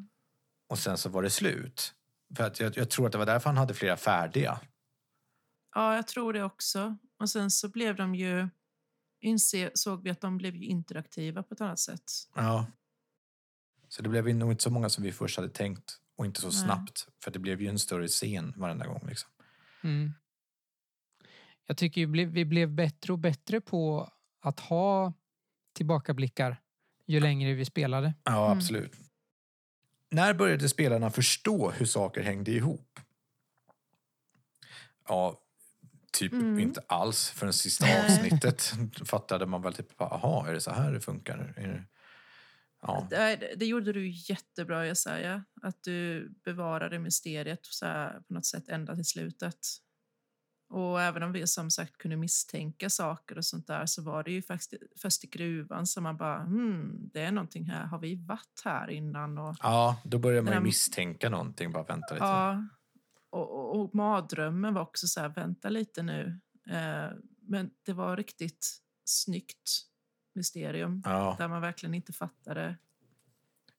[0.69, 1.93] Och sen så var det slut.
[2.35, 4.59] För att jag, jag tror att det var därför han hade flera färdiga.
[5.75, 6.97] ja, jag tror det också.
[7.19, 8.49] Och sen så blev de ju,
[9.19, 12.11] inse, såg vi att de blev ju interaktiva på ett annat sätt.
[12.35, 12.65] Ja.
[13.87, 16.41] Så det blev ju nog inte så många som vi först hade tänkt och inte
[16.41, 16.55] så Nej.
[16.57, 17.07] snabbt.
[17.23, 19.07] För det blev ju en större scen varenda gång.
[19.07, 19.29] Liksom.
[19.83, 20.13] Mm.
[21.65, 25.13] Jag tycker vi blev bättre och bättre på att ha
[25.73, 26.57] tillbakablickar
[27.05, 28.13] ju längre vi spelade.
[28.23, 28.57] Ja, Mm.
[28.57, 28.93] absolut.
[30.09, 32.99] När började spelarna förstå hur saker hängde ihop?
[35.07, 35.41] Ja,
[36.13, 36.59] typ Mm.
[36.59, 37.29] inte alls.
[37.29, 38.73] För den sista avsnittet
[39.05, 41.53] fattade man väl typ, jaha, är det så här det funkar?
[42.81, 43.07] Ja.
[43.09, 45.43] Det, det gjorde du jättebra, Jesaja.
[45.61, 49.59] Att du bevarade mysteriet så här, på något sätt ända till slutet.
[50.69, 54.31] Och även om vi som sagt kunde misstänka saker och sånt där så var det
[54.31, 58.15] ju faktiskt först i gruvan som man bara, hmm, det är någonting här, har vi
[58.15, 59.37] varit här innan?
[59.37, 61.71] Och, ja, då börjar man ju misstänka någonting.
[61.71, 62.25] Bara vänta lite.
[62.25, 62.67] ja,
[63.29, 66.39] och, och, och mardrömmen var också så här, vänta lite nu.
[66.69, 67.09] Eh,
[67.41, 69.88] men det var riktigt snyggt
[70.39, 71.35] mysterium Ja.
[71.39, 72.75] där man verkligen inte fattade.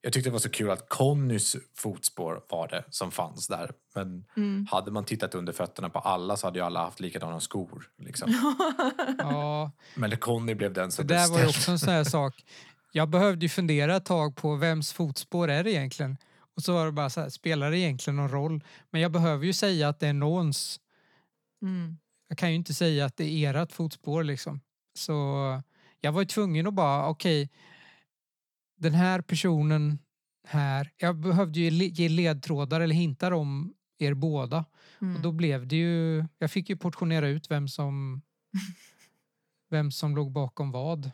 [0.03, 3.71] Jag tyckte det var så kul att Connys fotspår var det som fanns där.
[3.95, 4.67] Men Mm.
[4.71, 7.89] hade man tittat under fötterna på alla så hade ju alla haft likadana skor.
[7.97, 8.33] Liksom.
[9.17, 12.45] Ja, Men Conny blev den det som där var också en sån här sak.
[12.91, 16.17] Jag behövde ju fundera ett tag på vems fotspår är det egentligen?
[16.55, 18.63] Och så var det bara så här, spelar det egentligen någon roll?
[18.89, 20.79] Men jag behöver ju säga att det är någons.
[21.61, 21.97] Mm.
[22.27, 24.61] Jag kan ju inte säga att det är ert fotspår liksom.
[24.93, 25.61] Så
[26.01, 27.49] jag var ju tvungen att bara, okej,
[28.77, 29.99] den här personen
[30.47, 30.91] här.
[30.97, 34.65] Jag behövde ju ge ledtrådar eller hintar om er båda.
[35.01, 35.15] Mm.
[35.15, 38.21] Och då blev det ju, jag fick ju portionera ut vem som
[39.69, 41.11] vem som låg bakom vad.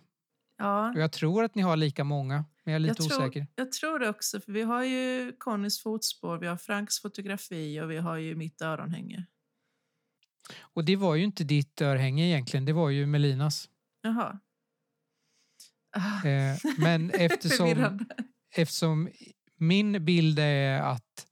[0.58, 0.92] ja.
[0.92, 3.48] Och jag tror att ni har lika många, men jag är lite jag tror, osäker.
[3.56, 7.92] Jag tror det också, för vi har ju Connys fotspår, vi har Franks fotografi och
[7.92, 9.26] vi har ju mitt öronhänge.
[10.60, 13.70] Och det var ju inte ditt örhänge egentligen, det var ju Melinas.
[14.02, 14.40] Jaha.
[15.98, 18.00] Ah, Eh, men eftersom,
[18.56, 19.10] eftersom
[19.58, 21.28] min bild är att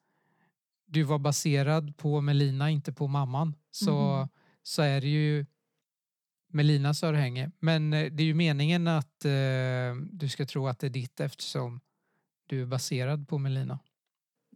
[0.85, 4.27] du var baserad på Melina, inte på mamman, så, Mhm.
[4.63, 5.45] så är det ju
[6.47, 7.51] Melinas örhänge.
[7.59, 11.19] Men eh, det är ju meningen att eh, du ska tro att det är ditt
[11.19, 11.81] eftersom
[12.47, 13.79] du är baserad på Melina.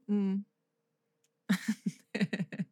[0.08, 0.44] Mm.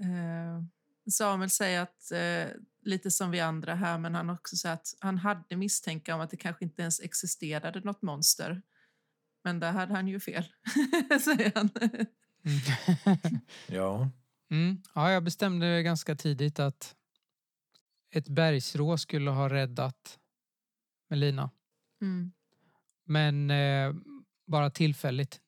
[0.00, 0.62] Eh,
[1.10, 5.18] Samuel säger att, eh, lite som vi andra här, men han också säger att han
[5.18, 8.62] hade misstänka om att det kanske inte ens existerade något monster.
[9.44, 10.44] Men där hade han ju fel,
[11.20, 11.70] säger han.
[12.44, 13.40] Mm.
[13.66, 14.10] Ja.
[14.50, 14.82] Mm.
[14.94, 16.96] Ja, jag bestämde ganska tidigt att
[18.10, 20.18] ett bergsrå skulle ha räddat
[21.08, 21.50] Melina.
[22.00, 22.32] Mm.
[23.04, 23.94] Men eh,
[24.46, 25.40] bara tillfälligt.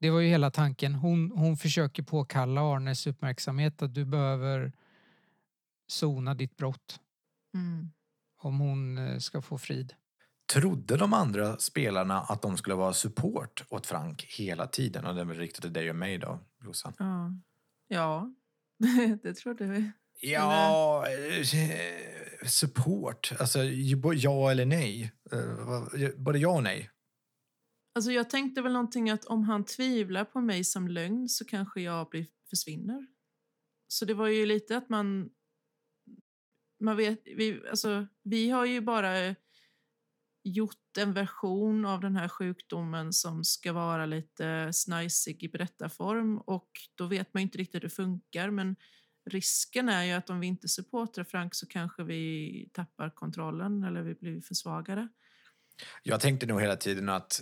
[0.00, 0.94] Det var ju hela tanken.
[0.94, 4.72] Hon, hon försöker påkalla Arnes uppmärksamhet att du behöver
[5.88, 7.00] sona ditt brott
[7.54, 7.90] Mm.
[8.36, 9.94] om hon eh, ska få frid.
[10.52, 15.06] Trodde de andra spelarna att de skulle vara support åt Frank hela tiden?
[15.06, 16.92] Och det är väl riktat till dig och mig då, Jossan?
[16.98, 17.32] Ja.
[17.88, 18.34] ja,
[19.22, 19.90] det trodde vi.
[20.20, 21.44] Ja, eh,
[22.46, 23.32] support.
[23.40, 23.64] Alltså,
[24.14, 25.12] ja eller nej.
[25.32, 26.90] Eh, Både ja och nej.
[27.94, 31.80] Alltså jag tänkte väl någonting att om han tvivlar på mig som lögn så kanske
[31.80, 33.06] jag blir, försvinner.
[33.88, 35.30] Så det var ju lite att man...
[36.80, 39.34] man vet, vi, alltså, vi har ju bara
[40.44, 46.70] gjort en version av den här sjukdomen som ska vara lite snajsig i berättarform och
[46.94, 48.76] då vet man inte riktigt hur det funkar men
[49.30, 54.02] risken är ju att om vi inte supportar Frank så kanske vi tappar kontrollen eller
[54.02, 55.08] vi blir försvagade.
[56.02, 57.40] Jag tänkte nog hela tiden att,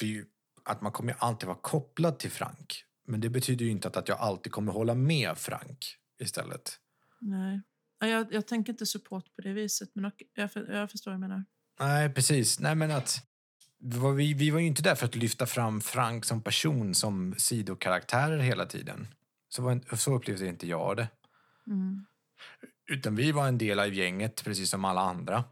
[0.00, 0.24] vi,
[0.64, 2.84] att man kommer alltid vara kopplad till Frank.
[3.06, 6.78] Men det betyder ju inte att jag alltid kommer hålla med Frank istället.
[7.20, 7.60] Nej.
[7.98, 11.20] Ja, Jag, jag tänker inte support på det viset, men jag, jag förstår vad jag
[11.20, 11.44] menar.
[11.80, 12.60] Nej, precis.
[12.60, 13.22] Nej, men att...
[14.12, 18.38] Vi vi, var ju inte där för att lyfta fram Frank som person som sidokaraktärer
[18.38, 19.08] hela tiden.
[19.48, 21.08] Så, var, så upplevde inte jag det.
[21.66, 22.06] Mm.
[22.88, 25.44] Utan vi var en del av gänget, precis som alla andra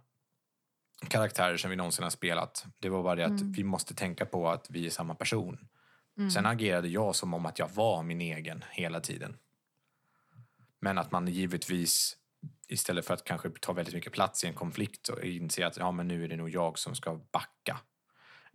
[1.09, 2.66] karaktärer som vi någonsin har spelat.
[2.79, 3.53] Det var bara det att Mm.
[3.53, 5.69] vi måste tänka på att vi är samma person.
[6.19, 6.31] Mm.
[6.31, 9.37] Sen agerade jag som om att jag var min egen hela tiden.
[10.81, 12.16] Men att man givetvis
[12.69, 15.91] istället för att kanske ta väldigt mycket plats i en konflikt och inse att ja,
[15.93, 17.81] men nu är det nog jag som ska backa.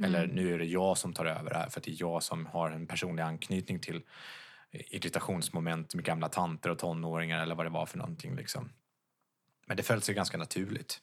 [0.03, 0.36] Eller Mm.
[0.36, 2.45] nu är det jag som tar över det här för att det är jag som
[2.45, 4.02] har en personlig anknytning till
[4.72, 8.36] irritationsmoment med gamla tanter och tonåringar eller vad det var för någonting.
[8.36, 8.69] Liksom.
[9.68, 11.02] Men det föll sig ganska naturligt.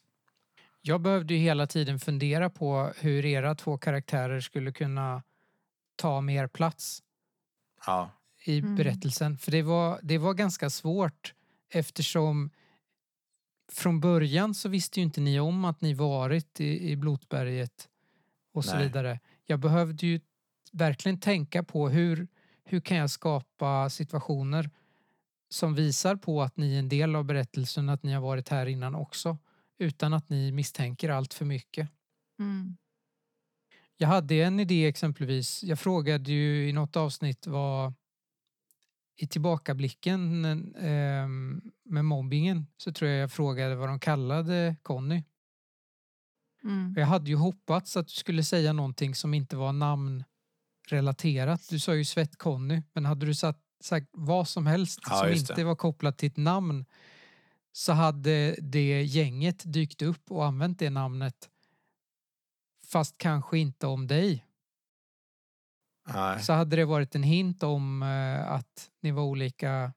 [0.81, 5.23] Jag behövde ju hela tiden fundera på hur era två karaktärer skulle kunna
[5.95, 7.03] ta mer plats
[7.85, 8.11] Ja,
[8.43, 8.75] i Mm.
[8.75, 9.37] berättelsen.
[9.37, 11.33] För det var, det var ganska svårt
[11.69, 12.49] eftersom
[13.71, 17.89] från början så visste ju inte ni om att ni varit i, i Blotberget
[18.53, 18.83] och så Nej.
[18.83, 19.19] vidare.
[19.45, 20.21] Jag behövde ju
[20.71, 22.27] verkligen tänka på hur,
[22.63, 24.69] hur kan jag skapa situationer
[25.49, 28.65] som visar på att ni är en del av berättelsen, att ni har varit här
[28.65, 29.37] innan också,
[29.77, 31.89] utan att ni misstänker allt för mycket.
[32.39, 32.77] Mm.
[33.97, 35.63] Jag hade en idé exempelvis.
[35.63, 37.93] Jag frågade ju i något avsnitt vad
[39.15, 40.45] i tillbakablicken
[40.75, 41.27] eh,
[41.89, 45.23] med mobbingen så tror jag jag frågade vad de kallade Conny.
[46.63, 46.93] Mm.
[46.97, 51.69] Jag hade ju hoppats att du skulle säga någonting som inte var namnrelaterat.
[51.69, 55.53] Du sa ju Svett-Conny, men hade du satt, sagt vad som helst Ja, som inte
[55.53, 55.63] det.
[55.63, 56.85] var kopplat till ett namn
[57.71, 61.49] så hade det gänget dykt upp och använt det namnet
[62.87, 64.45] fast kanske inte om dig.
[66.13, 66.43] Nej.
[66.43, 69.93] Så hade det varit en hint om eh, att ni var olika.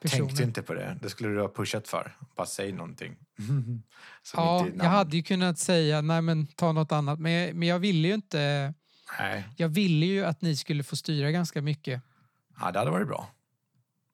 [0.00, 0.98] Jag tänkte inte på det.
[1.02, 2.16] Det skulle du ha pushat för.
[2.36, 3.16] Bara säg någonting.
[4.22, 7.68] Som Ja, jag hade ju kunnat säga nej men ta något annat men jag, men
[7.68, 8.74] jag ville ju inte.
[9.18, 12.02] Nej, Jag ville ju att ni skulle få styra ganska mycket.
[12.60, 13.30] ja, det hade varit bra.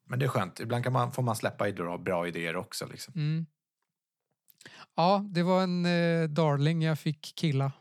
[0.08, 0.60] Men det är skönt.
[0.60, 2.86] Ibland kan man, får man släppa i bra, bra idéer också.
[2.86, 3.14] Liksom.
[3.16, 3.46] Mm.
[4.96, 7.72] Ja, det var en eh, darling jag fick killa.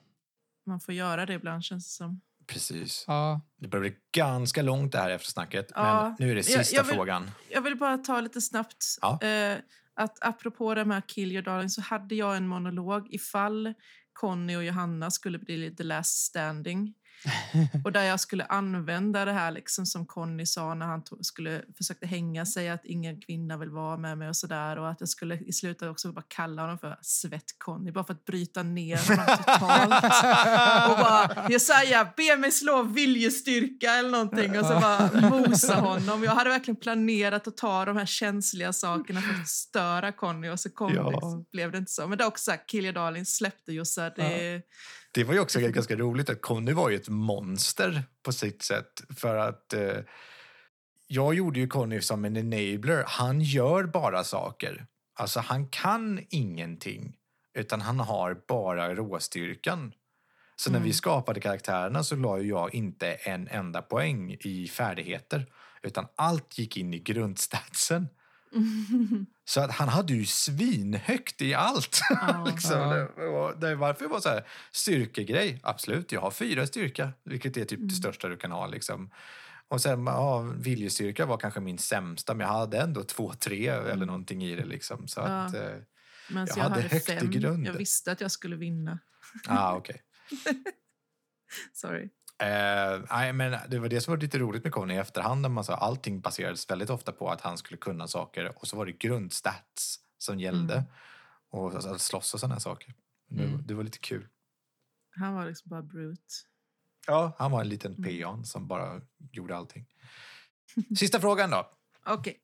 [0.66, 2.22] Man får göra det ibland känns det som.
[2.48, 3.04] Precis.
[3.08, 5.72] Ja, Det börjar bli ganska långt det här eftersnacket.
[5.76, 7.32] Ja, Men nu är det jag- sista jag vill- frågan.
[7.50, 8.86] Jag vill bara ta lite snabbt.
[9.02, 9.22] Ja.
[9.22, 9.58] Eh,
[9.94, 13.74] att apropå det med Kill your darling så hade jag en monolog ifall
[14.14, 16.94] Conny och Johanna skulle bli the last standing.
[17.84, 21.62] Och där jag skulle använda det här liksom som Conny sa när han tog, skulle
[21.78, 25.10] försökte hänga sig att ingen kvinna vill vara med mig och sådär och att jag
[25.10, 29.38] skulle i slutet också bara kalla honom för Svett-Conny bara för att bryta ner honom
[29.38, 30.04] totalt.
[30.90, 36.24] och bara Jesaja, be mig slå viljestyrka eller någonting och så bara mosa honom.
[36.24, 40.60] Jag hade verkligen planerat att ta de här känsliga sakerna för att störa Conny och
[40.60, 41.04] så kom Ja.
[41.04, 42.08] det, liksom, blev det inte så.
[42.08, 44.10] Men det är också så här, Kill your darling släppte Jossa.
[44.10, 44.62] Det,
[45.16, 49.04] Det var ju också ganska roligt att Conny var ju ett monster på sitt sätt.
[49.18, 49.98] För att eh,
[51.08, 53.04] jag gjorde ju Conny som en enabler.
[53.08, 54.86] Han gör bara saker.
[55.14, 57.16] Alltså han kan ingenting.
[57.54, 59.94] Utan han har bara råstyrkan.
[60.56, 60.88] Så när Mm.
[60.88, 65.46] vi skapade karaktärerna så la jag inte en enda poäng i färdigheter.
[65.84, 68.08] Utan allt gick in i grundstatsen.
[69.48, 72.00] Så att han hade ju svinhögt i allt.
[72.10, 72.46] Ja.
[72.48, 72.72] liksom.
[72.80, 72.96] Ja.
[73.16, 75.60] det, var, det varför det var så här styrkegrej.
[75.64, 77.88] Absolut, jag har fyra styrka, vilket är typ Mm.
[77.88, 78.68] det största du kan ha.
[78.68, 79.12] Liksom.
[79.68, 84.06] Och sen ja, viljestyrka var kanske min sämsta, men jag hade ändå två, tre eller
[84.06, 84.66] någonting i det.
[84.66, 85.08] Liksom.
[85.08, 85.32] Så Mm.
[85.34, 85.44] Ja.
[85.46, 85.62] att, eh,
[86.30, 87.32] Men Jag jag, hade hade, högt i fem.
[87.32, 87.68] grund.
[87.68, 89.00] Jag visste att jag skulle vinna.
[89.48, 90.02] ah, okej.
[91.74, 92.10] Sorry.
[92.38, 95.42] Eh, nej, men det var det som var lite roligt med Conny i efterhand.
[95.42, 98.78] När man sa, allting baserades väldigt ofta på att han skulle kunna saker och så
[98.78, 100.74] var det grundstats som gällde.
[100.74, 100.86] Mm.
[101.50, 102.94] Och alltså, slåss och sådana saker.
[103.30, 103.64] Det, Mm.
[103.68, 104.28] det var lite kul.
[105.16, 106.22] Han var liksom bara brute.
[107.08, 108.04] Ja, han var en liten Mm.
[108.04, 109.02] peon som bara
[109.32, 109.86] gjorde allting.
[111.00, 111.70] Sista frågan då.
[112.06, 112.40] Okej.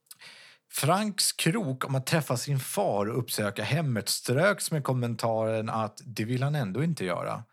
[0.71, 6.25] Franks krok om att träffa sin far och uppsöka hemmet ströks med kommentaren att det
[6.25, 7.43] vill han ändå inte göra.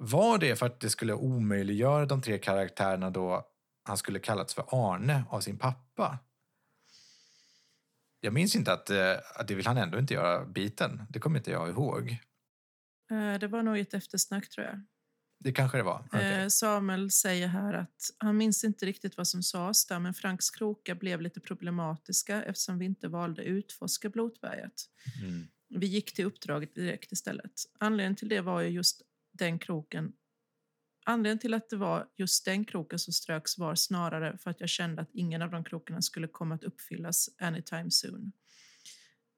[0.00, 3.46] Var det för att det skulle omöjliggöra de tre karaktärerna då
[3.84, 6.18] han skulle kallats för Arne av sin pappa?
[8.20, 11.02] Jag minns inte att, eh, att det vill han ändå inte göra biten.
[11.10, 12.16] Det kommer inte jag ihåg.
[13.10, 14.80] Eh, Det var nog ett eftersnack tror jag.
[15.40, 16.08] Det kanske det var.
[16.12, 20.50] Eh, Samuel säger här att han minns inte riktigt vad som sades där men Franks
[20.50, 24.72] krokar blev lite problematiska eftersom vi inte valde utforska Blotberget.
[25.22, 25.48] Mm.
[25.68, 27.52] Vi gick till uppdraget direkt istället.
[27.78, 29.02] Anledningen till det var ju just
[29.38, 30.12] den kroken.
[31.06, 34.68] Anledningen till att det var just den kroken som ströks var snarare för att jag
[34.68, 38.32] kände att ingen av de krokarna skulle komma att uppfyllas anytime soon.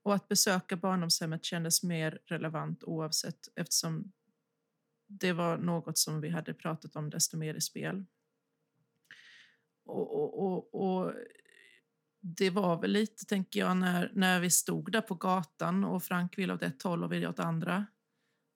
[0.03, 4.13] Och att besöka barndomshemmet kändes mer relevant oavsett eftersom
[5.07, 8.05] det var något som vi hade pratat om desto mer i spel.
[9.85, 11.15] Och, och, och, och
[12.21, 16.39] det var väl lite, tänker jag, när, när vi stod där på gatan och Frank
[16.39, 17.87] ville åt ett håll och vi åt andra.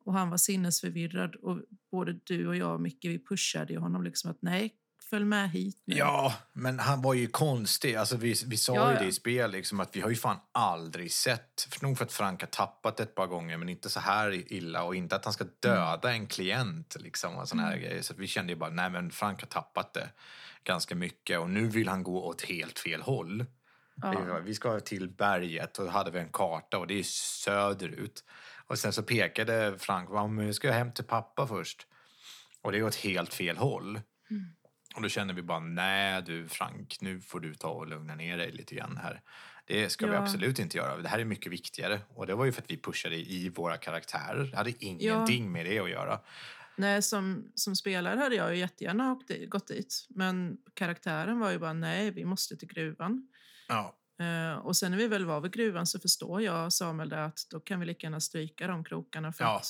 [0.05, 1.59] Och han var sinnesförvirrad och
[1.90, 4.74] både du och jag och Micke, vi pushade ju honom liksom att nej,
[5.10, 5.97] följ med hit nu.
[5.97, 7.94] Ja, men han var ju konstig.
[7.94, 10.36] Alltså, vi, vi sa Ja, ju det i spel, liksom, att vi har ju fan
[10.52, 11.68] aldrig sett...
[11.70, 14.82] För nog för att Frank har tappat ett par gånger, men inte så här illa.
[14.82, 18.02] Och inte att han ska döda en klient liksom, och såna här grejer.
[18.02, 20.09] Så vi kände ju bara, nej men Frank har tappat det
[20.64, 21.39] ganska mycket.
[21.39, 23.44] Och nu vill han gå åt helt fel håll.
[23.97, 24.39] Ja.
[24.44, 28.24] Vi ska till berget och då hade vi en karta och det är söderut.
[28.74, 31.86] Och sen så pekade Frank, "Ja, vi ska hem till pappa först.
[32.62, 34.01] Och det är åt helt fel håll.
[34.94, 38.38] Och då kände vi bara, nej du Frank, nu får du ta och lugna ner
[38.38, 39.20] dig lite grann här.
[39.66, 40.18] Det ska vi Ja.
[40.22, 40.96] absolut inte göra.
[40.96, 42.01] Det här är mycket viktigare.
[42.09, 44.44] Och det var ju för att vi pushade i våra karaktärer.
[44.44, 46.20] Det hade ingenting med det att göra.
[46.76, 50.06] Nej, som, som spelare hade jag ju jättegärna åkt gått dit.
[50.09, 53.28] Men karaktären var ju bara nej, vi måste till gruvan.
[53.68, 53.96] Ja.
[54.20, 57.39] Eh, och sen när vi väl var vid gruvan så förstår jag Samuel det att
[57.51, 59.57] då kan vi lika gärna stryka de krokarna för Ja.
[59.57, 59.66] att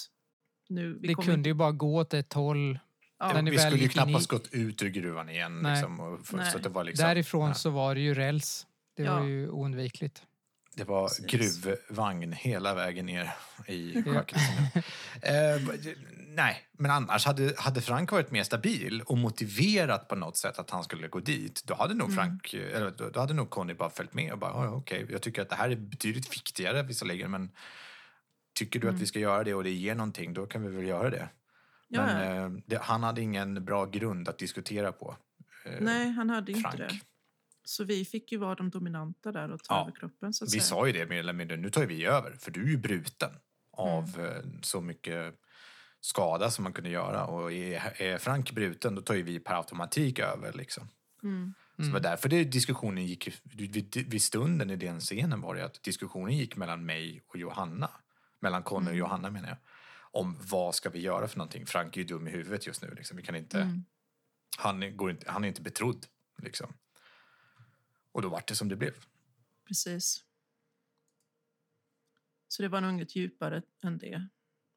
[0.69, 2.79] nu, vi Det kunde inte- ju bara gå åt ett håll.
[3.19, 5.59] ja, vi skulle ju gick in knappast gått ut ur gruvan igen.
[5.63, 5.73] Nej.
[5.73, 6.53] Liksom, och för, Nej.
[6.53, 8.67] så det, var liksom, Därifrån ja, så var det ju räls.
[8.97, 9.15] Det Ja.
[9.19, 10.23] var ju oundvikligt.
[10.77, 11.27] det var Precis.
[11.27, 13.31] gruvvagn hela vägen ner
[13.67, 14.39] i sjöket.
[15.23, 15.33] eh,
[16.37, 20.71] nej, men annars hade, hade Frank varit mer stabil och motiverat på något sätt att
[20.71, 22.17] han skulle gå dit, då hade nog Mm.
[22.17, 25.07] Frank, eller då, då hade nog Conny bara följt med och bara, "Ja, ja, okej,
[25.11, 27.51] jag tycker att det här är betydligt viktigare visserligen, men
[28.55, 29.01] tycker du att Mm.
[29.01, 31.29] vi ska göra det och det ger någonting, då kan vi väl göra det.
[31.89, 35.17] ja, Men eh, det, han hade ingen bra grund att diskutera på.
[35.67, 36.77] eh, Nej, han hade inte Frank.
[36.77, 37.01] det.
[37.65, 39.83] Så vi fick ju vara de dominanta där och ta Ja.
[39.83, 40.33] över kroppen.
[40.35, 40.63] Så att Vi säga.
[40.63, 43.31] sa ju det mer eller mindre, nu tar vi över, för du är ju bruten
[43.73, 44.27] av Mm.
[44.27, 45.35] eh, så mycket
[46.05, 47.27] skada som man kunde göra.
[47.27, 50.53] Och är, är Frank bruten, då tar ju vi per automatik över.
[50.53, 50.89] Liksom.
[51.23, 51.55] Mm.
[51.77, 55.65] Så det var därför det, diskussionen gick, vid, vid stunden i den scenen var det
[55.65, 57.91] att diskussionen gick mellan mig och Johanna.
[58.41, 58.99] Mellan Conny och Mm.
[58.99, 59.57] Johanna menar jag.
[59.97, 61.67] Om vad ska vi göra för någonting.
[61.67, 62.95] Frank är ju dum i huvudet just nu.
[62.95, 63.17] Liksom.
[63.17, 63.85] Vi kan inte, Mm.
[64.59, 66.07] han, går inte, han är inte betrodd.
[66.43, 66.75] Liksom.
[68.13, 68.95] Och då vart det som det blev.
[69.69, 70.25] Precis.
[72.49, 74.29] Så det var nog inget djupare än det.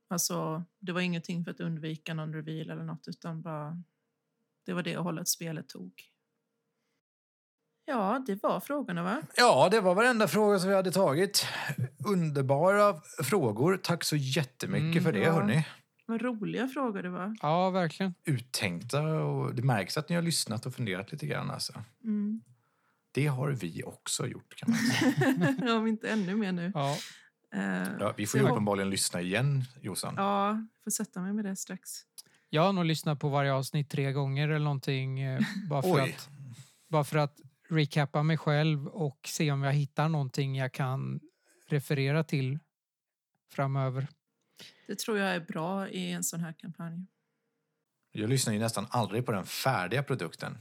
[0.10, 3.84] Alltså, det var ingenting för att undvika någon reveal eller något, utan bara...
[4.66, 5.92] Det var det hållet spelet tog.
[7.86, 9.22] Ja, det var frågorna, va?
[9.36, 11.46] Ja, det var varenda fråga som vi hade tagit.
[12.08, 13.78] Underbara frågor.
[13.84, 15.32] Tack så jättemycket Mm, för det, ja.
[15.32, 15.66] hörni.
[16.06, 17.36] Vad roliga frågor det var.
[17.42, 18.14] Ja, verkligen.
[18.26, 21.52] Uttänkta och det märks att ni har lyssnat och funderat lite grann.
[21.52, 21.74] Alltså.
[22.04, 22.42] Mm.
[23.12, 25.76] Det har vi också gjort, kan man säga.
[25.78, 26.72] Om inte ännu mer nu.
[26.76, 26.98] Ja.
[27.54, 27.62] Eh,
[28.00, 30.14] Ja, vi får ju jag uppenbarligen lyssna igen, Jossan.
[30.18, 31.90] Ja, får sätta mig med det strax.
[32.50, 35.20] Jag har nog lyssnat på varje avsnitt tre gånger eller någonting.
[35.20, 36.16] eh, Bara för, Oj.
[36.18, 36.30] att,
[36.88, 41.20] bara för att recappa mig själv och se om jag hittar någonting jag kan
[41.68, 42.60] referera till
[43.52, 44.08] framöver.
[44.88, 47.06] Det tror jag är bra i en sån här kampanj.
[48.12, 50.58] Jag lyssnar ju nästan aldrig på den färdiga produkten.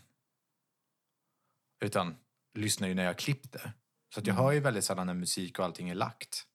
[1.85, 2.17] Utan
[2.55, 3.73] lyssnar ju när jag har klippt det.
[4.15, 4.45] Så att jag Mm.
[4.45, 6.47] hör ju väldigt sällan när musik och allting är lagt.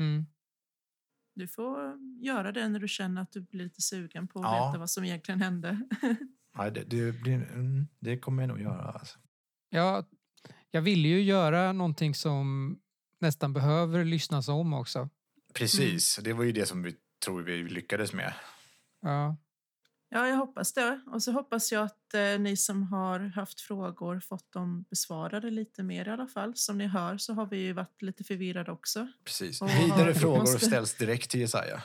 [0.00, 0.26] Mm.
[1.34, 4.66] Du får göra det när du känner att du blir lite sugen på att Ja.
[4.68, 5.80] veta vad som egentligen hände.
[6.56, 8.90] Ja, det, det, blir, mm, det kommer jag nog göra.
[8.90, 9.18] Alltså.
[9.68, 10.04] Ja,
[10.70, 12.76] jag ville ju göra någonting som
[13.20, 15.08] nästan behöver lyssnas om också.
[15.54, 18.34] Precis, det var ju det som vi tror vi lyckades med.
[19.00, 19.36] Ja,
[20.12, 21.00] Ja, jag hoppas det.
[21.06, 25.82] Och så hoppas jag att eh, ni som har haft frågor fått dem besvarade lite
[25.82, 26.56] mer i alla fall.
[26.56, 29.08] Som ni hör så har vi ju varit lite förvirrade också.
[29.24, 29.62] Precis.
[29.62, 31.82] Och Vidare vi frågor måste- ställs direkt till Jesaja.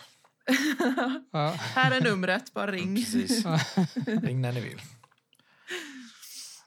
[1.32, 1.50] ja.
[1.60, 2.96] Här är numret, bara ring.
[2.96, 3.46] Precis.
[4.06, 4.82] Ring när ni vill.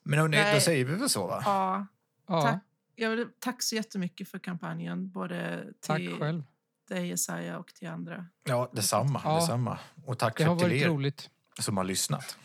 [0.03, 1.43] Men hörni, då säger vi väl så va?
[1.45, 1.87] Ja,
[2.29, 2.63] ja Tack.
[2.95, 5.11] jag vill, tack så jättemycket för kampanjen.
[5.11, 6.43] Både tack till själv.
[6.89, 8.27] dig Jesaja och till andra.
[8.45, 9.21] Ja, detsamma.
[9.25, 9.35] Ja.
[9.41, 9.79] detsamma.
[10.07, 11.31] Och tack Det har för till varit roligt.
[11.59, 12.39] Som har lyssnat.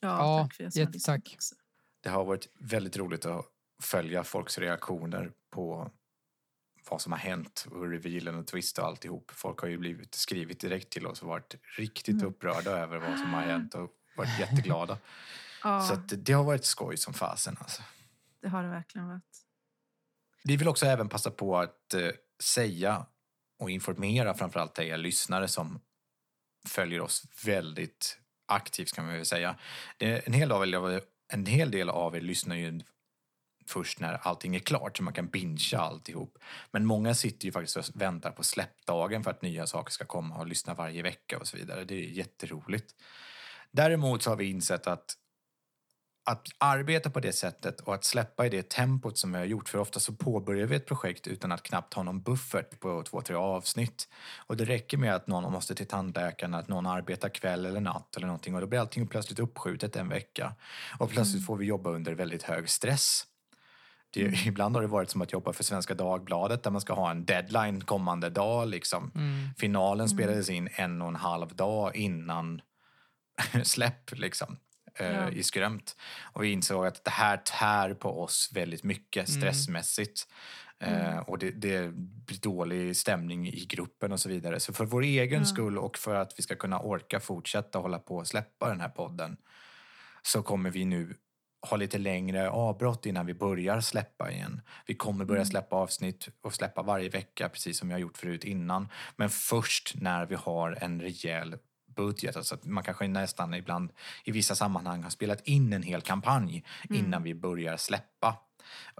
[0.00, 1.20] Ja, Ja, tack för er som har jättetack.
[1.24, 1.54] lyssnat också.
[2.00, 3.46] Det har varit väldigt roligt att
[3.82, 5.90] följa folks reaktioner på
[6.90, 9.30] vad som har hänt och revealen och twist och alltihop.
[9.30, 12.26] Folk har ju blivit skrivit direkt till oss och varit riktigt Mm.
[12.26, 14.98] upprörda över vad som har hänt och varit jätteglada.
[15.64, 17.82] Ja, Så att det har varit skoj som fasen alltså.
[18.42, 19.44] det har det verkligen varit.
[20.44, 22.10] Vi vill också även passa på att eh,
[22.42, 23.06] säga
[23.58, 25.80] och informera framförallt er lyssnare som
[26.68, 28.18] följer oss väldigt
[28.48, 29.56] aktivt kan man väl säga.
[29.98, 31.00] Det en, hel av er,
[31.32, 32.80] en hel del av er lyssnar ju
[33.66, 36.38] först när allting är klart så man kan bingea alltihop.
[36.70, 40.38] Men många sitter ju faktiskt och väntar på släppdagen för att nya saker ska komma
[40.38, 41.84] och lyssna varje vecka och så vidare.
[41.84, 42.94] Det är jätteroligt.
[43.70, 45.16] Däremot så har vi insett att
[46.28, 49.68] att arbeta på det sättet och att släppa i det tempot som vi har gjort.
[49.68, 53.20] För ofta så påbörjar vi ett projekt utan att knappt ha någon buffert på två,
[53.20, 54.08] tre avsnitt.
[54.46, 58.16] Och det räcker med att någon måste till tandläkaren, att någon arbetar kväll eller natt
[58.16, 60.54] eller någonting och då blir allting plötsligt uppskjutet en vecka.
[60.98, 63.24] Och plötsligt får vi jobba under väldigt hög stress.
[64.10, 67.10] Det, Ibland har det varit som att jobba för Svenska Dagbladet där man ska ha
[67.10, 68.68] en deadline kommande dag.
[68.68, 69.12] Liksom.
[69.14, 69.48] Mm.
[69.58, 72.60] Finalen spelades in en och en halv dag innan
[73.62, 74.56] släpp liksom,
[74.98, 75.30] eh, Ja.
[75.30, 75.96] i Skrömt.
[76.32, 79.40] Och vi insåg att det här tär på oss väldigt mycket Mm.
[79.40, 80.28] stressmässigt.
[80.80, 81.90] Eh, och det, det
[82.26, 84.60] blir dålig stämning i gruppen och så vidare.
[84.60, 85.44] Så för vår egen Ja.
[85.46, 88.88] skull och för att vi ska kunna orka fortsätta hålla på och släppa den här
[88.88, 89.36] podden
[90.22, 91.14] så kommer vi nu
[91.70, 94.60] ha lite längre avbrott innan vi börjar släppa igen.
[94.86, 95.50] Vi kommer börja Mm.
[95.50, 98.88] släppa avsnitt och släppa varje vecka precis som vi har gjort förut innan.
[99.16, 101.56] Men först när vi har en rejäl
[101.98, 102.36] budget.
[102.36, 103.92] Alltså att man kanske nästan ibland
[104.24, 107.04] i vissa sammanhang har spelat in en hel kampanj Mm.
[107.04, 108.38] innan vi börjar släppa.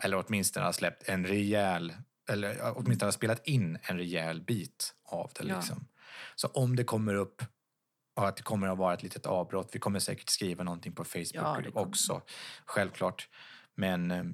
[0.03, 1.95] Eller åtminstone har släppt en rejäl,
[2.31, 5.49] eller åtminstone har spelat in en rejäl bit av det.
[5.49, 5.57] Ja.
[5.57, 5.87] Liksom.
[6.35, 7.43] Så om det kommer upp
[8.17, 9.69] och att det kommer att vara ett litet avbrott.
[9.73, 12.23] Vi kommer säkert skriva någonting på Facebook Ja, också,
[12.67, 13.29] självklart.
[13.75, 14.25] Men eh,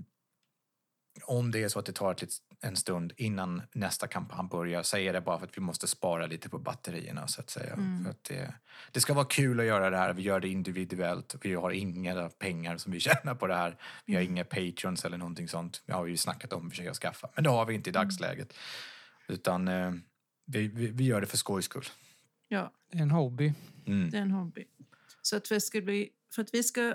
[1.25, 4.97] om det är så att det tar ett, lit- en stund innan nästa kampanj börjar
[4.97, 7.73] är det bara för att vi måste spara lite på batterierna så att säga.
[7.73, 8.05] Mm.
[8.05, 8.55] För att det,
[8.93, 10.13] det ska vara kul att göra det här.
[10.13, 11.35] Vi gör det individuellt.
[11.43, 13.77] Vi har inga pengar som vi tjänar på det här.
[14.07, 14.33] Vi har Mm.
[14.33, 15.83] inga patrons eller någonting sånt.
[15.87, 17.29] Det har vi ju snackat om att försöka skaffa.
[17.35, 18.03] Men det har vi inte i Mm.
[18.07, 18.55] dagsläget.
[19.29, 19.93] Utan eh,
[20.47, 21.85] vi, vi, vi gör det för skojs skull.
[22.49, 23.53] Ja, Det är en hobby.
[23.87, 24.11] Mm.
[24.11, 24.65] det är en hobby.
[25.23, 26.95] Så att vi ska bli, för att vi ska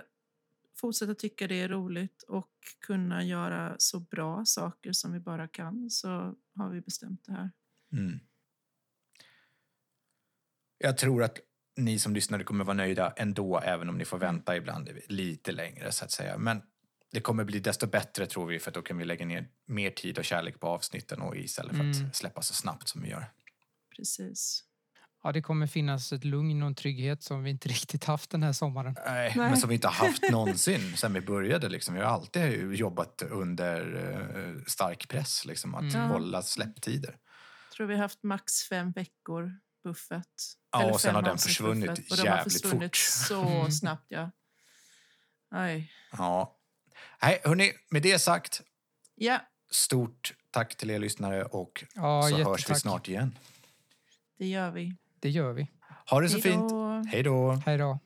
[0.79, 2.51] fortsätta tycka det är roligt och
[2.87, 6.07] kunna göra så bra saker som vi bara kan så
[6.55, 7.51] har vi bestämt det här.
[7.93, 8.19] Mm.
[10.77, 11.37] Jag tror att
[11.77, 15.91] ni som lyssnare kommer vara nöjda ändå, även om ni får vänta ibland lite längre
[15.91, 16.37] så att säga.
[16.37, 16.61] Men
[17.11, 20.17] det kommer bli desto bättre tror vi, för då kan vi lägga ner mer tid
[20.17, 22.07] och kärlek på avsnitten och istället för Mm.
[22.07, 23.25] att släppa så snabbt som vi gör.
[23.95, 24.63] Precis.
[25.23, 28.43] Ja, det kommer finnas ett lugn och en trygghet som vi inte riktigt haft den
[28.43, 28.95] här sommaren.
[29.05, 29.49] Nej, Nej.
[29.49, 31.69] men som vi inte har haft någonsin sen vi började.
[31.69, 31.95] Liksom.
[31.95, 33.95] Vi har alltid jobbat under
[34.57, 36.09] eh, stark press, liksom, att Mm.
[36.09, 37.17] hålla släpptider.
[37.75, 39.51] tror vi har haft max fem veckor
[39.83, 40.25] buffert.
[40.71, 43.27] Ja, och sen har den försvunnit buffert, och de har jävligt försvunnit fort.
[43.27, 43.71] så Mm.
[43.71, 44.31] snabbt, ja.
[45.51, 45.91] Aj.
[46.17, 46.55] Ja.
[47.21, 48.61] Nej, hörni, med det sagt,
[49.15, 49.39] Ja,
[49.71, 52.77] stort tack till er lyssnare och Ja, så hörs vi jättetack.
[52.81, 53.37] snart igen.
[54.37, 54.95] det gör vi.
[55.19, 55.67] Det gör vi.
[56.09, 56.71] Ha det så Hej fint.
[57.11, 57.51] Hej då.
[57.65, 57.99] Hej då.